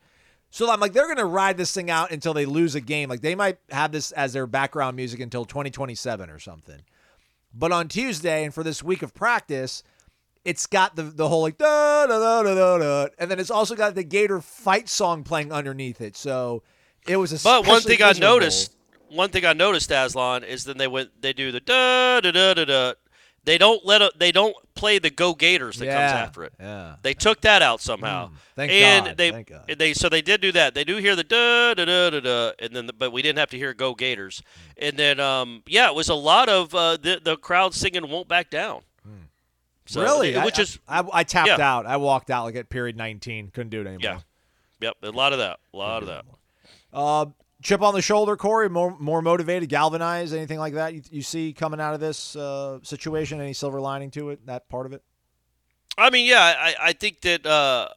So 0.50 0.70
I'm 0.70 0.80
like, 0.80 0.92
they're 0.92 1.09
gonna 1.09 1.26
ride 1.26 1.56
this 1.56 1.72
thing 1.72 1.90
out 1.90 2.11
until 2.12 2.32
they 2.32 2.46
lose 2.46 2.74
a 2.74 2.80
game. 2.80 3.09
Like 3.09 3.20
they 3.20 3.35
might 3.35 3.59
have 3.70 3.92
this 3.92 4.12
as 4.12 4.32
their 4.32 4.46
background 4.46 4.96
music 4.96 5.20
until 5.20 5.44
2027 5.44 6.30
or 6.30 6.38
something. 6.38 6.80
But 7.52 7.72
on 7.72 7.88
Tuesday 7.88 8.44
and 8.44 8.52
for 8.54 8.62
this 8.62 8.82
week 8.82 9.02
of 9.02 9.14
practice, 9.14 9.82
it's 10.44 10.66
got 10.66 10.94
the 10.96 11.02
the 11.02 11.28
whole 11.28 11.42
like 11.42 11.59
da 11.59 12.06
da 12.06 12.18
da 12.18 12.42
da 12.42 12.54
da, 12.54 12.78
da 12.78 13.09
and 13.18 13.30
then 13.30 13.38
it's 13.40 13.50
also 13.50 13.74
got 13.74 13.94
the 13.94 14.04
Gator 14.04 14.40
fight 14.40 14.88
song 14.88 15.24
playing 15.24 15.52
underneath 15.52 16.00
it. 16.00 16.16
So 16.16 16.62
it 17.09 17.16
was 17.16 17.33
a. 17.33 17.42
But 17.42 17.66
one 17.66 17.81
thing 17.83 18.03
I 18.03 18.12
noticed, 18.12 18.75
one 19.09 19.31
thing 19.31 19.45
I 19.45 19.53
noticed, 19.53 19.90
Aslan, 19.90 20.45
is 20.45 20.64
then 20.64 20.79
they 20.79 20.88
went, 20.88 21.11
they 21.21 21.33
do 21.33 21.53
the 21.53 21.61
da 21.61 22.21
da 22.21 22.31
da 22.31 22.55
da 22.55 22.64
da. 22.64 22.95
They 23.45 23.59
don't 23.59 23.85
let 23.87 24.03
a, 24.03 24.11
they 24.19 24.33
don't 24.33 24.57
play 24.75 24.99
the 24.99 25.09
Go 25.09 25.33
Gators 25.33 25.79
that 25.79 25.87
comes 25.87 25.97
after 25.97 26.42
it. 26.42 26.53
yeah. 26.59 26.97
They 27.03 27.14
took 27.14 27.42
that 27.42 27.62
out 27.62 27.81
somehow. 27.81 28.31
thank 28.57 28.73
and 28.73 29.07
God, 29.07 29.16
they 29.16 29.31
thank 29.31 29.49
God. 29.49 29.75
they 29.79 29.95
so 29.95 30.09
they 30.09 30.21
did 30.21 30.40
do 30.40 30.51
that. 30.51 30.75
They 30.75 30.83
do 30.83 30.97
hear 30.97 31.14
the 31.14 31.23
da 31.23 31.75
da 31.75 31.85
da 31.85 32.11
da 32.11 32.21
da, 32.21 32.53
and 32.59 32.75
then 32.75 32.87
the, 32.87 32.92
but 32.92 33.12
we 33.12 33.23
didn't 33.23 33.38
have 33.38 33.51
to 33.51 33.57
hear 33.57 33.73
Go 33.73 33.95
Gators. 33.95 34.42
And 34.77 34.97
then 34.97 35.21
um 35.21 35.62
yeah, 35.66 35.88
it 35.88 35.95
was 35.95 36.09
a 36.09 36.14
lot 36.14 36.49
of 36.49 36.75
uh, 36.75 36.97
the 36.97 37.21
the 37.23 37.37
crowd 37.37 37.73
singing 37.73 38.09
"Won't 38.11 38.27
Back 38.27 38.51
Down." 38.51 38.83
So, 39.88 40.03
really, 40.03 40.35
it- 40.35 40.45
which 40.45 40.59
I, 40.59 40.62
is 40.62 40.79
I, 40.88 41.05
I 41.12 41.23
tapped 41.23 41.47
yeah. 41.49 41.61
out. 41.61 41.87
I 41.87 41.97
walked 41.99 42.29
out 42.31 42.45
like 42.45 42.57
at 42.57 42.69
period 42.69 42.97
19. 42.97 43.53
Couldn't 43.55 43.71
do 43.71 43.81
it 43.83 43.87
anymore. 43.87 44.01
yeah, 44.03 44.19
yep, 44.81 44.97
a 45.05 45.11
lot 45.11 45.33
of 45.33 45.38
that, 45.38 45.61
a 45.73 45.77
lot 45.77 46.03
of 46.03 46.09
that. 46.09 46.25
Uh, 46.92 47.27
chip 47.62 47.83
on 47.83 47.94
the 47.94 48.03
shoulder, 48.03 48.37
Corey. 48.37 48.68
More 48.68 48.96
more 48.99 49.22
motivated, 49.22 49.68
galvanized. 49.68 50.35
Anything 50.35 50.59
like 50.59 50.75
that 50.75 50.94
you, 50.94 51.03
you 51.11 51.22
see 51.22 51.53
coming 51.53 51.81
out 51.81 51.94
of 51.94 52.01
this 52.01 52.37
uh, 52.37 52.79
situation? 52.83 53.40
Any 53.40 53.53
silver 53.53 53.81
lining 53.81 54.11
to 54.12 54.31
it? 54.31 54.46
That 54.46 54.68
part 54.68 54.87
of 54.87 54.92
it? 54.92 55.03
I 55.99 56.11
mean, 56.11 56.27
yeah, 56.27 56.55
I, 56.59 56.75
I 56.81 56.92
think 56.92 57.22
that 57.22 57.46
uh, 57.46 57.88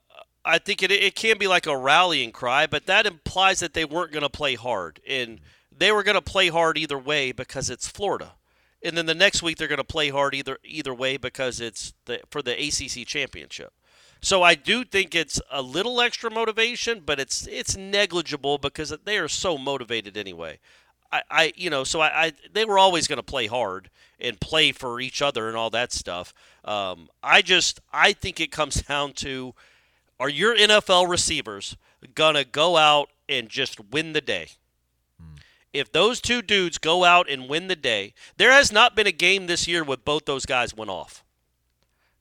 I 0.46 0.58
think 0.58 0.84
it 0.84 0.92
it 0.92 1.16
can 1.16 1.38
be 1.38 1.48
like 1.48 1.68
a 1.68 1.78
rallying 1.78 2.32
cry, 2.32 2.68
but 2.68 2.86
that 2.86 3.06
implies 3.06 3.60
that 3.60 3.74
they 3.74 3.86
weren't 3.86 4.12
going 4.12 4.24
to 4.24 4.30
play 4.30 4.56
hard, 4.56 5.02
and 5.08 5.40
they 5.76 5.92
were 5.92 6.04
going 6.04 6.16
to 6.16 6.22
play 6.22 6.50
hard 6.50 6.78
either 6.78 6.98
way 6.98 7.32
because 7.32 7.70
it's 7.70 7.88
Florida, 7.88 8.34
and 8.82 8.98
then 8.98 9.06
the 9.06 9.16
next 9.16 9.44
week 9.44 9.58
they're 9.58 9.68
going 9.68 9.78
to 9.78 9.84
play 9.84 10.10
hard 10.10 10.34
either 10.34 10.58
either 10.64 10.94
way 10.94 11.18
because 11.18 11.60
it's 11.60 11.94
the 12.06 12.22
for 12.30 12.42
the 12.42 12.54
ACC 12.54 13.06
championship. 13.06 13.74
So 14.22 14.44
I 14.44 14.56
do 14.56 14.84
think 14.84 15.16
it's 15.16 15.40
a 15.50 15.62
little 15.62 16.02
extra 16.02 16.30
motivation, 16.30 17.02
but 17.06 17.20
it's 17.20 17.48
it's 17.48 17.78
negligible 17.78 18.58
because 18.58 18.94
they 19.06 19.18
are 19.18 19.30
so 19.30 19.58
motivated 19.58 20.18
anyway. 20.18 20.60
I, 21.12 21.22
I 21.30 21.54
you 21.56 21.70
know, 21.70 21.84
so 21.84 22.02
I, 22.02 22.26
I 22.26 22.34
they 22.52 22.66
were 22.66 22.78
always 22.78 23.08
going 23.08 23.18
to 23.18 23.24
play 23.24 23.48
hard 23.48 23.90
and 24.20 24.40
play 24.40 24.72
for 24.72 25.00
each 25.00 25.22
other 25.22 25.48
and 25.48 25.56
all 25.56 25.70
that 25.70 25.94
stuff. 25.94 26.34
Um, 26.66 27.10
I 27.24 27.42
just 27.42 27.80
I 27.94 28.14
think 28.14 28.40
it 28.40 28.52
comes 28.52 28.82
down 28.88 29.14
to 29.14 29.56
are 30.20 30.30
your 30.30 30.56
NFL 30.56 31.10
receivers 31.10 31.78
gonna 32.14 32.44
go 32.44 32.78
out 32.78 33.10
and 33.30 33.48
just 33.50 33.80
win 33.92 34.14
the 34.14 34.22
day? 34.22 34.50
If 35.72 35.92
those 35.92 36.20
two 36.20 36.42
dudes 36.42 36.78
go 36.78 37.04
out 37.04 37.30
and 37.30 37.48
win 37.48 37.68
the 37.68 37.76
day, 37.76 38.14
there 38.38 38.52
has 38.52 38.72
not 38.72 38.96
been 38.96 39.08
a 39.08 39.12
game 39.12 39.46
this 39.46 39.68
year 39.68 39.84
with 39.84 40.04
both 40.04 40.26
those 40.26 40.46
guys 40.46 40.76
went 40.76 40.90
off. 40.90 41.24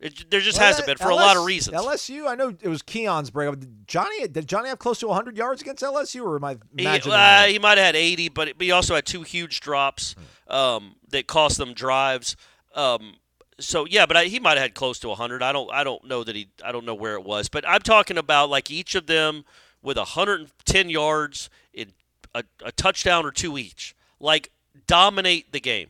It, 0.01 0.31
there 0.31 0.41
just 0.41 0.59
Well, 0.59 0.67
hasn't 0.69 0.87
been 0.87 0.97
for 0.97 1.11
a 1.11 1.15
lot 1.15 1.33
of 1.37 1.39
LS 1.43 1.47
reasons. 1.47 1.77
LSU, 1.77 2.29
I 2.29 2.35
know 2.37 2.51
it 2.61 2.69
was 2.69 2.83
Keon's 2.83 3.31
break. 3.31 3.51
Did 3.59 3.89
Johnny, 3.89 4.29
did 4.29 4.47
Johnny 4.47 4.69
have 4.69 4.79
close 4.79 5.01
to 5.01 5.09
100 5.09 5.37
yards 5.37 5.61
against 5.61 5.83
LSU, 5.83 6.25
or 6.25 6.37
am 6.37 6.45
I 6.45 6.53
He, 6.77 6.83
imagining? 6.85 7.15
uh, 7.15 7.17
that? 7.17 7.51
he 7.51 7.59
might 7.59 7.79
have 7.79 7.87
had 7.87 7.97
80, 7.97 8.29
but 8.29 8.53
he 8.61 8.71
also 8.71 8.95
had 8.95 9.05
two 9.07 9.23
huge 9.23 9.59
drops 9.61 10.15
um, 10.47 10.95
that 11.11 11.27
cost 11.27 11.59
them 11.59 11.75
drives. 11.75 12.37
Um, 12.77 13.15
so 13.59 13.87
yeah, 13.87 14.07
but 14.07 14.17
I, 14.17 14.25
he 14.27 14.39
might 14.39 14.51
have 14.53 14.63
had 14.63 14.75
close 14.75 15.01
to 15.01 15.09
100. 15.09 15.43
I 15.43 15.51
don't 15.51 15.69
I 15.73 15.83
don't 15.83 16.05
know 16.07 16.23
that 16.23 16.37
he 16.37 16.49
I 16.65 16.71
don't 16.71 16.85
know 16.85 16.95
where 16.95 17.15
it 17.15 17.25
was, 17.25 17.49
but 17.49 17.67
I'm 17.69 17.81
talking 17.81 18.17
about 18.17 18.51
like 18.51 18.71
each 18.71 18.95
of 18.95 19.07
them 19.09 19.45
with 19.83 19.97
110 19.97 20.91
yards 20.91 21.51
in 21.75 21.93
a, 22.37 22.45
a 22.65 22.71
touchdown 22.71 23.27
or 23.27 23.33
two 23.33 23.59
each. 23.59 23.97
Like 24.21 24.53
dominate 24.87 25.51
the 25.53 25.59
game. 25.59 25.89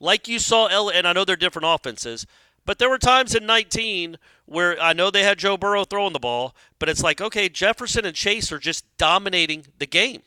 Like 0.00 0.28
you 0.28 0.38
saw 0.38 0.66
L 0.66 0.88
and 0.88 1.04
I 1.06 1.12
know 1.12 1.24
they're 1.24 1.34
different 1.34 1.66
offenses, 1.68 2.26
but 2.64 2.78
there 2.78 2.90
were 2.90 2.98
times 2.98 3.34
in 3.34 3.46
19 3.46 4.18
where 4.46 4.80
I 4.80 4.92
know 4.92 5.10
they 5.10 5.22
had 5.22 5.38
Joe 5.38 5.56
Burrow 5.56 5.84
throwing 5.84 6.12
the 6.12 6.18
ball, 6.18 6.54
but 6.78 6.88
it's 6.88 7.02
like, 7.02 7.20
okay, 7.20 7.48
Jefferson 7.48 8.04
and 8.04 8.14
Chase 8.14 8.50
are 8.52 8.58
just 8.58 8.84
dominating 8.98 9.66
the 9.78 9.86
game. 9.86 10.22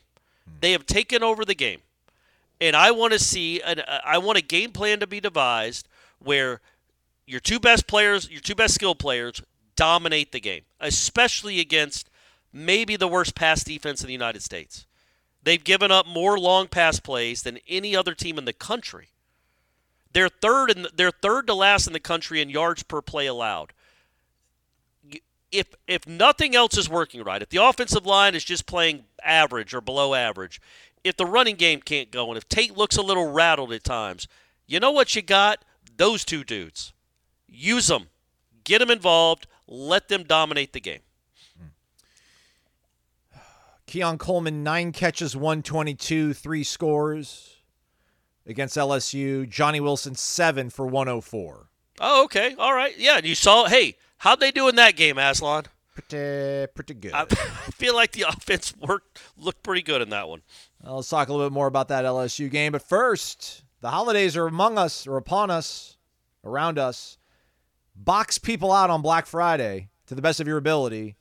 Hmm. 0.46 0.54
They 0.60 0.72
have 0.72 0.86
taken 0.86 1.22
over 1.22 1.44
the 1.44 1.54
game. 1.54 1.80
And 2.60 2.76
I 2.76 2.90
want 2.92 3.12
to 3.12 3.18
see 3.18 3.60
an 3.60 3.82
I 4.04 4.18
want 4.18 4.38
a 4.38 4.42
game 4.42 4.70
plan 4.70 5.00
to 5.00 5.06
be 5.06 5.20
devised 5.20 5.88
where 6.20 6.60
your 7.26 7.40
two 7.40 7.58
best 7.58 7.86
players, 7.86 8.30
your 8.30 8.40
two 8.40 8.54
best 8.54 8.74
skill 8.74 8.94
players 8.94 9.42
dominate 9.76 10.32
the 10.32 10.40
game, 10.40 10.62
especially 10.80 11.60
against 11.60 12.08
maybe 12.52 12.96
the 12.96 13.08
worst 13.08 13.34
pass 13.34 13.64
defense 13.64 14.00
in 14.00 14.06
the 14.06 14.12
United 14.12 14.42
States. 14.42 14.86
They've 15.42 15.62
given 15.62 15.90
up 15.90 16.06
more 16.06 16.38
long 16.38 16.68
pass 16.68 17.00
plays 17.00 17.42
than 17.42 17.58
any 17.68 17.94
other 17.94 18.14
team 18.14 18.38
in 18.38 18.44
the 18.44 18.52
country. 18.52 19.08
They're 20.14 20.28
third 20.28 20.70
in 20.70 20.86
they're 20.94 21.10
third 21.10 21.48
to 21.48 21.54
last 21.54 21.88
in 21.88 21.92
the 21.92 22.00
country 22.00 22.40
in 22.40 22.48
yards 22.48 22.84
per 22.84 23.02
play 23.02 23.26
allowed. 23.26 23.72
If 25.50 25.74
if 25.88 26.06
nothing 26.06 26.54
else 26.54 26.78
is 26.78 26.88
working 26.88 27.22
right, 27.22 27.42
if 27.42 27.50
the 27.50 27.62
offensive 27.62 28.06
line 28.06 28.34
is 28.36 28.44
just 28.44 28.64
playing 28.64 29.04
average 29.24 29.74
or 29.74 29.80
below 29.80 30.14
average, 30.14 30.60
if 31.02 31.16
the 31.16 31.26
running 31.26 31.56
game 31.56 31.80
can't 31.80 32.12
go, 32.12 32.28
and 32.28 32.36
if 32.36 32.48
Tate 32.48 32.76
looks 32.76 32.96
a 32.96 33.02
little 33.02 33.32
rattled 33.32 33.72
at 33.72 33.82
times, 33.82 34.28
you 34.66 34.78
know 34.78 34.92
what 34.92 35.16
you 35.16 35.22
got? 35.22 35.64
Those 35.96 36.24
two 36.24 36.44
dudes. 36.44 36.92
Use 37.48 37.88
them, 37.88 38.06
get 38.62 38.78
them 38.78 38.90
involved, 38.90 39.48
let 39.66 40.08
them 40.08 40.22
dominate 40.22 40.72
the 40.72 40.80
game. 40.80 41.00
Keon 43.86 44.18
Coleman, 44.18 44.62
nine 44.62 44.92
catches, 44.92 45.36
122, 45.36 46.34
three 46.34 46.64
scores 46.64 47.54
against 48.46 48.76
LSU. 48.76 49.48
Johnny 49.48 49.80
Wilson, 49.80 50.14
seven 50.14 50.70
for 50.70 50.86
104. 50.86 51.68
Oh, 52.00 52.24
okay, 52.24 52.54
all 52.58 52.74
right, 52.74 52.98
yeah. 52.98 53.20
You 53.22 53.34
saw, 53.34 53.66
hey, 53.66 53.96
how'd 54.18 54.40
they 54.40 54.50
do 54.50 54.68
in 54.68 54.76
that 54.76 54.96
game, 54.96 55.18
Aslan? 55.18 55.64
Pretty, 55.94 56.66
pretty 56.74 56.94
good. 56.94 57.12
I, 57.12 57.22
I 57.30 57.70
feel 57.70 57.94
like 57.94 58.12
the 58.12 58.22
offense 58.22 58.74
worked 58.76 59.20
looked 59.36 59.62
pretty 59.62 59.82
good 59.82 60.02
in 60.02 60.10
that 60.10 60.28
one. 60.28 60.42
Well, 60.82 60.96
let's 60.96 61.08
talk 61.08 61.28
a 61.28 61.32
little 61.32 61.48
bit 61.48 61.54
more 61.54 61.68
about 61.68 61.88
that 61.88 62.04
LSU 62.04 62.50
game. 62.50 62.72
But 62.72 62.82
first, 62.82 63.62
the 63.80 63.90
holidays 63.90 64.36
are 64.36 64.46
among 64.46 64.76
us 64.76 65.06
or 65.06 65.16
upon 65.16 65.50
us, 65.50 65.96
around 66.44 66.78
us. 66.78 67.16
Box 67.94 68.38
people 68.38 68.72
out 68.72 68.90
on 68.90 69.02
Black 69.02 69.26
Friday 69.26 69.88
to 70.06 70.14
the 70.16 70.22
best 70.22 70.40
of 70.40 70.48
your 70.48 70.58
ability. 70.58 71.14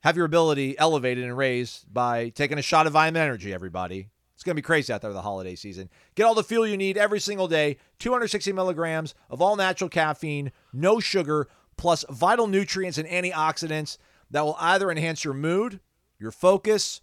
Have 0.00 0.16
your 0.16 0.26
ability 0.26 0.78
elevated 0.78 1.24
and 1.24 1.36
raised 1.36 1.92
by 1.92 2.28
taking 2.28 2.58
a 2.58 2.62
shot 2.62 2.86
of 2.86 2.92
Vitamin 2.92 3.22
Energy, 3.22 3.52
everybody. 3.52 4.08
It's 4.36 4.44
going 4.44 4.52
to 4.52 4.62
be 4.62 4.62
crazy 4.62 4.92
out 4.92 5.00
there 5.00 5.14
the 5.14 5.22
holiday 5.22 5.54
season. 5.54 5.88
Get 6.14 6.24
all 6.24 6.34
the 6.34 6.44
fuel 6.44 6.66
you 6.66 6.76
need 6.76 6.98
every 6.98 7.20
single 7.20 7.48
day 7.48 7.78
260 8.00 8.52
milligrams 8.52 9.14
of 9.30 9.40
all 9.40 9.56
natural 9.56 9.88
caffeine, 9.88 10.52
no 10.74 11.00
sugar, 11.00 11.48
plus 11.78 12.04
vital 12.10 12.46
nutrients 12.46 12.98
and 12.98 13.08
antioxidants 13.08 13.96
that 14.30 14.44
will 14.44 14.56
either 14.60 14.90
enhance 14.90 15.24
your 15.24 15.32
mood, 15.32 15.80
your 16.18 16.30
focus, 16.30 17.00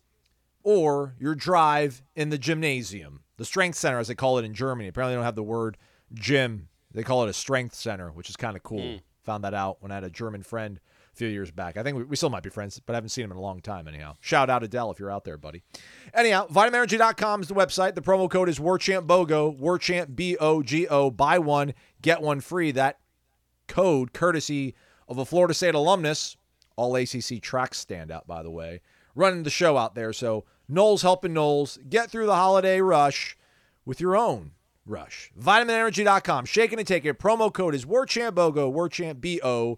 or 0.61 1.15
your 1.19 1.33
drive 1.33 2.03
in 2.15 2.29
the 2.29 2.37
gymnasium, 2.37 3.21
the 3.37 3.45
strength 3.45 3.79
center, 3.79 3.97
as 3.97 4.09
they 4.09 4.15
call 4.15 4.37
it 4.37 4.45
in 4.45 4.53
Germany. 4.53 4.87
Apparently, 4.87 5.13
they 5.13 5.17
don't 5.17 5.25
have 5.25 5.35
the 5.35 5.41
word 5.41 5.75
gym. 6.13 6.67
They 6.93 7.01
call 7.01 7.23
it 7.23 7.29
a 7.29 7.33
strength 7.33 7.73
center, 7.73 8.09
which 8.11 8.29
is 8.29 8.35
kind 8.35 8.55
of 8.55 8.61
cool. 8.61 8.93
Hmm. 8.93 8.97
Found 9.23 9.43
that 9.43 9.55
out 9.55 9.77
when 9.79 9.91
I 9.91 9.95
had 9.95 10.03
a 10.03 10.09
German 10.11 10.43
friend 10.43 10.79
few 11.13 11.27
years 11.27 11.51
back. 11.51 11.77
I 11.77 11.83
think 11.83 11.97
we, 11.97 12.03
we 12.03 12.15
still 12.15 12.29
might 12.29 12.43
be 12.43 12.49
friends, 12.49 12.79
but 12.79 12.93
I 12.93 12.97
haven't 12.97 13.09
seen 13.09 13.25
him 13.25 13.31
in 13.31 13.37
a 13.37 13.41
long 13.41 13.61
time, 13.61 13.87
anyhow. 13.87 14.15
Shout 14.19 14.49
out 14.49 14.63
Adele 14.63 14.91
if 14.91 14.99
you're 14.99 15.11
out 15.11 15.23
there, 15.23 15.37
buddy. 15.37 15.63
Anyhow, 16.13 16.47
vitaminenergy.com 16.47 17.41
is 17.41 17.47
the 17.47 17.53
website. 17.53 17.95
The 17.95 18.01
promo 18.01 18.29
code 18.29 18.49
is 18.49 18.59
WarChantBOGO, 18.59 19.59
WarChant, 19.59 20.15
B 20.15 20.37
O 20.39 20.63
G 20.63 20.87
O. 20.87 21.11
Buy 21.11 21.39
one, 21.39 21.73
get 22.01 22.21
one 22.21 22.41
free. 22.41 22.71
That 22.71 22.99
code, 23.67 24.13
courtesy 24.13 24.75
of 25.07 25.17
a 25.17 25.25
Florida 25.25 25.53
State 25.53 25.75
alumnus, 25.75 26.37
all 26.75 26.95
ACC 26.95 27.41
track 27.41 27.73
standout, 27.73 28.25
by 28.25 28.43
the 28.43 28.51
way, 28.51 28.81
running 29.15 29.43
the 29.43 29.49
show 29.49 29.77
out 29.77 29.95
there. 29.95 30.13
So 30.13 30.45
Noles 30.69 31.01
helping 31.01 31.33
Noles 31.33 31.77
get 31.89 32.09
through 32.09 32.25
the 32.25 32.35
holiday 32.35 32.81
rush 32.81 33.37
with 33.85 33.99
your 33.99 34.17
own 34.17 34.51
rush. 34.85 35.31
VitaminEnergy.com. 35.39 36.45
Shake 36.45 36.73
it 36.73 36.79
and 36.79 36.87
take 36.87 37.05
it. 37.05 37.19
Promo 37.19 37.53
code 37.53 37.75
is 37.75 37.85
WarChantBOGO, 37.85 38.73
WarChant 38.73 39.21
B 39.21 39.39
O 39.43 39.77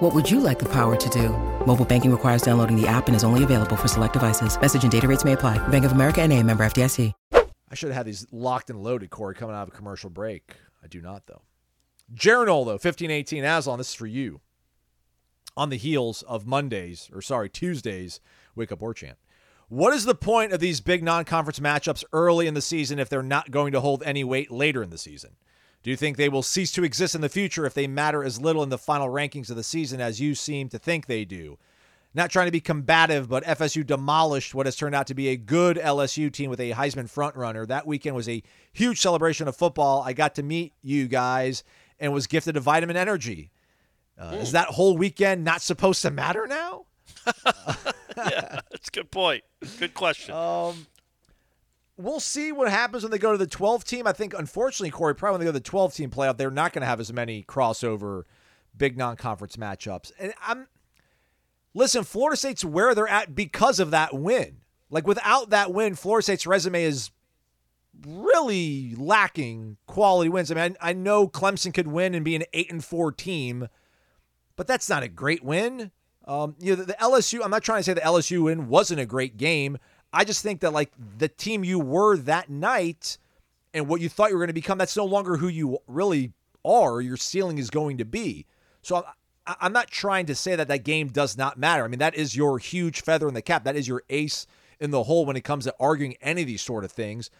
What 0.00 0.12
would 0.12 0.28
you 0.28 0.40
like 0.40 0.58
the 0.58 0.64
power 0.64 0.96
to 0.96 1.08
do? 1.10 1.28
Mobile 1.66 1.84
banking 1.84 2.10
requires 2.10 2.42
downloading 2.42 2.74
the 2.74 2.88
app 2.88 3.06
and 3.06 3.14
is 3.14 3.22
only 3.22 3.44
available 3.44 3.76
for 3.76 3.86
select 3.86 4.12
devices. 4.12 4.60
Message 4.60 4.82
and 4.82 4.90
data 4.90 5.06
rates 5.06 5.24
may 5.24 5.34
apply. 5.34 5.56
Bank 5.68 5.84
of 5.84 5.92
America 5.92 6.20
and 6.20 6.32
a 6.32 6.42
member 6.42 6.64
FDIC. 6.64 7.12
I 7.32 7.74
should 7.76 7.90
have 7.90 7.96
had 7.96 8.06
these 8.06 8.26
locked 8.32 8.70
and 8.70 8.82
loaded, 8.82 9.10
Corey, 9.10 9.36
coming 9.36 9.54
out 9.54 9.62
of 9.62 9.68
a 9.68 9.76
commercial 9.76 10.10
break. 10.10 10.56
I 10.82 10.88
do 10.88 11.00
not, 11.00 11.26
though. 11.26 11.42
Though, 12.64 12.72
1518. 12.72 13.44
Aslan, 13.44 13.78
this 13.78 13.90
is 13.90 13.94
for 13.94 14.08
you. 14.08 14.40
On 15.56 15.70
the 15.70 15.76
heels 15.76 16.22
of 16.22 16.44
Mondays, 16.44 17.08
or 17.12 17.22
sorry, 17.22 17.48
Tuesdays, 17.48 18.18
Wake 18.56 18.72
Up 18.72 18.80
War 18.80 18.94
Chant. 18.94 19.16
What 19.68 19.94
is 19.94 20.06
the 20.06 20.16
point 20.16 20.52
of 20.52 20.58
these 20.58 20.80
big 20.80 21.04
non 21.04 21.24
conference 21.24 21.60
matchups 21.60 22.02
early 22.12 22.48
in 22.48 22.54
the 22.54 22.60
season 22.60 22.98
if 22.98 23.08
they're 23.08 23.22
not 23.22 23.52
going 23.52 23.70
to 23.70 23.80
hold 23.80 24.02
any 24.02 24.24
weight 24.24 24.50
later 24.50 24.82
in 24.82 24.90
the 24.90 24.98
season? 24.98 25.36
Do 25.84 25.90
you 25.90 25.96
think 25.96 26.16
they 26.16 26.30
will 26.30 26.42
cease 26.42 26.72
to 26.72 26.82
exist 26.82 27.14
in 27.14 27.20
the 27.20 27.28
future 27.28 27.66
if 27.66 27.74
they 27.74 27.86
matter 27.86 28.24
as 28.24 28.40
little 28.40 28.62
in 28.62 28.70
the 28.70 28.78
final 28.78 29.08
rankings 29.08 29.50
of 29.50 29.56
the 29.56 29.62
season 29.62 30.00
as 30.00 30.18
you 30.18 30.34
seem 30.34 30.70
to 30.70 30.78
think 30.78 31.06
they 31.06 31.26
do? 31.26 31.58
Not 32.14 32.30
trying 32.30 32.46
to 32.46 32.52
be 32.52 32.60
combative, 32.60 33.28
but 33.28 33.44
FSU 33.44 33.84
demolished 33.84 34.54
what 34.54 34.66
has 34.66 34.76
turned 34.76 34.94
out 34.94 35.06
to 35.08 35.14
be 35.14 35.28
a 35.28 35.36
good 35.36 35.76
LSU 35.76 36.32
team 36.32 36.48
with 36.48 36.58
a 36.58 36.70
Heisman 36.70 37.12
frontrunner. 37.12 37.68
That 37.68 37.86
weekend 37.86 38.16
was 38.16 38.30
a 38.30 38.42
huge 38.72 38.98
celebration 38.98 39.46
of 39.46 39.56
football. 39.56 40.02
I 40.02 40.14
got 40.14 40.34
to 40.36 40.42
meet 40.42 40.72
you 40.80 41.06
guys 41.06 41.64
and 42.00 42.14
was 42.14 42.26
gifted 42.26 42.56
a 42.56 42.60
vitamin 42.60 42.96
energy. 42.96 43.50
Uh, 44.18 44.36
Is 44.40 44.52
that 44.52 44.68
whole 44.68 44.96
weekend 44.96 45.44
not 45.44 45.60
supposed 45.60 46.00
to 46.02 46.10
matter 46.10 46.46
now? 46.46 46.86
yeah, 47.26 48.60
that's 48.70 48.88
a 48.88 48.92
good 48.92 49.10
point. 49.10 49.44
Good 49.78 49.92
question. 49.92 50.34
Um, 50.44 50.86
we'll 51.96 52.20
see 52.20 52.52
what 52.52 52.70
happens 52.70 53.02
when 53.02 53.12
they 53.12 53.18
go 53.18 53.32
to 53.32 53.38
the 53.38 53.46
12 53.46 53.84
team. 53.84 54.06
I 54.06 54.12
think, 54.12 54.34
unfortunately, 54.34 54.90
Corey, 54.90 55.14
probably 55.14 55.34
when 55.34 55.40
they 55.40 55.46
go 55.46 55.52
to 55.52 55.60
the 55.60 55.68
12 55.68 55.94
team 55.94 56.10
playoff, 56.10 56.36
they're 56.36 56.50
not 56.50 56.72
going 56.72 56.82
to 56.82 56.86
have 56.86 57.00
as 57.00 57.12
many 57.12 57.44
crossover 57.44 58.22
big 58.76 58.96
non 58.96 59.16
conference 59.16 59.56
matchups. 59.56 60.12
And 60.18 60.34
I'm, 60.46 60.66
listen, 61.72 62.04
Florida 62.04 62.36
State's 62.36 62.64
where 62.64 62.94
they're 62.94 63.08
at 63.08 63.34
because 63.34 63.78
of 63.78 63.90
that 63.92 64.14
win. 64.14 64.58
Like, 64.90 65.06
without 65.06 65.50
that 65.50 65.72
win, 65.72 65.94
Florida 65.94 66.22
State's 66.22 66.46
resume 66.46 66.82
is 66.82 67.10
really 68.06 68.94
lacking 68.96 69.76
quality 69.86 70.28
wins. 70.28 70.50
I 70.50 70.54
mean, 70.54 70.76
I, 70.80 70.90
I 70.90 70.92
know 70.92 71.28
Clemson 71.28 71.72
could 71.72 71.88
win 71.88 72.14
and 72.14 72.24
be 72.24 72.36
an 72.36 72.44
8 72.52 72.72
and 72.72 72.84
4 72.84 73.12
team, 73.12 73.68
but 74.56 74.66
that's 74.66 74.88
not 74.88 75.02
a 75.02 75.08
great 75.08 75.44
win. 75.44 75.90
Um, 76.26 76.56
you 76.58 76.70
know, 76.70 76.76
the, 76.76 76.86
the 76.86 76.96
LSU, 77.00 77.40
I'm 77.44 77.50
not 77.50 77.62
trying 77.62 77.80
to 77.80 77.84
say 77.84 77.94
the 77.94 78.00
LSU 78.00 78.44
win 78.44 78.68
wasn't 78.68 79.00
a 79.00 79.06
great 79.06 79.36
game. 79.36 79.78
I 80.14 80.24
just 80.24 80.42
think 80.42 80.60
that 80.60 80.72
like 80.72 80.92
the 81.18 81.28
team 81.28 81.64
you 81.64 81.78
were 81.78 82.16
that 82.18 82.48
night 82.48 83.18
and 83.72 83.88
what 83.88 84.00
you 84.00 84.08
thought 84.08 84.30
you 84.30 84.36
were 84.36 84.40
going 84.40 84.48
to 84.48 84.54
become, 84.54 84.78
that's 84.78 84.96
no 84.96 85.04
longer 85.04 85.36
who 85.36 85.48
you 85.48 85.78
really 85.86 86.32
are. 86.64 87.00
Your 87.00 87.16
ceiling 87.16 87.58
is 87.58 87.70
going 87.70 87.98
to 87.98 88.04
be. 88.04 88.46
So 88.82 89.04
I, 89.46 89.56
I'm 89.60 89.72
not 89.72 89.88
trying 89.88 90.26
to 90.26 90.34
say 90.34 90.56
that 90.56 90.68
that 90.68 90.84
game 90.84 91.08
does 91.08 91.36
not 91.36 91.58
matter. 91.58 91.84
I 91.84 91.88
mean, 91.88 91.98
that 91.98 92.14
is 92.14 92.36
your 92.36 92.58
huge 92.58 93.02
feather 93.02 93.28
in 93.28 93.34
the 93.34 93.42
cap. 93.42 93.64
That 93.64 93.76
is 93.76 93.88
your 93.88 94.02
ace 94.08 94.46
in 94.80 94.90
the 94.90 95.02
hole 95.02 95.26
when 95.26 95.36
it 95.36 95.42
comes 95.44 95.64
to 95.64 95.74
arguing 95.80 96.14
any 96.20 96.42
of 96.42 96.46
these 96.46 96.62
sort 96.62 96.84
of 96.84 96.92
things. 96.92 97.30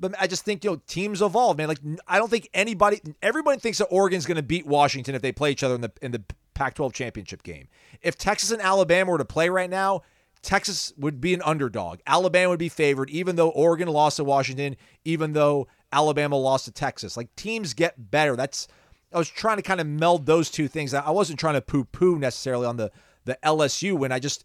But 0.00 0.14
I 0.20 0.28
just 0.28 0.44
think 0.44 0.62
you 0.62 0.70
know 0.70 0.80
teams 0.86 1.22
evolve, 1.22 1.56
man. 1.56 1.66
Like 1.66 1.80
I 2.06 2.18
don't 2.18 2.30
think 2.30 2.48
anybody, 2.54 3.00
everybody 3.20 3.58
thinks 3.58 3.78
that 3.78 3.86
Oregon's 3.86 4.26
going 4.26 4.36
to 4.36 4.42
beat 4.42 4.66
Washington 4.66 5.16
if 5.16 5.22
they 5.22 5.32
play 5.32 5.50
each 5.50 5.64
other 5.64 5.74
in 5.74 5.80
the 5.80 5.92
in 6.00 6.12
the 6.12 6.22
Pac-12 6.54 6.92
championship 6.92 7.42
game. 7.42 7.68
If 8.02 8.16
Texas 8.16 8.50
and 8.52 8.62
Alabama 8.62 9.12
were 9.12 9.18
to 9.18 9.24
play 9.24 9.48
right 9.48 9.70
now, 9.70 10.02
Texas 10.42 10.92
would 10.96 11.20
be 11.20 11.34
an 11.34 11.42
underdog. 11.44 12.00
Alabama 12.06 12.50
would 12.50 12.58
be 12.58 12.68
favored, 12.68 13.10
even 13.10 13.36
though 13.36 13.50
Oregon 13.50 13.88
lost 13.88 14.16
to 14.16 14.24
Washington, 14.24 14.76
even 15.04 15.32
though 15.32 15.66
Alabama 15.92 16.36
lost 16.36 16.66
to 16.66 16.72
Texas. 16.72 17.16
Like 17.16 17.34
teams 17.36 17.74
get 17.74 18.10
better. 18.10 18.36
That's 18.36 18.68
I 19.12 19.18
was 19.18 19.28
trying 19.28 19.56
to 19.56 19.62
kind 19.62 19.80
of 19.80 19.86
meld 19.86 20.26
those 20.26 20.50
two 20.50 20.68
things. 20.68 20.92
I 20.94 21.10
wasn't 21.10 21.38
trying 21.38 21.54
to 21.54 21.62
poo-poo 21.62 22.18
necessarily 22.18 22.66
on 22.66 22.76
the 22.76 22.90
the 23.24 23.38
LSU 23.44 23.92
when 23.94 24.12
I 24.12 24.18
just 24.18 24.44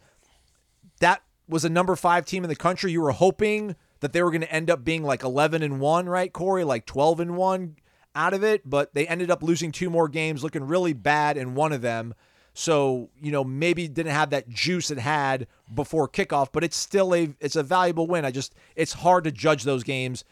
that 1.00 1.22
was 1.48 1.66
a 1.66 1.70
number 1.70 1.96
five 1.96 2.26
team 2.26 2.44
in 2.44 2.50
the 2.50 2.56
country. 2.56 2.92
You 2.92 3.02
were 3.02 3.12
hoping 3.12 3.76
that 4.00 4.14
they 4.14 4.22
were 4.22 4.32
going 4.32 4.42
to 4.42 4.54
end 4.54 4.70
up 4.70 4.84
being 4.84 5.04
like 5.04 5.24
11 5.24 5.64
and 5.64 5.80
1, 5.80 6.10
right, 6.10 6.32
Corey? 6.32 6.64
Like 6.64 6.86
12 6.86 7.22
and 7.22 7.38
1 7.38 7.76
out 8.16 8.34
of 8.34 8.44
it, 8.44 8.70
but 8.70 8.94
they 8.94 9.08
ended 9.08 9.32
up 9.32 9.42
losing 9.42 9.72
two 9.72 9.90
more 9.90 10.08
games, 10.08 10.44
looking 10.44 10.66
really 10.66 10.94
bad 10.94 11.38
in 11.38 11.56
one 11.56 11.72
of 11.72 11.82
them. 11.82 12.14
So, 12.54 13.10
you 13.20 13.32
know, 13.32 13.44
maybe 13.44 13.88
didn't 13.88 14.12
have 14.12 14.30
that 14.30 14.48
juice 14.48 14.92
it 14.92 15.00
had 15.00 15.48
before 15.74 16.08
kickoff, 16.08 16.50
but 16.52 16.64
it's 16.64 16.78
still 16.78 17.16
a 17.16 17.34
it's 17.40 17.56
a 17.56 17.64
valuable 17.64 18.08
win. 18.08 18.26
I 18.26 18.32
just 18.32 18.54
it's 18.76 18.94
hard 18.94 19.24
to 19.24 19.32
judge 19.32 19.64
those 19.64 19.84
games 19.84 20.24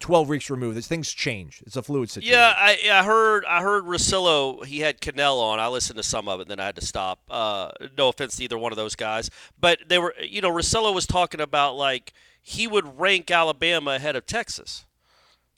12 0.00 0.28
weeks 0.28 0.50
removed. 0.50 0.82
Things 0.84 1.12
change. 1.12 1.62
It's 1.66 1.76
a 1.76 1.82
fluid 1.82 2.10
situation. 2.10 2.32
Yeah, 2.32 2.54
I, 2.56 2.78
I 2.92 3.04
heard 3.04 3.44
I 3.44 3.62
heard 3.62 3.84
Russillo. 3.84 4.64
He 4.64 4.80
had 4.80 5.00
Kanell 5.00 5.40
on. 5.40 5.58
I 5.58 5.68
listened 5.68 5.96
to 5.96 6.02
some 6.02 6.28
of 6.28 6.40
it, 6.40 6.48
then 6.48 6.60
I 6.60 6.66
had 6.66 6.76
to 6.76 6.84
stop. 6.84 7.20
Uh, 7.28 7.70
no 7.96 8.08
offense 8.08 8.36
to 8.36 8.44
either 8.44 8.58
one 8.58 8.72
of 8.72 8.76
those 8.76 8.94
guys, 8.94 9.30
but 9.60 9.78
they 9.88 9.98
were. 9.98 10.14
You 10.20 10.40
know, 10.40 10.50
Russillo 10.50 10.94
was 10.94 11.06
talking 11.06 11.40
about 11.40 11.76
like 11.76 12.12
he 12.40 12.66
would 12.66 12.98
rank 12.98 13.30
Alabama 13.30 13.92
ahead 13.92 14.16
of 14.16 14.26
Texas 14.26 14.86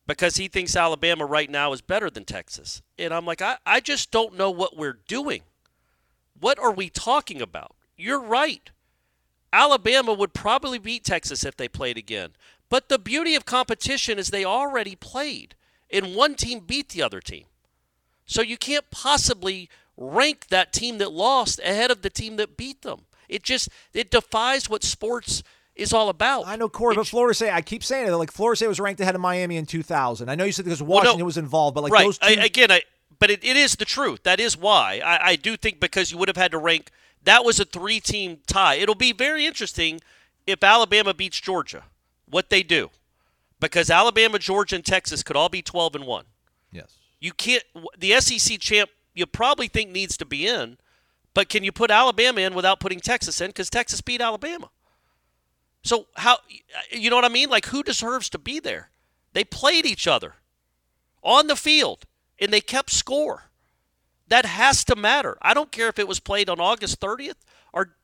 because 0.06 0.36
he 0.36 0.48
thinks 0.48 0.74
Alabama 0.74 1.24
right 1.24 1.50
now 1.50 1.72
is 1.72 1.80
better 1.80 2.10
than 2.10 2.24
Texas. 2.24 2.82
And 2.98 3.12
I'm 3.12 3.26
like, 3.26 3.42
I, 3.42 3.58
I 3.64 3.80
just 3.80 4.10
don't 4.10 4.36
know 4.36 4.50
what 4.50 4.76
we're 4.76 4.98
doing. 5.06 5.42
What 6.40 6.58
are 6.58 6.72
we 6.72 6.88
talking 6.88 7.40
about? 7.40 7.76
You're 7.96 8.22
right. 8.22 8.70
Alabama 9.52 10.12
would 10.12 10.32
probably 10.32 10.78
beat 10.78 11.04
Texas 11.04 11.44
if 11.44 11.56
they 11.56 11.68
played 11.68 11.98
again. 11.98 12.30
But 12.68 12.88
the 12.88 12.98
beauty 12.98 13.34
of 13.34 13.44
competition 13.44 14.18
is 14.18 14.30
they 14.30 14.44
already 14.44 14.94
played, 14.94 15.56
and 15.92 16.14
one 16.14 16.34
team 16.34 16.60
beat 16.60 16.90
the 16.90 17.02
other 17.02 17.20
team. 17.20 17.44
So 18.24 18.42
you 18.42 18.56
can't 18.56 18.90
possibly 18.90 19.68
rank 19.96 20.46
that 20.48 20.72
team 20.72 20.98
that 20.98 21.12
lost 21.12 21.58
ahead 21.60 21.90
of 21.90 22.02
the 22.02 22.10
team 22.10 22.36
that 22.36 22.56
beat 22.56 22.82
them. 22.82 23.02
It 23.28 23.42
just 23.42 23.68
it 23.92 24.10
defies 24.10 24.70
what 24.70 24.84
sports 24.84 25.42
is 25.74 25.92
all 25.92 26.08
about. 26.08 26.46
I 26.46 26.56
know, 26.56 26.68
Corey, 26.68 26.94
but 26.94 27.06
Florida 27.06 27.34
State, 27.34 27.52
I 27.52 27.60
keep 27.60 27.82
saying 27.82 28.06
it. 28.06 28.12
Like 28.12 28.30
Florida 28.30 28.56
State 28.56 28.68
was 28.68 28.80
ranked 28.80 29.00
ahead 29.00 29.14
of 29.14 29.20
Miami 29.20 29.56
in 29.56 29.66
2000. 29.66 30.28
I 30.28 30.34
know 30.36 30.44
you 30.44 30.52
said 30.52 30.64
because 30.64 30.82
Washington 30.82 31.16
well, 31.16 31.18
no, 31.18 31.24
was 31.24 31.38
involved, 31.38 31.74
but 31.74 31.82
like 31.82 31.92
right. 31.92 32.04
those 32.04 32.18
two. 32.18 32.40
I, 32.40 32.44
again, 32.44 32.70
I 32.70 32.82
but 33.20 33.30
it, 33.30 33.44
it 33.44 33.56
is 33.56 33.76
the 33.76 33.84
truth. 33.84 34.24
That 34.24 34.40
is 34.40 34.56
why 34.56 35.00
I, 35.04 35.30
I 35.30 35.36
do 35.36 35.56
think 35.56 35.78
because 35.78 36.10
you 36.10 36.18
would 36.18 36.28
have 36.28 36.36
had 36.36 36.50
to 36.50 36.58
rank. 36.58 36.90
That 37.22 37.44
was 37.44 37.60
a 37.60 37.64
three-team 37.64 38.38
tie. 38.46 38.76
It'll 38.76 38.94
be 38.94 39.12
very 39.12 39.46
interesting 39.46 40.00
if 40.46 40.64
Alabama 40.64 41.14
beats 41.14 41.38
Georgia. 41.38 41.84
What 42.28 42.48
they 42.48 42.62
do, 42.62 42.90
because 43.58 43.90
Alabama, 43.90 44.38
Georgia, 44.38 44.76
and 44.76 44.84
Texas 44.84 45.22
could 45.22 45.36
all 45.36 45.48
be 45.48 45.62
12 45.62 45.96
and 45.96 46.06
one. 46.06 46.24
Yes. 46.72 46.96
You 47.18 47.32
can't. 47.32 47.64
The 47.98 48.18
SEC 48.20 48.58
champ 48.58 48.90
you 49.14 49.26
probably 49.26 49.68
think 49.68 49.90
needs 49.90 50.16
to 50.16 50.24
be 50.24 50.46
in, 50.46 50.78
but 51.34 51.48
can 51.48 51.64
you 51.64 51.72
put 51.72 51.90
Alabama 51.90 52.40
in 52.40 52.54
without 52.54 52.80
putting 52.80 53.00
Texas 53.00 53.40
in? 53.40 53.48
Because 53.48 53.68
Texas 53.68 54.00
beat 54.00 54.20
Alabama. 54.20 54.70
So 55.82 56.06
how 56.14 56.38
you 56.90 57.10
know 57.10 57.16
what 57.16 57.24
I 57.24 57.28
mean? 57.30 57.50
Like 57.50 57.66
who 57.66 57.82
deserves 57.82 58.28
to 58.30 58.38
be 58.38 58.60
there? 58.60 58.90
They 59.32 59.44
played 59.44 59.86
each 59.86 60.06
other 60.06 60.34
on 61.22 61.46
the 61.48 61.56
field 61.56 62.04
and 62.40 62.52
they 62.52 62.60
kept 62.60 62.90
score. 62.90 63.44
That 64.28 64.46
has 64.46 64.84
to 64.84 64.96
matter. 64.96 65.36
I 65.42 65.54
don't 65.54 65.72
care 65.72 65.88
if 65.88 65.98
it 65.98 66.08
was 66.08 66.20
played 66.20 66.48
on 66.48 66.60
August 66.60 67.00
30th 67.00 67.34
or 67.72 67.94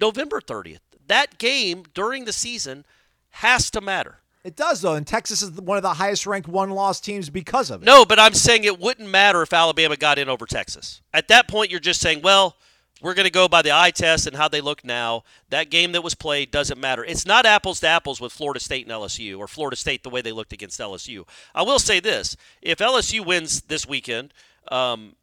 November 0.00 0.40
30th. 0.40 0.78
That 1.08 1.38
game 1.38 1.84
during 1.92 2.24
the 2.24 2.32
season 2.32 2.84
has 3.30 3.70
to 3.72 3.80
matter. 3.80 4.20
It 4.44 4.56
does 4.56 4.80
though, 4.80 4.94
and 4.94 5.06
Texas 5.06 5.42
is 5.42 5.52
one 5.52 5.76
of 5.76 5.82
the 5.82 5.94
highest 5.94 6.26
ranked 6.26 6.48
one-loss 6.48 7.00
teams 7.00 7.30
because 7.30 7.70
of 7.70 7.82
it. 7.82 7.86
No, 7.86 8.04
but 8.04 8.18
I'm 8.18 8.34
saying 8.34 8.64
it 8.64 8.80
wouldn't 8.80 9.08
matter 9.08 9.42
if 9.42 9.52
Alabama 9.52 9.96
got 9.96 10.18
in 10.18 10.28
over 10.28 10.46
Texas. 10.46 11.00
At 11.12 11.28
that 11.28 11.46
point, 11.46 11.70
you're 11.70 11.80
just 11.80 12.00
saying, 12.00 12.22
well, 12.22 12.56
we're 13.02 13.14
going 13.14 13.26
to 13.26 13.32
go 13.32 13.48
by 13.48 13.62
the 13.62 13.72
eye 13.72 13.90
test 13.90 14.26
and 14.26 14.36
how 14.36 14.48
they 14.48 14.60
look 14.60 14.84
now. 14.84 15.24
That 15.50 15.70
game 15.70 15.92
that 15.92 16.04
was 16.04 16.14
played 16.14 16.50
doesn't 16.50 16.80
matter. 16.80 17.04
It's 17.04 17.26
not 17.26 17.44
apples 17.44 17.80
to 17.80 17.88
apples 17.88 18.20
with 18.20 18.32
Florida 18.32 18.60
State 18.60 18.86
and 18.86 18.94
LSU 18.94 19.38
or 19.38 19.48
Florida 19.48 19.76
State 19.76 20.02
the 20.04 20.10
way 20.10 20.22
they 20.22 20.32
looked 20.32 20.52
against 20.52 20.78
LSU. 20.80 21.26
I 21.54 21.62
will 21.62 21.80
say 21.80 22.00
this 22.00 22.36
if 22.62 22.78
LSU 22.78 23.26
wins 23.26 23.62
this 23.62 23.86
weekend, 23.86 24.32
um, 24.68 25.16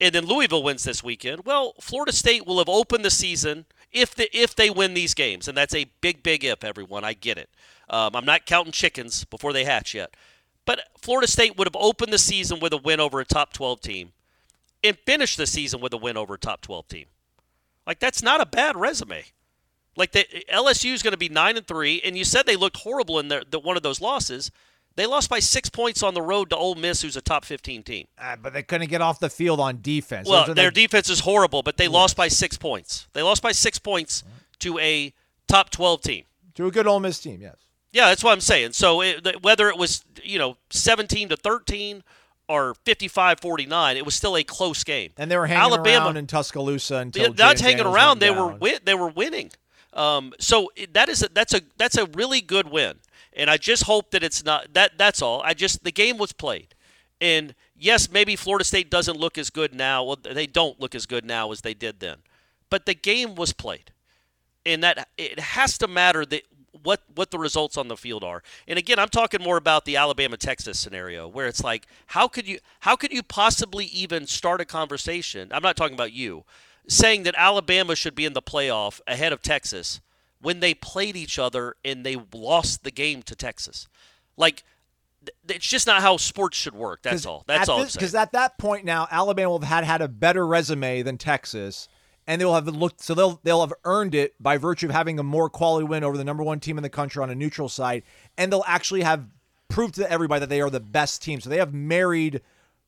and 0.00 0.14
then 0.14 0.24
Louisville 0.26 0.62
wins 0.62 0.84
this 0.84 1.04
weekend, 1.04 1.44
well, 1.44 1.74
Florida 1.80 2.12
State 2.12 2.46
will 2.46 2.58
have 2.58 2.68
opened 2.68 3.04
the 3.04 3.10
season 3.10 3.66
if 3.92 4.14
the, 4.14 4.34
if 4.36 4.54
they 4.54 4.70
win 4.70 4.94
these 4.94 5.14
games, 5.14 5.48
and 5.48 5.56
that's 5.56 5.74
a 5.74 5.86
big, 6.00 6.22
big 6.22 6.44
if. 6.44 6.64
Everyone, 6.64 7.04
I 7.04 7.12
get 7.12 7.36
it. 7.36 7.50
Um, 7.90 8.14
I'm 8.14 8.24
not 8.24 8.46
counting 8.46 8.72
chickens 8.72 9.24
before 9.24 9.52
they 9.52 9.64
hatch 9.64 9.94
yet, 9.94 10.14
But 10.64 10.80
Florida 10.98 11.26
State 11.26 11.56
would 11.56 11.66
have 11.66 11.76
opened 11.76 12.12
the 12.12 12.18
season 12.18 12.60
with 12.60 12.72
a 12.72 12.76
win 12.76 13.00
over 13.00 13.20
a 13.20 13.24
top 13.24 13.52
12 13.52 13.80
team 13.80 14.12
and 14.84 14.96
finished 14.98 15.36
the 15.36 15.46
season 15.46 15.80
with 15.80 15.92
a 15.92 15.96
win 15.96 16.16
over 16.16 16.34
a 16.34 16.38
top 16.38 16.60
12 16.60 16.88
team. 16.88 17.06
Like 17.88 17.98
that's 17.98 18.22
not 18.22 18.40
a 18.42 18.46
bad 18.46 18.76
resume. 18.76 19.24
Like 19.96 20.12
the 20.12 20.26
LSU 20.52 20.92
is 20.92 21.02
going 21.02 21.12
to 21.12 21.18
be 21.18 21.30
9 21.30 21.56
and 21.56 21.66
3 21.66 22.02
and 22.04 22.16
you 22.16 22.24
said 22.24 22.46
they 22.46 22.54
looked 22.54 22.76
horrible 22.76 23.18
in 23.18 23.28
their, 23.28 23.42
the, 23.50 23.58
one 23.58 23.76
of 23.76 23.82
those 23.82 24.00
losses. 24.00 24.52
They 24.94 25.06
lost 25.06 25.30
by 25.30 25.38
6 25.38 25.70
points 25.70 26.02
on 26.02 26.14
the 26.14 26.22
road 26.22 26.50
to 26.50 26.56
Ole 26.56 26.74
Miss 26.74 27.00
who's 27.02 27.16
a 27.16 27.22
top 27.22 27.46
15 27.46 27.82
team. 27.82 28.06
Uh, 28.18 28.36
but 28.36 28.52
they 28.52 28.62
couldn't 28.62 28.90
get 28.90 29.00
off 29.00 29.18
the 29.18 29.30
field 29.30 29.58
on 29.58 29.80
defense. 29.80 30.28
Well, 30.28 30.54
their 30.54 30.70
the- 30.70 30.82
defense 30.82 31.08
is 31.08 31.20
horrible, 31.20 31.62
but 31.62 31.78
they 31.78 31.88
lost 31.88 32.14
by 32.14 32.28
6 32.28 32.58
points. 32.58 33.08
They 33.14 33.22
lost 33.22 33.42
by 33.42 33.52
6 33.52 33.78
points 33.78 34.22
to 34.60 34.78
a 34.78 35.14
top 35.48 35.70
12 35.70 36.02
team. 36.02 36.24
to 36.56 36.66
a 36.66 36.70
good 36.70 36.86
Ole 36.86 37.00
Miss 37.00 37.18
team, 37.18 37.40
yes. 37.40 37.56
Yeah, 37.90 38.08
that's 38.08 38.22
what 38.22 38.32
I'm 38.32 38.40
saying. 38.40 38.72
So 38.72 39.00
it, 39.00 39.42
whether 39.42 39.68
it 39.68 39.78
was 39.78 40.04
you 40.22 40.38
know 40.38 40.58
17 40.70 41.30
to 41.30 41.36
13 41.36 42.04
or 42.48 42.74
55-49, 42.86 43.96
it 43.96 44.04
was 44.04 44.14
still 44.14 44.36
a 44.36 44.42
close 44.42 44.82
game. 44.84 45.12
And 45.16 45.30
they 45.30 45.36
were 45.36 45.46
hanging 45.46 45.62
Alabama, 45.62 46.06
around 46.06 46.16
in 46.16 46.26
Tuscaloosa 46.26 46.96
until 46.96 47.22
yeah, 47.24 47.34
not 47.36 47.60
hanging 47.60 47.78
Daniels 47.78 47.94
around. 47.94 48.18
They 48.20 48.30
were 48.30 48.50
down. 48.50 48.58
win- 48.58 48.80
they 48.84 48.94
were 48.94 49.08
winning. 49.08 49.50
Um, 49.92 50.32
so 50.38 50.70
that 50.92 51.08
is 51.08 51.22
a, 51.22 51.28
that's 51.28 51.54
a 51.54 51.60
that's 51.76 51.96
a 51.96 52.06
really 52.06 52.40
good 52.40 52.70
win. 52.70 52.98
And 53.32 53.50
I 53.50 53.56
just 53.56 53.84
hope 53.84 54.10
that 54.12 54.22
it's 54.22 54.44
not 54.44 54.72
that 54.74 54.98
that's 54.98 55.22
all. 55.22 55.42
I 55.42 55.54
just 55.54 55.84
the 55.84 55.92
game 55.92 56.18
was 56.18 56.32
played. 56.32 56.74
And 57.20 57.54
yes, 57.76 58.10
maybe 58.10 58.36
Florida 58.36 58.64
State 58.64 58.90
doesn't 58.90 59.16
look 59.16 59.38
as 59.38 59.50
good 59.50 59.74
now. 59.74 60.04
Well, 60.04 60.18
they 60.22 60.46
don't 60.46 60.80
look 60.80 60.94
as 60.94 61.06
good 61.06 61.24
now 61.24 61.50
as 61.52 61.62
they 61.62 61.74
did 61.74 62.00
then. 62.00 62.18
But 62.70 62.86
the 62.86 62.94
game 62.94 63.34
was 63.34 63.52
played. 63.52 63.92
And 64.64 64.82
that 64.84 65.08
it 65.16 65.40
has 65.40 65.78
to 65.78 65.88
matter 65.88 66.26
that 66.26 66.42
what 66.82 67.02
what 67.14 67.30
the 67.30 67.38
results 67.38 67.76
on 67.76 67.88
the 67.88 67.96
field 67.96 68.24
are. 68.24 68.42
And 68.66 68.78
again, 68.78 68.98
I'm 68.98 69.08
talking 69.08 69.42
more 69.42 69.56
about 69.56 69.84
the 69.84 69.96
Alabama 69.96 70.36
Texas 70.36 70.78
scenario 70.78 71.28
where 71.28 71.46
it's 71.46 71.62
like 71.62 71.86
how 72.06 72.28
could 72.28 72.46
you 72.46 72.58
how 72.80 72.96
could 72.96 73.12
you 73.12 73.22
possibly 73.22 73.86
even 73.86 74.26
start 74.26 74.60
a 74.60 74.64
conversation? 74.64 75.48
I'm 75.52 75.62
not 75.62 75.76
talking 75.76 75.94
about 75.94 76.12
you 76.12 76.44
saying 76.88 77.22
that 77.24 77.34
Alabama 77.36 77.94
should 77.94 78.14
be 78.14 78.24
in 78.24 78.32
the 78.32 78.42
playoff 78.42 79.00
ahead 79.06 79.32
of 79.32 79.42
Texas 79.42 80.00
when 80.40 80.60
they 80.60 80.74
played 80.74 81.16
each 81.16 81.38
other 81.38 81.76
and 81.84 82.04
they 82.04 82.16
lost 82.32 82.84
the 82.84 82.90
game 82.90 83.22
to 83.24 83.34
Texas. 83.34 83.88
Like 84.36 84.64
it's 85.48 85.66
just 85.66 85.86
not 85.86 86.00
how 86.00 86.16
sports 86.16 86.56
should 86.56 86.74
work. 86.74 87.02
That's 87.02 87.26
all. 87.26 87.44
That's 87.46 87.68
all. 87.68 87.84
Because 87.84 88.14
at 88.14 88.32
that 88.32 88.58
point 88.58 88.84
now, 88.84 89.08
Alabama 89.10 89.50
will 89.50 89.60
have 89.60 89.68
had, 89.68 89.84
had 89.84 90.00
a 90.00 90.08
better 90.08 90.46
resume 90.46 91.02
than 91.02 91.18
Texas, 91.18 91.88
and 92.28 92.40
they'll 92.40 92.54
have 92.54 92.68
looked. 92.68 93.00
So 93.02 93.14
they'll 93.14 93.40
they'll 93.42 93.62
have 93.62 93.72
earned 93.84 94.14
it 94.14 94.40
by 94.40 94.58
virtue 94.58 94.86
of 94.86 94.92
having 94.92 95.18
a 95.18 95.24
more 95.24 95.50
quality 95.50 95.86
win 95.86 96.04
over 96.04 96.16
the 96.16 96.22
number 96.24 96.44
one 96.44 96.60
team 96.60 96.76
in 96.76 96.82
the 96.82 96.90
country 96.90 97.20
on 97.22 97.30
a 97.30 97.34
neutral 97.34 97.68
site, 97.68 98.04
and 98.36 98.52
they'll 98.52 98.64
actually 98.68 99.02
have 99.02 99.24
proved 99.68 99.96
to 99.96 100.08
everybody 100.08 100.40
that 100.40 100.48
they 100.48 100.60
are 100.60 100.70
the 100.70 100.78
best 100.78 101.22
team. 101.22 101.40
So 101.40 101.50
they 101.50 101.56
have 101.56 101.74
married 101.74 102.42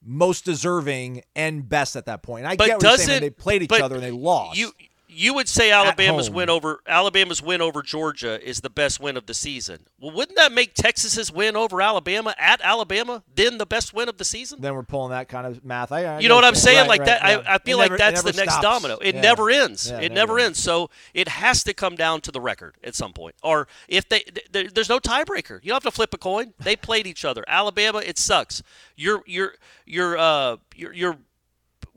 most 0.05 0.45
deserving 0.45 1.23
and 1.35 1.69
best 1.69 1.97
at 1.97 2.07
that 2.07 2.23
point. 2.23 2.45
And 2.45 2.53
I 2.53 2.57
But 2.57 2.67
get 2.67 2.77
what 2.77 2.83
you're 2.83 2.99
saying. 2.99 3.09
when 3.17 3.23
They 3.23 3.31
played 3.31 3.63
each 3.63 3.73
other 3.73 3.97
and 3.97 4.05
they 4.05 4.11
lost. 4.11 4.59
You 4.59 4.73
you 5.13 5.35
would 5.35 5.49
say 5.49 5.73
Alabama's 5.73 6.31
win 6.31 6.49
over 6.49 6.81
Alabama's 6.87 7.43
win 7.43 7.61
over 7.61 7.83
Georgia 7.83 8.41
is 8.49 8.61
the 8.61 8.71
best 8.71 9.01
win 9.01 9.17
of 9.17 9.27
the 9.27 9.35
season. 9.35 9.87
Well, 9.99 10.13
wouldn't 10.13 10.37
that 10.37 10.53
make 10.53 10.75
Texas's 10.75 11.33
win 11.33 11.57
over 11.57 11.83
Alabama 11.83 12.35
at 12.39 12.61
Alabama 12.63 13.23
then 13.35 13.59
the 13.59 13.67
best 13.67 13.93
win 13.93 14.09
of 14.09 14.19
the 14.19 14.25
season? 14.25 14.61
then 14.61 14.75
we're 14.75 14.83
pulling 14.83 15.11
that 15.11 15.29
kind 15.29 15.47
of 15.47 15.65
math. 15.65 15.91
I, 15.93 16.05
I 16.05 16.19
You 16.21 16.29
know 16.29 16.37
what 16.37 16.45
I'm 16.45 16.55
saying? 16.55 16.81
Right, 16.81 16.89
like 16.89 17.01
right, 17.01 17.07
that. 17.07 17.25
I, 17.25 17.55
I 17.55 17.59
feel 17.59 17.81
It 17.81 17.91
like 17.91 17.99
that's 17.99 18.23
the 18.23 18.33
next 18.33 18.53
stops. 18.55 18.63
domino. 18.63 18.99
It 19.03 19.15
Yeah. 19.17 19.21
never 19.21 19.51
ends. 19.51 19.91
Yeah, 19.91 20.01
it 20.01 20.13
never 20.13 20.39
ends. 20.39 20.59
So 20.59 20.91
it 21.13 21.29
has 21.29 21.65
to 21.65 21.75
come 21.75 21.97
down 21.97 22.21
to 22.23 22.31
the 22.31 22.41
record 22.41 22.77
at 22.85 22.95
some 22.95 23.13
point. 23.13 23.35
Or 23.43 23.67
if 23.89 24.09
they, 24.09 24.21
th- 24.21 24.49
th- 24.53 24.75
there's 24.75 24.89
no 24.89 25.01
tiebreaker. 25.01 25.61
You 25.63 25.69
don't 25.71 25.83
have 25.83 25.83
to 25.83 25.91
flip 25.91 26.15
a 26.15 26.19
coin. 26.19 26.55
They 26.61 26.77
played 26.77 27.07
each 27.07 27.25
other. 27.25 27.45
Alabama, 27.49 27.99
it 27.99 28.17
sucks. 28.19 28.63
Your 28.97 29.23
your 29.27 29.55
your 29.87 30.17
uh 30.19 30.57
your 30.77 30.93
your 30.93 31.17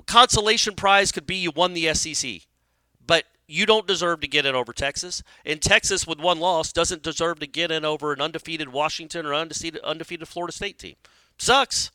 consolation 0.06 0.76
prize 0.76 1.12
could 1.12 1.26
be 1.26 1.36
you 1.36 1.52
won 1.56 1.74
the 1.74 1.94
SEC, 1.94 2.42
you 3.48 3.66
don't 3.66 3.86
deserve 3.88 4.22
to 4.22 4.28
get 4.28 4.46
in 4.46 4.56
over 4.56 4.72
Texas. 4.74 5.22
And 5.46 5.62
Texas, 5.62 6.08
with 6.08 6.20
one 6.20 6.40
loss, 6.40 6.72
doesn't 6.72 7.04
deserve 7.04 7.40
to 7.40 7.48
get 7.48 7.72
in 7.72 7.84
over 7.86 8.14
an 8.14 8.22
undefeated 8.22 8.70
Washington 8.70 9.26
or 9.26 9.34
undefeated 9.34 9.82
undefeated 9.84 10.28
Florida 10.28 10.54
State 10.54 10.80
team. 10.80 10.96
Sucks. 11.38 11.92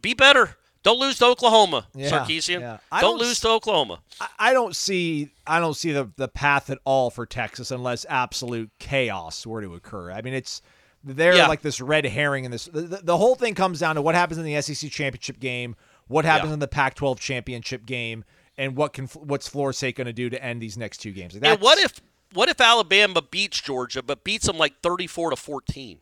Be 0.00 0.14
better. 0.14 0.56
Don't 0.84 1.00
lose 1.00 1.18
to 1.18 1.26
Oklahoma, 1.26 1.88
Yeah, 1.94 2.08
Sarkisian. 2.08 2.60
yeah. 2.60 2.78
Don't, 2.92 3.00
don't 3.00 3.18
lose 3.18 3.40
to 3.40 3.48
Oklahoma. 3.48 3.98
I- 4.38 4.52
don't 4.52 4.74
see 4.76 5.30
I 5.46 5.58
don't 5.60 5.74
see 5.74 5.92
the 5.92 6.10
the 6.16 6.28
path 6.28 6.70
at 6.70 6.78
all 6.84 7.10
for 7.10 7.26
Texas 7.26 7.70
unless 7.70 8.06
absolute 8.08 8.70
chaos 8.78 9.44
were 9.46 9.60
to 9.60 9.74
occur. 9.74 10.12
I 10.12 10.22
mean, 10.22 10.34
it's 10.34 10.62
they're 11.04 11.34
Yeah. 11.34 11.48
like 11.48 11.62
this 11.62 11.80
red 11.80 12.06
herring 12.06 12.44
in 12.44 12.50
this. 12.52 12.66
The, 12.66 12.82
the, 12.82 12.96
the 13.02 13.16
whole 13.16 13.34
thing 13.34 13.54
comes 13.54 13.80
down 13.80 13.96
to 13.96 14.02
what 14.02 14.14
happens 14.14 14.38
in 14.38 14.44
the 14.44 14.60
SEC 14.62 14.90
championship 14.90 15.40
game, 15.40 15.74
what 16.06 16.24
happens 16.24 16.50
Yeah. 16.50 16.54
in 16.54 16.58
the 16.60 16.68
Pac-12 16.68 17.18
championship 17.18 17.84
game, 17.84 18.24
and 18.58 18.76
what 18.76 18.92
can 18.92 19.06
what's 19.06 19.48
Florida 19.48 19.74
State 19.76 19.96
going 19.96 20.06
to 20.06 20.12
do 20.12 20.28
to 20.28 20.42
end 20.42 20.60
these 20.60 20.76
next 20.76 20.98
two 20.98 21.12
games. 21.12 21.34
Like, 21.34 21.44
And 21.44 21.60
what 21.60 21.78
if 21.78 22.00
what 22.34 22.50
if 22.50 22.60
Alabama 22.60 23.22
beats 23.22 23.60
Georgia, 23.60 24.02
but 24.02 24.24
beats 24.24 24.46
them 24.46 24.58
like 24.58 24.80
34 24.82 25.30
to 25.30 25.36
14? 25.36 26.00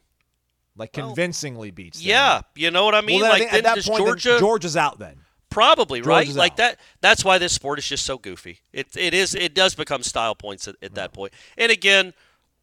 like 0.78 0.92
convincingly 0.92 1.70
beats? 1.70 1.98
them? 1.98 2.08
Yeah, 2.08 2.40
you 2.54 2.70
know 2.70 2.84
what 2.84 2.94
I 2.94 3.00
mean. 3.00 3.20
Well, 3.20 3.30
then 3.30 3.30
I 3.30 3.32
like 3.32 3.38
think 3.42 3.50
then 3.52 3.58
at 3.58 3.64
that 3.64 3.74
does 3.76 3.86
point, 3.88 3.98
then 3.98 4.06
Georgia 4.06 4.38
Georgia's 4.38 4.76
out. 4.76 4.98
Then 4.98 5.18
Probably 5.48 6.02
right, 6.02 6.24
Georgia's 6.24 6.36
like 6.36 6.52
out. 6.52 6.56
that. 6.58 6.80
That's 7.00 7.24
why 7.24 7.38
this 7.38 7.52
sport 7.52 7.78
is 7.78 7.86
just 7.86 8.04
so 8.04 8.18
goofy. 8.18 8.60
It 8.72 8.88
it 8.96 9.14
is. 9.14 9.34
It 9.34 9.54
does 9.54 9.74
become 9.74 10.02
style 10.02 10.34
points 10.34 10.68
at, 10.68 10.76
at 10.82 10.94
that 10.96 11.12
point. 11.12 11.32
And 11.56 11.72
again, 11.72 12.12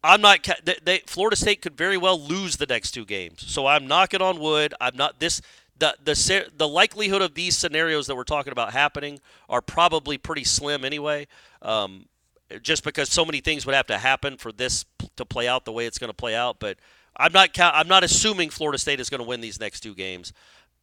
I'm 0.04 0.20
not. 0.20 0.46
They, 0.64 0.76
they, 0.84 0.98
Florida 1.06 1.34
State 1.34 1.62
could 1.62 1.76
very 1.76 1.96
well 1.96 2.20
lose 2.20 2.56
the 2.56 2.66
next 2.66 2.92
two 2.92 3.04
games. 3.04 3.44
So 3.46 3.66
I'm 3.66 3.88
knocking 3.88 4.22
on 4.22 4.38
wood. 4.38 4.74
I'm 4.80 4.96
not 4.96 5.18
this. 5.18 5.40
The 5.84 5.96
the 6.14 6.50
the 6.56 6.68
likelihood 6.68 7.20
of 7.20 7.34
these 7.34 7.58
scenarios 7.58 8.06
that 8.06 8.16
we're 8.16 8.24
talking 8.24 8.52
about 8.52 8.72
happening 8.72 9.20
are 9.50 9.60
probably 9.60 10.16
pretty 10.16 10.44
slim 10.44 10.82
anyway. 10.82 11.26
Um, 11.60 12.06
just 12.62 12.84
because 12.84 13.10
so 13.10 13.24
many 13.24 13.40
things 13.40 13.66
would 13.66 13.74
have 13.74 13.86
to 13.88 13.98
happen 13.98 14.38
for 14.38 14.50
this 14.50 14.86
to 15.16 15.26
play 15.26 15.46
out 15.46 15.66
the 15.66 15.72
way 15.72 15.84
it's 15.84 15.98
going 15.98 16.08
to 16.08 16.16
play 16.16 16.34
out. 16.34 16.58
But 16.58 16.78
I'm 17.18 17.32
not. 17.32 17.50
I'm 17.60 17.86
not 17.86 18.02
assuming 18.02 18.48
Florida 18.48 18.78
State 18.78 18.98
is 18.98 19.10
going 19.10 19.20
to 19.20 19.26
win 19.26 19.42
these 19.42 19.60
next 19.60 19.80
two 19.80 19.94
games. 19.94 20.32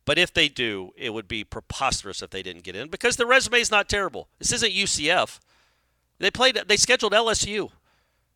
But 0.06 0.20
if 0.20 0.34
they 0.34 0.48
do, 0.48 0.92
it 0.96 1.16
would 1.16 1.28
be 1.28 1.44
preposterous 1.44 2.22
if 2.22 2.30
they 2.30 2.44
didn't 2.44 2.64
get 2.64 2.76
in 2.76 2.90
because 2.90 3.16
the 3.16 3.26
resume 3.26 3.60
is 3.60 3.72
not 3.72 3.90
terrible. 3.90 4.28
This 4.38 4.52
isn't 4.52 4.72
UCF. 4.72 5.40
They 6.20 6.30
played. 6.30 6.60
They 6.68 6.78
scheduled 6.78 7.14
LSU. 7.14 7.72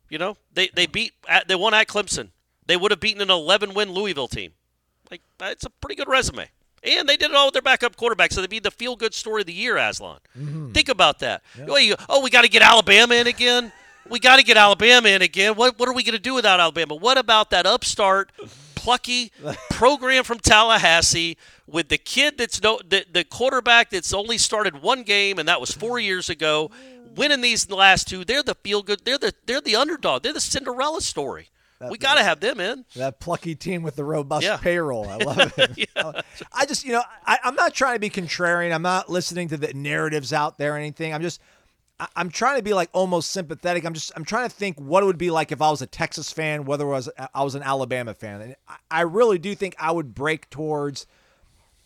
You 0.08 0.18
know, 0.18 0.36
they 0.52 0.68
they 0.74 0.86
beat. 0.86 1.12
At, 1.28 1.46
they 1.46 1.54
won 1.54 1.74
at 1.74 1.86
Clemson. 1.86 2.30
They 2.66 2.76
would 2.76 2.90
have 2.90 2.98
beaten 2.98 3.22
an 3.22 3.30
11 3.30 3.74
win 3.74 3.92
Louisville 3.92 4.26
team. 4.26 4.52
Like 5.12 5.22
it's 5.40 5.64
a 5.64 5.70
pretty 5.70 5.94
good 5.94 6.08
resume. 6.08 6.48
And 6.86 7.08
they 7.08 7.16
did 7.16 7.30
it 7.30 7.36
all 7.36 7.46
with 7.48 7.54
their 7.54 7.62
backup 7.62 7.96
quarterback, 7.96 8.32
so 8.32 8.40
they'd 8.40 8.48
be 8.50 8.58
the 8.60 8.70
feel 8.70 8.96
good 8.96 9.12
story 9.14 9.42
of 9.42 9.46
the 9.46 9.52
year, 9.52 9.76
Aslan. 9.76 10.18
Mm-hmm. 10.38 10.72
Think 10.72 10.88
about 10.88 11.18
that. 11.20 11.42
Oh, 11.66 11.76
you- 11.76 11.96
oh, 12.08 12.22
we 12.22 12.30
got 12.30 12.42
to 12.42 12.48
get 12.48 12.62
Alabama 12.62 13.14
in 13.14 13.26
again. 13.26 13.72
We 14.08 14.20
got 14.20 14.36
to 14.36 14.44
get 14.44 14.56
Alabama 14.56 15.08
in 15.08 15.20
again. 15.22 15.56
What 15.56 15.78
what 15.80 15.88
are 15.88 15.92
we 15.92 16.04
going 16.04 16.14
to 16.14 16.20
do 16.22 16.34
without 16.34 16.60
Alabama? 16.60 16.94
What 16.94 17.18
about 17.18 17.50
that 17.50 17.66
upstart, 17.66 18.30
plucky 18.76 19.32
program 19.70 20.22
from 20.22 20.38
Tallahassee 20.38 21.36
with 21.66 21.88
the 21.88 21.98
kid 21.98 22.38
that's 22.38 22.62
no 22.62 22.78
the, 22.88 23.04
the 23.12 23.24
quarterback 23.24 23.90
that's 23.90 24.14
only 24.14 24.38
started 24.38 24.80
one 24.80 25.02
game 25.02 25.40
and 25.40 25.48
that 25.48 25.60
was 25.60 25.72
four 25.72 25.98
years 25.98 26.28
ago, 26.30 26.70
winning 27.16 27.40
these 27.40 27.68
last 27.68 28.06
two? 28.06 28.24
They're 28.24 28.44
the 28.44 28.54
feel 28.54 28.84
good. 28.84 29.04
They're 29.04 29.18
the 29.18 29.34
they're 29.46 29.60
the 29.60 29.74
underdog. 29.74 30.22
They're 30.22 30.32
the 30.32 30.40
Cinderella 30.40 31.00
story. 31.00 31.48
We 31.90 31.98
got 31.98 32.14
to 32.14 32.22
have 32.22 32.40
them 32.40 32.60
in. 32.60 32.84
that 32.96 33.20
plucky 33.20 33.54
team 33.54 33.82
with 33.82 33.96
the 33.96 34.04
robust 34.04 34.44
Yeah. 34.44 34.56
payroll. 34.56 35.08
I 35.08 35.16
love 35.16 35.52
it. 35.58 35.88
Uh, 35.96 36.20
I 36.52 36.66
just, 36.66 36.84
you 36.84 36.92
know, 36.92 37.02
I, 37.26 37.38
I'm 37.42 37.54
not 37.54 37.74
trying 37.74 37.94
to 37.94 38.00
be 38.00 38.10
contrarian. 38.10 38.72
I'm 38.74 38.82
not 38.82 39.08
listening 39.10 39.48
to 39.48 39.56
the 39.56 39.72
narratives 39.72 40.32
out 40.32 40.58
there 40.58 40.74
or 40.74 40.76
anything. 40.76 41.14
I'm 41.14 41.22
just, 41.22 41.40
I, 41.98 42.06
I'm 42.16 42.28
trying 42.28 42.58
to 42.58 42.62
be 42.62 42.74
like 42.74 42.90
almost 42.92 43.32
sympathetic. 43.32 43.84
I'm 43.84 43.94
just, 43.94 44.12
I'm 44.14 44.24
trying 44.24 44.48
to 44.48 44.54
think 44.54 44.78
what 44.78 45.02
it 45.02 45.06
would 45.06 45.16
be 45.18 45.30
like 45.30 45.52
if 45.52 45.62
I 45.62 45.70
was 45.70 45.80
a 45.80 45.86
Texas 45.86 46.30
fan, 46.32 46.64
whether 46.66 46.84
it 46.84 46.88
was 46.90 47.08
I 47.34 47.42
was 47.42 47.54
an 47.54 47.62
Alabama 47.62 48.12
fan, 48.14 48.42
and 48.42 48.56
I, 48.68 48.76
I 48.90 49.00
really 49.02 49.38
do 49.38 49.54
think 49.54 49.74
I 49.78 49.90
would 49.90 50.14
break 50.14 50.50
towards 50.50 51.06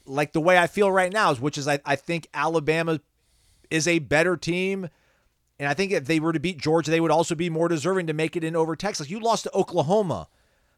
like 0.07 0.33
the 0.33 0.41
way 0.41 0.59
I 0.59 0.67
feel 0.67 0.91
right 0.91 1.13
now, 1.13 1.33
which 1.37 1.57
is 1.57 1.69
I, 1.69 1.79
I 1.85 1.95
think 1.95 2.27
Alabama 2.35 3.01
is 3.71 3.87
a 3.87 4.01
better 4.01 4.37
team. 4.37 4.89
And 5.61 5.69
I 5.69 5.75
think 5.75 5.93
if 5.93 6.07
they 6.07 6.19
were 6.19 6.33
to 6.33 6.41
beat 6.41 6.57
Georgia, 6.59 6.91
they 6.91 7.01
would 7.01 7.11
also 7.11 7.35
be 7.35 7.51
more 7.51 7.69
deserving 7.69 8.07
to 8.09 8.13
make 8.15 8.35
it 8.35 8.43
in 8.43 8.57
over 8.57 8.75
Texas. 8.75 9.11
You 9.11 9.21
lost 9.21 9.45
to 9.45 9.55
Oklahoma. 9.55 10.27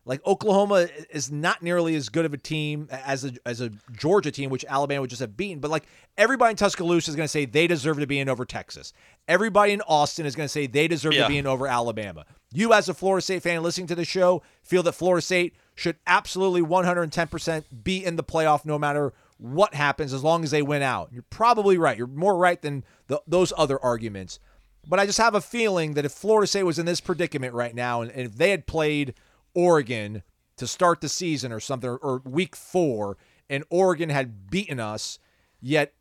Like 0.04 0.20
Oklahoma 0.26 0.88
is 1.10 1.30
not 1.30 1.62
nearly 1.62 1.94
as 1.94 2.08
good 2.08 2.24
of 2.24 2.34
a 2.34 2.36
team 2.36 2.88
as 2.90 3.24
a 3.24 3.34
as 3.46 3.60
a 3.60 3.70
Georgia 3.92 4.32
team, 4.32 4.50
which 4.50 4.64
Alabama 4.68 5.02
would 5.02 5.10
just 5.10 5.20
have 5.20 5.36
beaten. 5.36 5.60
But 5.60 5.70
like 5.70 5.84
everybody 6.18 6.50
in 6.50 6.56
Tuscaloosa 6.56 7.08
is 7.12 7.14
going 7.14 7.24
to 7.26 7.30
say 7.30 7.44
they 7.44 7.68
deserve 7.68 8.00
to 8.00 8.06
be 8.08 8.18
in 8.18 8.28
over 8.28 8.44
Texas. 8.44 8.92
Everybody 9.28 9.72
in 9.72 9.80
Austin 9.82 10.26
is 10.26 10.34
going 10.34 10.46
to 10.46 10.52
say 10.52 10.66
they 10.66 10.88
deserve 10.88 11.12
Yeah. 11.12 11.22
to 11.22 11.28
be 11.28 11.38
in 11.38 11.46
over 11.46 11.68
Alabama. 11.68 12.24
You, 12.52 12.72
as 12.72 12.88
a 12.88 12.94
Florida 12.94 13.22
State 13.22 13.44
fan 13.44 13.62
listening 13.62 13.86
to 13.86 13.94
the 13.94 14.04
show, 14.04 14.42
feel 14.64 14.82
that 14.82 14.92
Florida 14.92 15.22
State 15.22 15.54
should 15.76 15.96
absolutely 16.04 16.62
110% 16.62 17.64
be 17.84 18.04
in 18.04 18.16
the 18.16 18.24
playoff 18.24 18.64
no 18.64 18.78
matter 18.80 19.12
what 19.38 19.74
happens 19.74 20.12
as 20.12 20.22
long 20.24 20.44
as 20.44 20.50
they 20.50 20.62
win 20.62 20.82
out. 20.82 21.10
You're 21.12 21.24
probably 21.30 21.78
right. 21.78 21.96
You're 21.96 22.06
more 22.06 22.36
right 22.36 22.60
than 22.60 22.84
the, 23.06 23.20
those 23.26 23.52
other 23.56 23.78
arguments. 23.82 24.38
But 24.86 24.98
I 24.98 25.06
just 25.06 25.18
have 25.18 25.34
a 25.34 25.40
feeling 25.40 25.94
that 25.94 26.04
if 26.04 26.12
Florida 26.12 26.46
State 26.46 26.64
was 26.64 26.78
in 26.78 26.86
this 26.86 27.00
predicament 27.00 27.54
right 27.54 27.74
now 27.74 28.02
and, 28.02 28.10
and 28.10 28.22
if 28.22 28.36
they 28.36 28.50
had 28.50 28.66
played 28.66 29.14
Oregon 29.54 30.22
to 30.56 30.66
start 30.66 31.00
the 31.00 31.08
season 31.08 31.52
or 31.52 31.60
something, 31.60 31.90
or 31.90 32.20
week 32.24 32.56
four, 32.56 33.16
and 33.48 33.64
Oregon 33.70 34.08
had 34.08 34.50
beaten 34.50 34.80
us, 34.80 35.18
yet 35.60 35.94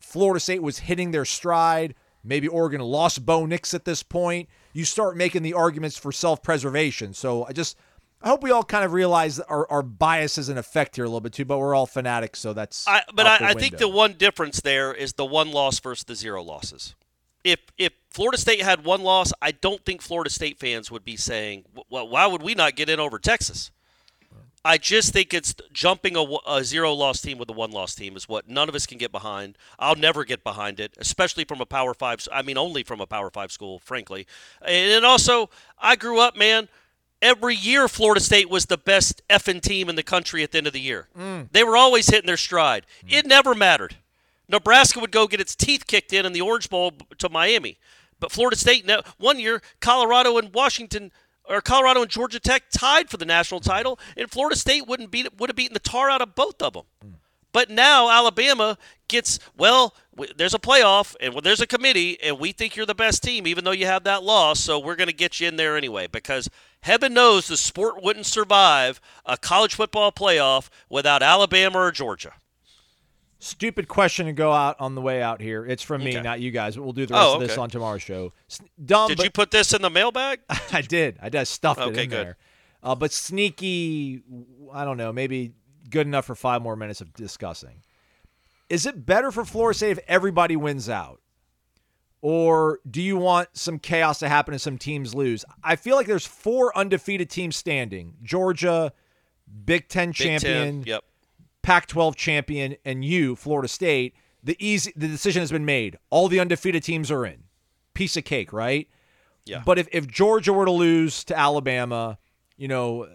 Florida 0.00 0.40
State 0.40 0.62
was 0.62 0.80
hitting 0.80 1.10
their 1.10 1.24
stride. 1.24 1.94
Maybe 2.22 2.48
Oregon 2.48 2.80
lost 2.80 3.24
Bo 3.24 3.46
Nix 3.46 3.74
at 3.74 3.84
this 3.84 4.02
point. 4.02 4.48
You 4.72 4.84
start 4.84 5.16
making 5.16 5.42
the 5.42 5.54
arguments 5.54 5.96
for 5.96 6.12
self 6.12 6.42
preservation. 6.42 7.14
So 7.14 7.44
I 7.44 7.52
just, 7.52 7.76
I 8.22 8.28
hope 8.28 8.42
we 8.42 8.50
all 8.50 8.64
kind 8.64 8.84
of 8.84 8.92
realize 8.92 9.38
our, 9.40 9.70
our 9.70 9.82
bias 9.82 10.38
is 10.38 10.48
in 10.48 10.58
effect 10.58 10.96
here 10.96 11.04
a 11.04 11.08
little 11.08 11.20
bit 11.20 11.32
too, 11.32 11.44
but 11.44 11.58
we're 11.58 11.74
all 11.74 11.86
fanatics, 11.86 12.40
so 12.40 12.52
that's. 12.52 12.88
I, 12.88 13.02
but 13.14 13.26
I, 13.26 13.50
I 13.50 13.54
think 13.54 13.76
the 13.76 13.88
one 13.88 14.14
difference 14.14 14.60
there 14.60 14.92
is 14.92 15.12
the 15.12 15.26
one 15.26 15.50
loss 15.50 15.78
versus 15.80 16.04
the 16.04 16.14
zero 16.14 16.42
losses. 16.42 16.94
If 17.44 17.60
if 17.76 17.92
Florida 18.14 18.38
State 18.38 18.62
had 18.62 18.84
one 18.84 19.02
loss, 19.02 19.32
I 19.42 19.50
don't 19.50 19.84
think 19.84 20.00
Florida 20.00 20.30
State 20.30 20.60
fans 20.60 20.88
would 20.88 21.04
be 21.04 21.16
saying, 21.16 21.64
"Well, 21.90 22.06
why 22.06 22.28
would 22.28 22.42
we 22.42 22.54
not 22.54 22.76
get 22.76 22.88
in 22.88 23.00
over 23.00 23.18
Texas?" 23.18 23.72
I 24.64 24.78
just 24.78 25.12
think 25.12 25.34
it's 25.34 25.52
jumping 25.72 26.16
a, 26.16 26.24
a 26.46 26.62
zero 26.62 26.92
loss 26.94 27.20
team 27.20 27.38
with 27.38 27.50
a 27.50 27.52
one 27.52 27.72
loss 27.72 27.96
team 27.96 28.16
is 28.16 28.28
what 28.28 28.48
none 28.48 28.68
of 28.68 28.76
us 28.76 28.86
can 28.86 28.98
get 28.98 29.10
behind. 29.10 29.58
I'll 29.80 29.96
never 29.96 30.24
get 30.24 30.44
behind 30.44 30.78
it, 30.78 30.94
especially 30.96 31.44
from 31.44 31.60
a 31.60 31.66
Power 31.66 31.92
Five. 31.92 32.26
I 32.32 32.42
mean, 32.42 32.56
only 32.56 32.84
from 32.84 33.00
a 33.00 33.06
Power 33.06 33.30
Five 33.30 33.50
school, 33.50 33.80
frankly. 33.80 34.28
And 34.64 35.04
also, 35.04 35.50
I 35.76 35.96
grew 35.96 36.20
up, 36.20 36.36
man. 36.36 36.68
Every 37.20 37.56
year, 37.56 37.88
Florida 37.88 38.20
State 38.20 38.48
was 38.48 38.66
the 38.66 38.78
best 38.78 39.22
effing 39.28 39.60
team 39.60 39.88
in 39.88 39.96
the 39.96 40.04
country 40.04 40.44
at 40.44 40.52
the 40.52 40.58
end 40.58 40.68
of 40.68 40.72
the 40.72 40.80
year. 40.80 41.08
Mm. 41.18 41.48
They 41.50 41.64
were 41.64 41.76
always 41.76 42.08
hitting 42.08 42.28
their 42.28 42.36
stride. 42.36 42.86
Mm. 43.04 43.12
It 43.12 43.26
never 43.26 43.56
mattered. 43.56 43.96
Nebraska 44.48 45.00
would 45.00 45.10
go 45.10 45.26
get 45.26 45.40
its 45.40 45.56
teeth 45.56 45.86
kicked 45.88 46.12
in 46.12 46.24
in 46.24 46.32
the 46.32 46.42
Orange 46.42 46.70
Bowl 46.70 46.92
to 47.18 47.28
Miami, 47.28 47.78
but 48.20 48.32
Florida 48.32 48.56
State 48.56 48.86
no, 48.86 49.02
one 49.18 49.38
year, 49.38 49.62
Colorado 49.80 50.38
and 50.38 50.52
Washington 50.54 51.10
or 51.46 51.60
Colorado 51.60 52.00
and 52.02 52.10
Georgia 52.10 52.40
Tech 52.40 52.64
tied 52.72 53.10
for 53.10 53.18
the 53.18 53.26
national 53.26 53.60
title, 53.60 53.98
and 54.16 54.30
Florida 54.30 54.56
State 54.56 54.86
wouldn't 54.86 55.10
beat 55.10 55.28
would 55.38 55.50
have 55.50 55.56
beaten 55.56 55.74
the 55.74 55.80
tar 55.80 56.08
out 56.08 56.22
of 56.22 56.34
both 56.34 56.62
of 56.62 56.72
them. 56.72 56.84
Hmm. 57.02 57.08
But 57.52 57.70
now 57.70 58.10
Alabama 58.10 58.78
gets 59.06 59.38
well. 59.56 59.94
w- 60.16 60.32
There's 60.36 60.54
a 60.54 60.58
playoff 60.58 61.14
and 61.20 61.34
well, 61.34 61.40
there's 61.40 61.60
a 61.60 61.66
committee, 61.68 62.20
and 62.22 62.40
we 62.40 62.50
think 62.52 62.74
you're 62.74 62.86
the 62.86 62.94
best 62.96 63.22
team, 63.22 63.46
even 63.46 63.62
though 63.64 63.70
you 63.70 63.86
have 63.86 64.04
that 64.04 64.24
loss. 64.24 64.58
So 64.58 64.78
we're 64.80 64.96
going 64.96 65.08
to 65.08 65.14
get 65.14 65.38
you 65.38 65.46
in 65.46 65.56
there 65.56 65.76
anyway, 65.76 66.08
because 66.08 66.48
heaven 66.80 67.14
knows 67.14 67.46
the 67.46 67.56
sport 67.56 68.02
wouldn't 68.02 68.26
survive 68.26 69.00
a 69.24 69.36
college 69.36 69.74
football 69.76 70.10
playoff 70.10 70.68
without 70.88 71.22
Alabama 71.22 71.78
or 71.78 71.92
Georgia. 71.92 72.32
Stupid 73.44 73.88
question 73.88 74.24
to 74.24 74.32
go 74.32 74.52
out 74.52 74.76
on 74.80 74.94
the 74.94 75.02
way 75.02 75.22
out 75.22 75.40
here. 75.42 75.66
It's 75.66 75.82
from 75.82 76.02
me, 76.02 76.12
Okay. 76.14 76.22
not 76.22 76.40
you 76.40 76.50
guys. 76.50 76.76
But 76.76 76.84
We'll 76.84 76.92
do 76.94 77.04
the 77.04 77.12
rest 77.12 77.26
Oh, 77.26 77.34
of 77.34 77.40
this 77.40 77.58
on 77.58 77.68
tomorrow's 77.68 78.00
show. 78.02 78.32
Dumb, 78.82 79.08
Did 79.08 79.18
you 79.22 79.30
put 79.30 79.50
this 79.50 79.74
in 79.74 79.82
the 79.82 79.90
mailbag? 79.90 80.40
I 80.72 80.80
did. 80.80 81.18
I 81.20 81.28
did. 81.28 81.44
Stuffed 81.46 81.80
it 81.80 81.88
Okay, 81.88 82.04
in 82.04 82.08
good. 82.10 82.26
there. 82.26 82.36
Uh, 82.82 82.94
but 82.94 83.12
sneaky, 83.12 84.22
I 84.72 84.86
don't 84.86 84.96
know, 84.96 85.12
maybe 85.12 85.52
good 85.90 86.06
enough 86.06 86.24
for 86.24 86.34
five 86.34 86.62
more 86.62 86.74
minutes 86.74 87.02
of 87.02 87.12
discussing. 87.12 87.82
Is 88.70 88.86
it 88.86 89.04
better 89.04 89.30
for 89.30 89.44
Florida 89.44 89.76
State 89.76 89.90
if 89.90 89.98
everybody 90.08 90.56
wins 90.56 90.88
out? 90.88 91.20
Or 92.22 92.80
do 92.90 93.02
you 93.02 93.18
want 93.18 93.50
some 93.52 93.78
chaos 93.78 94.18
to 94.20 94.28
happen 94.30 94.54
and 94.54 94.60
some 94.60 94.78
teams 94.78 95.14
lose? 95.14 95.44
I 95.62 95.76
feel 95.76 95.96
like 95.96 96.06
there's 96.06 96.26
four 96.26 96.76
undefeated 96.76 97.28
teams 97.28 97.56
standing 97.56 98.14
Georgia, 98.22 98.94
Big 99.66 99.88
Ten 99.88 100.08
Big 100.08 100.14
champion, 100.16 100.82
Ten. 100.82 100.84
Yep. 100.86 101.04
Pac-12 101.64 102.14
champion, 102.14 102.76
and 102.84 103.02
you, 103.04 103.34
Florida 103.34 103.68
State, 103.68 104.14
the 104.42 104.54
easy 104.64 104.92
the 104.94 105.08
decision 105.08 105.40
has 105.40 105.50
been 105.50 105.64
made. 105.64 105.98
All 106.10 106.28
the 106.28 106.38
undefeated 106.38 106.84
teams 106.84 107.10
are 107.10 107.24
in. 107.24 107.44
Piece 107.94 108.18
of 108.18 108.24
cake, 108.24 108.52
right? 108.52 108.86
Yeah. 109.46 109.62
But 109.64 109.78
if, 109.78 109.88
if 109.90 110.06
Georgia 110.06 110.52
were 110.52 110.66
to 110.66 110.70
lose 110.70 111.24
to 111.24 111.38
Alabama, 111.38 112.18
you 112.58 112.68
know, 112.68 113.08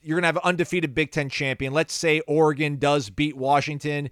you're 0.00 0.16
gonna 0.16 0.26
have 0.26 0.36
an 0.36 0.42
undefeated 0.44 0.94
Big 0.94 1.10
Ten 1.10 1.28
champion. 1.28 1.74
Let's 1.74 1.92
say 1.92 2.20
Oregon 2.20 2.76
does 2.76 3.10
beat 3.10 3.36
Washington. 3.36 4.08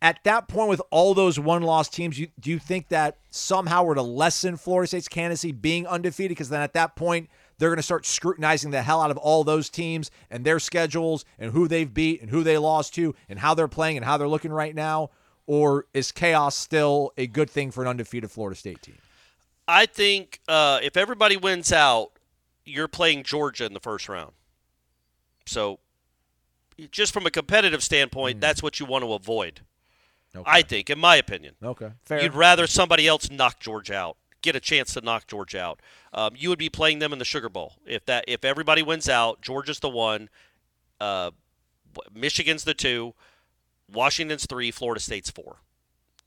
At 0.00 0.20
that 0.22 0.46
point, 0.46 0.68
with 0.68 0.82
all 0.90 1.12
those 1.12 1.40
one-loss 1.40 1.88
teams, 1.88 2.18
you, 2.18 2.28
do 2.38 2.50
you 2.50 2.58
think 2.58 2.88
that 2.88 3.18
somehow 3.30 3.82
were 3.84 3.94
to 3.94 4.02
lessen 4.02 4.56
Florida 4.56 4.86
State's 4.86 5.08
candidacy 5.08 5.50
being 5.50 5.86
undefeated? 5.86 6.30
Because 6.30 6.48
then 6.50 6.60
at 6.60 6.74
that 6.74 6.94
point, 6.96 7.30
they're 7.62 7.70
going 7.70 7.76
to 7.76 7.82
start 7.82 8.04
scrutinizing 8.04 8.72
the 8.72 8.82
hell 8.82 9.00
out 9.00 9.12
of 9.12 9.16
all 9.16 9.44
those 9.44 9.70
teams 9.70 10.10
and 10.32 10.44
their 10.44 10.58
schedules 10.58 11.24
and 11.38 11.52
who 11.52 11.68
they've 11.68 11.94
beat 11.94 12.20
and 12.20 12.28
who 12.28 12.42
they 12.42 12.58
lost 12.58 12.92
to 12.96 13.14
and 13.28 13.38
how 13.38 13.54
they're 13.54 13.68
playing 13.68 13.96
and 13.96 14.04
how 14.04 14.16
they're 14.16 14.26
looking 14.26 14.50
right 14.50 14.74
now. 14.74 15.10
Or 15.46 15.86
is 15.94 16.10
chaos 16.10 16.56
still 16.56 17.12
a 17.16 17.28
good 17.28 17.48
thing 17.48 17.70
for 17.70 17.82
an 17.82 17.88
undefeated 17.88 18.32
Florida 18.32 18.58
State 18.58 18.82
team? 18.82 18.98
I 19.68 19.86
think 19.86 20.40
uh, 20.48 20.80
if 20.82 20.96
everybody 20.96 21.36
wins 21.36 21.72
out, 21.72 22.10
you're 22.64 22.88
playing 22.88 23.22
Georgia 23.22 23.64
in 23.64 23.74
the 23.74 23.80
first 23.80 24.08
round. 24.08 24.32
So, 25.46 25.78
just 26.90 27.14
from 27.14 27.26
a 27.26 27.30
competitive 27.30 27.84
standpoint, 27.84 28.40
that's 28.40 28.60
what 28.60 28.80
you 28.80 28.86
want 28.86 29.04
to 29.04 29.12
avoid. 29.12 29.60
I 30.44 30.62
think, 30.62 30.90
in 30.90 30.98
my 30.98 31.14
opinion. 31.14 31.54
Okay, 31.62 31.90
fair. 32.04 32.22
You'd 32.22 32.34
rather 32.34 32.66
somebody 32.66 33.06
else 33.06 33.30
knock 33.30 33.60
Georgia 33.60 33.94
out, 33.94 34.16
get 34.42 34.56
a 34.56 34.60
chance 34.60 34.94
to 34.94 35.00
knock 35.00 35.26
Georgia 35.26 35.60
out. 35.60 35.80
Um, 36.12 36.32
you 36.36 36.48
would 36.48 36.58
be 36.58 36.68
playing 36.68 36.98
them 36.98 37.12
in 37.12 37.18
the 37.18 37.24
Sugar 37.24 37.48
Bowl 37.48 37.74
if 37.86 38.04
that 38.06 38.24
if 38.28 38.44
everybody 38.44 38.82
wins 38.82 39.08
out. 39.08 39.40
Georgia's 39.40 39.80
the 39.80 39.88
one, 39.88 40.28
uh, 41.00 41.30
Michigan's 42.14 42.64
the 42.64 42.74
two, 42.74 43.14
Washington's 43.92 44.46
three, 44.46 44.70
Florida 44.70 45.00
State's 45.00 45.30
four. 45.30 45.56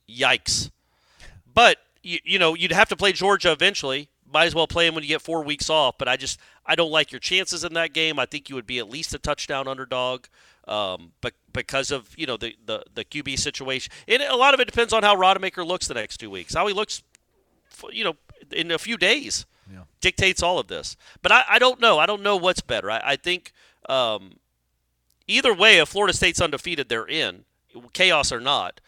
Yikes! 0.09 0.71
But 1.53 1.77
you, 2.01 2.19
you 2.23 2.39
know 2.39 2.53
you'd 2.53 2.71
have 2.71 2.89
to 2.89 2.95
play 2.95 3.11
Georgia 3.11 3.51
eventually. 3.51 4.09
Might 4.31 4.45
as 4.45 4.55
well 4.55 4.67
play 4.67 4.85
them 4.85 4.95
when 4.95 5.03
you 5.03 5.07
get 5.07 5.21
four 5.21 5.43
weeks 5.43 5.69
off. 5.69 5.97
But 5.97 6.07
I 6.07 6.17
just 6.17 6.39
I 6.65 6.75
don't 6.75 6.91
like 6.91 7.11
your 7.11 7.19
chances 7.19 7.63
in 7.63 7.73
that 7.73 7.93
game. 7.93 8.19
I 8.19 8.25
think 8.25 8.49
you 8.49 8.55
would 8.55 8.67
be 8.67 8.79
at 8.79 8.89
least 8.89 9.13
a 9.13 9.19
touchdown 9.19 9.67
underdog. 9.67 10.25
Um, 10.67 11.11
but 11.21 11.33
because 11.53 11.91
of 11.91 12.09
you 12.17 12.25
know 12.25 12.37
the, 12.37 12.55
the 12.65 12.83
the 12.93 13.05
QB 13.05 13.39
situation, 13.39 13.91
and 14.07 14.21
a 14.23 14.35
lot 14.35 14.53
of 14.53 14.59
it 14.59 14.65
depends 14.65 14.93
on 14.93 15.03
how 15.03 15.15
Rodemaker 15.15 15.65
looks 15.65 15.87
the 15.87 15.93
next 15.93 16.17
two 16.17 16.29
weeks. 16.29 16.55
How 16.55 16.65
he 16.67 16.73
looks, 16.73 17.03
you 17.91 18.03
know, 18.03 18.15
in 18.51 18.71
a 18.71 18.77
few 18.77 18.97
days 18.97 19.45
dictates 20.05 20.43
all 20.43 20.59
of 20.59 20.67
this. 20.67 20.95
But 21.23 21.31
I, 21.31 21.43
I 21.49 21.59
don't 21.59 21.81
know. 21.81 21.97
I 21.97 22.05
don't 22.05 22.21
know 22.21 22.35
what's 22.35 22.61
better. 22.61 22.91
I, 22.91 23.01
I 23.03 23.15
think 23.15 23.51
um, 23.89 24.37
either 25.27 25.53
way, 25.53 25.79
if 25.79 25.89
Florida 25.89 26.15
State's 26.15 26.39
undefeated, 26.39 26.89
they're 26.89 27.07
in, 27.07 27.45
chaos 27.93 28.31
or 28.31 28.39
not. 28.39 28.81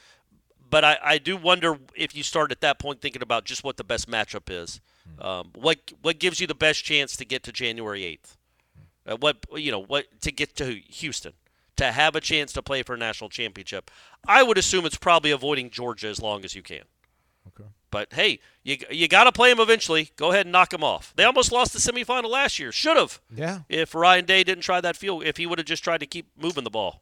But 0.69 0.83
I, 0.83 0.97
I 1.03 1.17
do 1.17 1.35
wonder 1.35 1.79
if 1.95 2.15
you 2.15 2.21
start 2.21 2.51
at 2.51 2.61
that 2.61 2.77
point 2.77 3.01
thinking 3.01 3.23
about 3.23 3.45
just 3.45 3.63
what 3.63 3.77
the 3.77 3.83
best 3.83 4.07
matchup 4.07 4.49
is. 4.49 4.79
Um, 5.19 5.51
what 5.55 5.93
what 6.01 6.19
gives 6.19 6.41
you 6.41 6.47
the 6.47 6.53
best 6.53 6.83
chance 6.83 7.15
to 7.15 7.25
get 7.25 7.41
to 7.43 7.51
January 7.53 8.03
eighth? 8.03 8.38
Uh, 9.05 9.15
what 9.15 9.38
you 9.55 9.71
know 9.71 9.81
what 9.81 10.05
to 10.21 10.31
get 10.33 10.55
to 10.57 10.81
Houston 10.89 11.31
to 11.77 11.91
have 11.93 12.15
a 12.15 12.19
chance 12.19 12.51
to 12.53 12.61
play 12.61 12.83
for 12.83 12.95
a 12.95 12.97
national 12.97 13.29
championship. 13.29 13.89
I 14.27 14.43
would 14.43 14.57
assume 14.57 14.85
it's 14.85 14.97
probably 14.97 15.31
avoiding 15.31 15.69
Georgia 15.69 16.07
as 16.07 16.21
long 16.21 16.43
as 16.43 16.53
you 16.53 16.61
can. 16.61 16.83
Okay. 17.47 17.69
But 17.89 18.13
hey, 18.13 18.39
you 18.63 18.77
you 18.91 19.07
got 19.07 19.23
to 19.25 19.31
play 19.31 19.49
them 19.49 19.59
eventually. 19.59 20.11
Go 20.15 20.31
ahead 20.31 20.45
and 20.45 20.51
knock 20.51 20.71
them 20.71 20.83
off. 20.83 21.13
They 21.15 21.23
almost 21.23 21.51
lost 21.51 21.73
the 21.73 21.79
semifinal 21.79 22.29
last 22.29 22.59
year. 22.59 22.71
Should 22.71 22.97
have. 22.97 23.21
Yeah. 23.33 23.59
If 23.69 23.95
Ryan 23.95 24.25
Day 24.25 24.43
didn't 24.43 24.63
try 24.63 24.81
that 24.81 24.97
field, 24.97 25.23
if 25.23 25.38
he 25.38 25.45
would 25.45 25.59
have 25.59 25.65
just 25.65 25.83
tried 25.83 25.99
to 25.99 26.05
keep 26.05 26.27
moving 26.38 26.63
the 26.63 26.69
ball. 26.69 27.01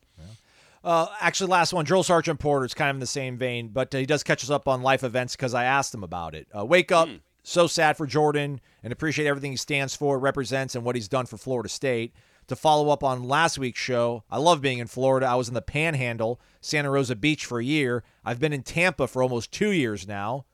Uh, 0.83 1.07
actually, 1.19 1.49
last 1.49 1.73
one, 1.73 1.83
Drill 1.83 2.03
Sergeant 2.03 2.39
Porter. 2.39 2.63
It's 2.63 2.75
kind 2.75 2.91
of 2.91 2.97
in 2.97 2.99
the 2.99 3.07
same 3.07 3.37
vein, 3.37 3.69
but 3.69 3.93
uh, 3.95 3.97
he 3.97 4.05
does 4.05 4.21
catch 4.21 4.43
us 4.43 4.51
up 4.51 4.67
on 4.67 4.83
life 4.83 5.03
events 5.03 5.35
because 5.35 5.55
I 5.55 5.63
asked 5.63 5.91
him 5.91 6.03
about 6.03 6.35
it. 6.35 6.47
Uh, 6.55 6.63
wake 6.63 6.91
up. 6.91 7.09
So 7.41 7.65
sad 7.67 7.95
for 7.95 8.07
Jordan 8.07 8.59
and 8.83 8.91
appreciate 8.93 9.27
everything 9.27 9.51
he 9.51 9.57
stands 9.57 9.95
for, 9.95 10.17
represents, 10.19 10.75
and 10.75 10.83
what 10.83 10.95
he's 10.95 11.07
done 11.07 11.25
for 11.25 11.37
Florida 11.37 11.69
State. 11.69 12.13
To 12.47 12.55
follow 12.55 12.89
up 12.89 13.03
on 13.03 13.23
last 13.23 13.57
week's 13.57 13.79
show, 13.79 14.23
I 14.29 14.37
love 14.37 14.61
being 14.61 14.77
in 14.77 14.85
Florida. 14.85 15.25
I 15.25 15.35
was 15.35 15.47
in 15.47 15.55
the 15.55 15.61
Panhandle, 15.61 16.39
Santa 16.61 16.91
Rosa 16.91 17.15
Beach 17.15 17.45
for 17.45 17.59
a 17.59 17.63
year. 17.63 18.03
I've 18.23 18.39
been 18.39 18.53
in 18.53 18.61
Tampa 18.61 19.07
for 19.07 19.23
almost 19.23 19.51
two 19.51 19.71
years 19.71 20.07
now. 20.07 20.45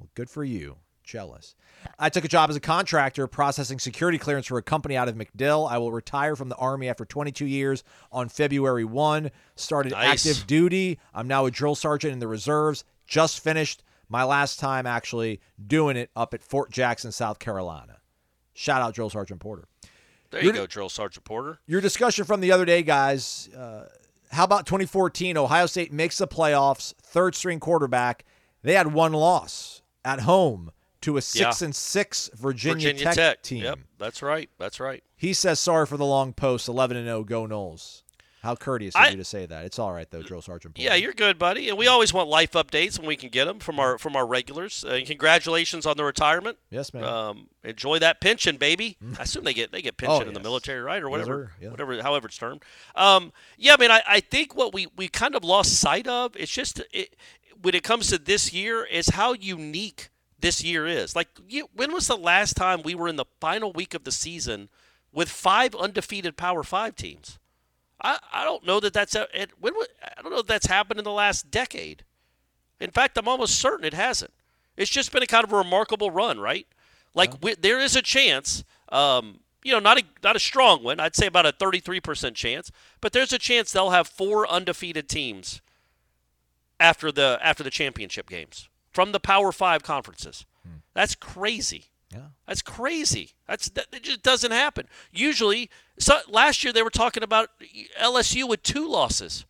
Well, 0.00 0.08
good 0.14 0.28
for 0.30 0.42
you. 0.42 0.78
Jealous. 1.04 1.54
I 1.98 2.08
took 2.08 2.24
a 2.24 2.28
job 2.28 2.50
as 2.50 2.56
a 2.56 2.60
contractor 2.60 3.26
processing 3.26 3.78
security 3.78 4.16
clearance 4.18 4.46
for 4.46 4.58
a 4.58 4.62
company 4.62 4.96
out 4.96 5.08
of 5.08 5.16
MacDill. 5.16 5.68
I 5.70 5.78
will 5.78 5.92
retire 5.92 6.36
from 6.36 6.48
the 6.48 6.56
Army 6.56 6.88
after 6.88 7.04
22 7.04 7.46
years 7.46 7.82
on 8.12 8.28
February 8.28 8.84
1. 8.84 9.30
Started 9.56 9.92
Nice. 9.92 10.26
active 10.26 10.46
duty. 10.46 10.98
I'm 11.14 11.26
now 11.26 11.46
a 11.46 11.50
drill 11.50 11.74
sergeant 11.74 12.12
in 12.12 12.18
the 12.20 12.28
reserves. 12.28 12.84
Just 13.06 13.40
finished 13.40 13.82
my 14.08 14.24
last 14.24 14.60
time 14.60 14.86
actually 14.86 15.40
doing 15.64 15.96
it 15.96 16.10
up 16.14 16.32
at 16.34 16.42
Fort 16.44 16.70
Jackson, 16.70 17.12
South 17.12 17.38
Carolina. 17.38 17.98
Shout 18.54 18.82
out 18.82 18.94
Drill 18.94 19.10
Sergeant 19.10 19.40
Porter. 19.40 19.66
There 20.30 20.44
you 20.44 20.52
go, 20.52 20.66
Drill 20.66 20.88
Sergeant 20.90 21.24
Porter. 21.24 21.58
Your 21.66 21.80
discussion 21.80 22.24
from 22.24 22.40
the 22.40 22.52
other 22.52 22.64
day, 22.64 22.82
guys. 22.82 23.48
Uh, 23.56 23.86
how 24.30 24.44
about 24.44 24.66
2014? 24.66 25.36
Ohio 25.36 25.66
State 25.66 25.92
makes 25.92 26.18
the 26.18 26.28
playoffs, 26.28 26.94
third 27.02 27.34
string 27.34 27.58
quarterback. 27.58 28.24
They 28.62 28.74
had 28.74 28.92
one 28.92 29.12
loss 29.12 29.79
at 30.04 30.20
home 30.20 30.72
to 31.02 31.16
a 31.16 31.22
six 31.22 31.60
Yeah. 31.60 31.64
and 31.66 31.74
six 31.74 32.30
Virginia, 32.34 32.88
Virginia 32.88 33.04
Tech, 33.04 33.14
Tech, 33.14 33.42
team. 33.42 33.64
Yep, 33.64 33.78
that's 33.98 34.22
right. 34.22 34.50
That's 34.58 34.80
right. 34.80 35.02
He 35.16 35.32
says 35.32 35.58
sorry 35.60 35.86
for 35.86 35.96
the 35.96 36.04
long 36.06 36.32
post. 36.32 36.68
11 36.68 36.96
and 36.96 37.06
0. 37.06 37.24
Go 37.24 37.46
Noles. 37.46 38.02
How 38.42 38.54
courteous 38.56 38.94
of 38.94 39.02
I- 39.02 39.08
you 39.10 39.18
to 39.18 39.24
say 39.24 39.44
that. 39.44 39.66
It's 39.66 39.78
all 39.78 39.92
right 39.92 40.10
though, 40.10 40.22
Drill 40.22 40.40
Sergeant. 40.40 40.74
Paul. 40.74 40.82
Yeah, 40.82 40.94
you're 40.94 41.12
good, 41.12 41.38
buddy. 41.38 41.68
And 41.68 41.76
we 41.76 41.86
always 41.86 42.14
want 42.14 42.30
life 42.30 42.52
updates 42.52 42.98
when 42.98 43.06
we 43.06 43.14
can 43.16 43.28
get 43.28 43.44
them 43.44 43.58
from 43.58 43.78
our 43.78 43.98
from 43.98 44.16
our 44.16 44.26
regulars. 44.26 44.82
Uh, 44.82 44.98
congratulations 45.06 45.84
on 45.84 45.98
the 45.98 46.04
retirement. 46.04 46.56
Yes, 46.70 46.94
man. 46.94 47.04
Um, 47.04 47.48
enjoy 47.62 47.98
that 47.98 48.22
pension, 48.22 48.56
baby. 48.56 48.96
I 49.18 49.24
assume 49.24 49.44
they 49.44 49.52
get 49.52 49.72
they 49.72 49.82
get 49.82 49.98
pension 49.98 50.22
Oh, 50.24 50.28
in 50.28 50.32
the 50.32 50.40
military, 50.40 50.80
right, 50.80 51.02
or 51.02 51.10
whatever, 51.10 51.52
sir. 51.58 51.64
Yeah. 51.64 51.70
whatever, 51.70 52.00
however 52.02 52.28
it's 52.28 52.38
termed. 52.38 52.62
Um, 52.94 53.34
yeah, 53.58 53.74
I 53.74 53.76
mean, 53.76 53.90
I, 53.90 54.02
I 54.08 54.20
think 54.20 54.54
what 54.56 54.72
we 54.72 54.86
we 54.96 55.08
kind 55.08 55.34
of 55.34 55.44
lost 55.44 55.74
sight 55.74 56.08
of. 56.08 56.34
It's 56.34 56.50
just 56.50 56.80
it, 56.94 57.16
when 57.62 57.74
it 57.74 57.82
comes 57.82 58.08
to 58.08 58.18
this 58.18 58.52
year 58.52 58.84
is 58.84 59.10
how 59.10 59.32
unique 59.32 60.10
this 60.38 60.62
year 60.64 60.86
is. 60.86 61.14
Like, 61.14 61.28
you, 61.48 61.68
when 61.74 61.92
was 61.92 62.06
the 62.06 62.16
last 62.16 62.56
time 62.56 62.82
we 62.82 62.94
were 62.94 63.08
in 63.08 63.16
the 63.16 63.26
final 63.40 63.72
week 63.72 63.94
of 63.94 64.04
the 64.04 64.12
season 64.12 64.68
with 65.12 65.28
five 65.28 65.74
undefeated 65.74 66.36
Power 66.36 66.62
Five 66.62 66.96
teams? 66.96 67.38
I, 68.02 68.18
I 68.32 68.44
don't 68.44 68.64
know 68.64 68.80
that 68.80 68.92
that's 68.92 69.14
a, 69.14 69.26
it, 69.34 69.50
when 69.60 69.74
I 70.02 70.22
don't 70.22 70.32
know 70.32 70.38
if 70.38 70.46
that's 70.46 70.66
happened 70.66 70.98
in 70.98 71.04
the 71.04 71.10
last 71.10 71.50
decade. 71.50 72.04
In 72.80 72.90
fact, 72.90 73.18
I'm 73.18 73.28
almost 73.28 73.60
certain 73.60 73.84
it 73.84 73.94
hasn't. 73.94 74.32
It's 74.76 74.90
just 74.90 75.12
been 75.12 75.22
a 75.22 75.26
kind 75.26 75.44
of 75.44 75.52
a 75.52 75.56
remarkable 75.56 76.10
run, 76.10 76.40
right? 76.40 76.66
Like 77.14 77.42
we, 77.42 77.54
there 77.54 77.80
is 77.80 77.96
a 77.96 78.02
chance, 78.02 78.64
um, 78.90 79.40
you 79.62 79.72
know, 79.72 79.80
not 79.80 79.98
a 79.98 80.04
not 80.22 80.36
a 80.36 80.40
strong 80.40 80.82
one. 80.82 81.00
I'd 81.00 81.16
say 81.16 81.26
about 81.26 81.44
a 81.44 81.52
33% 81.52 82.34
chance, 82.34 82.70
but 83.00 83.12
there's 83.12 83.32
a 83.32 83.38
chance 83.38 83.72
they'll 83.72 83.90
have 83.90 84.06
four 84.06 84.48
undefeated 84.48 85.08
teams 85.08 85.60
after 86.80 87.12
the 87.12 87.38
after 87.42 87.62
the 87.62 87.70
championship 87.70 88.28
games 88.28 88.68
from 88.90 89.12
the 89.12 89.20
Power 89.20 89.52
Five 89.52 89.82
conferences. 89.84 90.46
Hmm. 90.64 90.78
That's 90.94 91.14
crazy. 91.14 91.86
Yeah. 92.12 92.28
That's 92.46 92.62
crazy. 92.62 93.34
That's 93.46 93.68
that, 93.70 93.86
it 93.92 94.02
just 94.02 94.22
doesn't 94.22 94.50
happen. 94.50 94.88
Usually, 95.12 95.70
so 95.98 96.18
last 96.28 96.64
year 96.64 96.72
they 96.72 96.82
were 96.82 96.90
talking 96.90 97.22
about 97.22 97.50
LSU 98.00 98.48
with 98.48 98.64
two 98.64 98.88
losses 98.88 99.44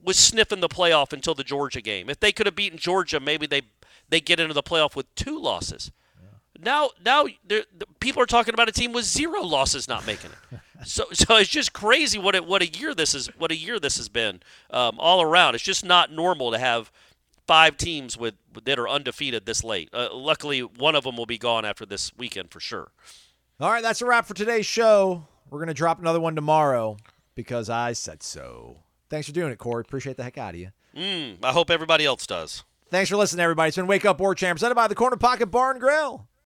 was 0.00 0.16
sniffing 0.16 0.60
the 0.60 0.68
playoff 0.68 1.12
until 1.12 1.34
the 1.34 1.42
Georgia 1.42 1.80
game. 1.80 2.08
If 2.08 2.20
they 2.20 2.30
could 2.30 2.46
have 2.46 2.54
beaten 2.54 2.78
Georgia, 2.78 3.18
maybe 3.18 3.46
they 3.46 3.62
they 4.08 4.20
get 4.20 4.38
into 4.38 4.54
the 4.54 4.62
playoff 4.62 4.94
with 4.94 5.12
two 5.16 5.38
losses. 5.38 5.90
Now, 6.60 6.90
now 7.04 7.26
the 7.46 7.66
people 8.00 8.20
are 8.22 8.26
talking 8.26 8.52
about 8.52 8.68
a 8.68 8.72
team 8.72 8.92
with 8.92 9.04
zero 9.04 9.42
losses 9.42 9.86
not 9.86 10.06
making 10.06 10.30
it. 10.30 10.60
so, 10.84 11.04
so 11.12 11.36
it's 11.36 11.50
just 11.50 11.72
crazy 11.72 12.18
what 12.18 12.34
it, 12.34 12.46
what 12.46 12.62
a 12.62 12.66
year 12.66 12.94
this 12.94 13.14
is. 13.14 13.28
What 13.38 13.50
a 13.52 13.56
year 13.56 13.78
this 13.78 13.96
has 13.96 14.08
been 14.08 14.40
um, 14.70 14.96
all 14.98 15.22
around. 15.22 15.54
It's 15.54 15.64
just 15.64 15.84
not 15.84 16.12
normal 16.12 16.50
to 16.52 16.58
have 16.58 16.90
five 17.46 17.76
teams 17.76 18.16
with 18.16 18.34
that 18.64 18.78
are 18.78 18.88
undefeated 18.88 19.46
this 19.46 19.64
late. 19.64 19.88
Uh, 19.92 20.08
luckily, 20.12 20.60
one 20.60 20.94
of 20.94 21.04
them 21.04 21.16
will 21.16 21.26
be 21.26 21.38
gone 21.38 21.64
after 21.64 21.86
this 21.86 22.12
weekend 22.16 22.50
for 22.50 22.60
sure. 22.60 22.88
All 23.60 23.70
right, 23.70 23.82
that's 23.82 24.02
a 24.02 24.06
wrap 24.06 24.26
for 24.26 24.34
today's 24.34 24.66
show. 24.66 25.26
We're 25.50 25.60
gonna 25.60 25.74
drop 25.74 25.98
another 25.98 26.20
one 26.20 26.34
tomorrow 26.34 26.98
because 27.34 27.70
I 27.70 27.92
said 27.92 28.22
so. 28.22 28.76
Thanks 29.08 29.26
for 29.26 29.32
doing 29.32 29.50
it, 29.50 29.58
Corey. 29.58 29.80
Appreciate 29.80 30.16
the 30.16 30.24
heck 30.24 30.38
out 30.38 30.54
of 30.54 30.60
you. 30.60 30.70
Mm, 30.94 31.36
I 31.42 31.52
hope 31.52 31.70
everybody 31.70 32.04
else 32.04 32.26
does. 32.26 32.64
Thanks 32.90 33.10
for 33.10 33.16
listening, 33.16 33.42
everybody. 33.42 33.68
It's 33.68 33.76
been 33.76 33.86
Wake 33.86 34.04
Up 34.04 34.20
War 34.20 34.34
Chant 34.34 34.56
presented 34.56 34.74
by 34.74 34.88
the 34.88 34.94
Corner 34.94 35.16
Pocket 35.16 35.46
Bar 35.46 35.72
and 35.72 35.80
Grill. 35.80 36.26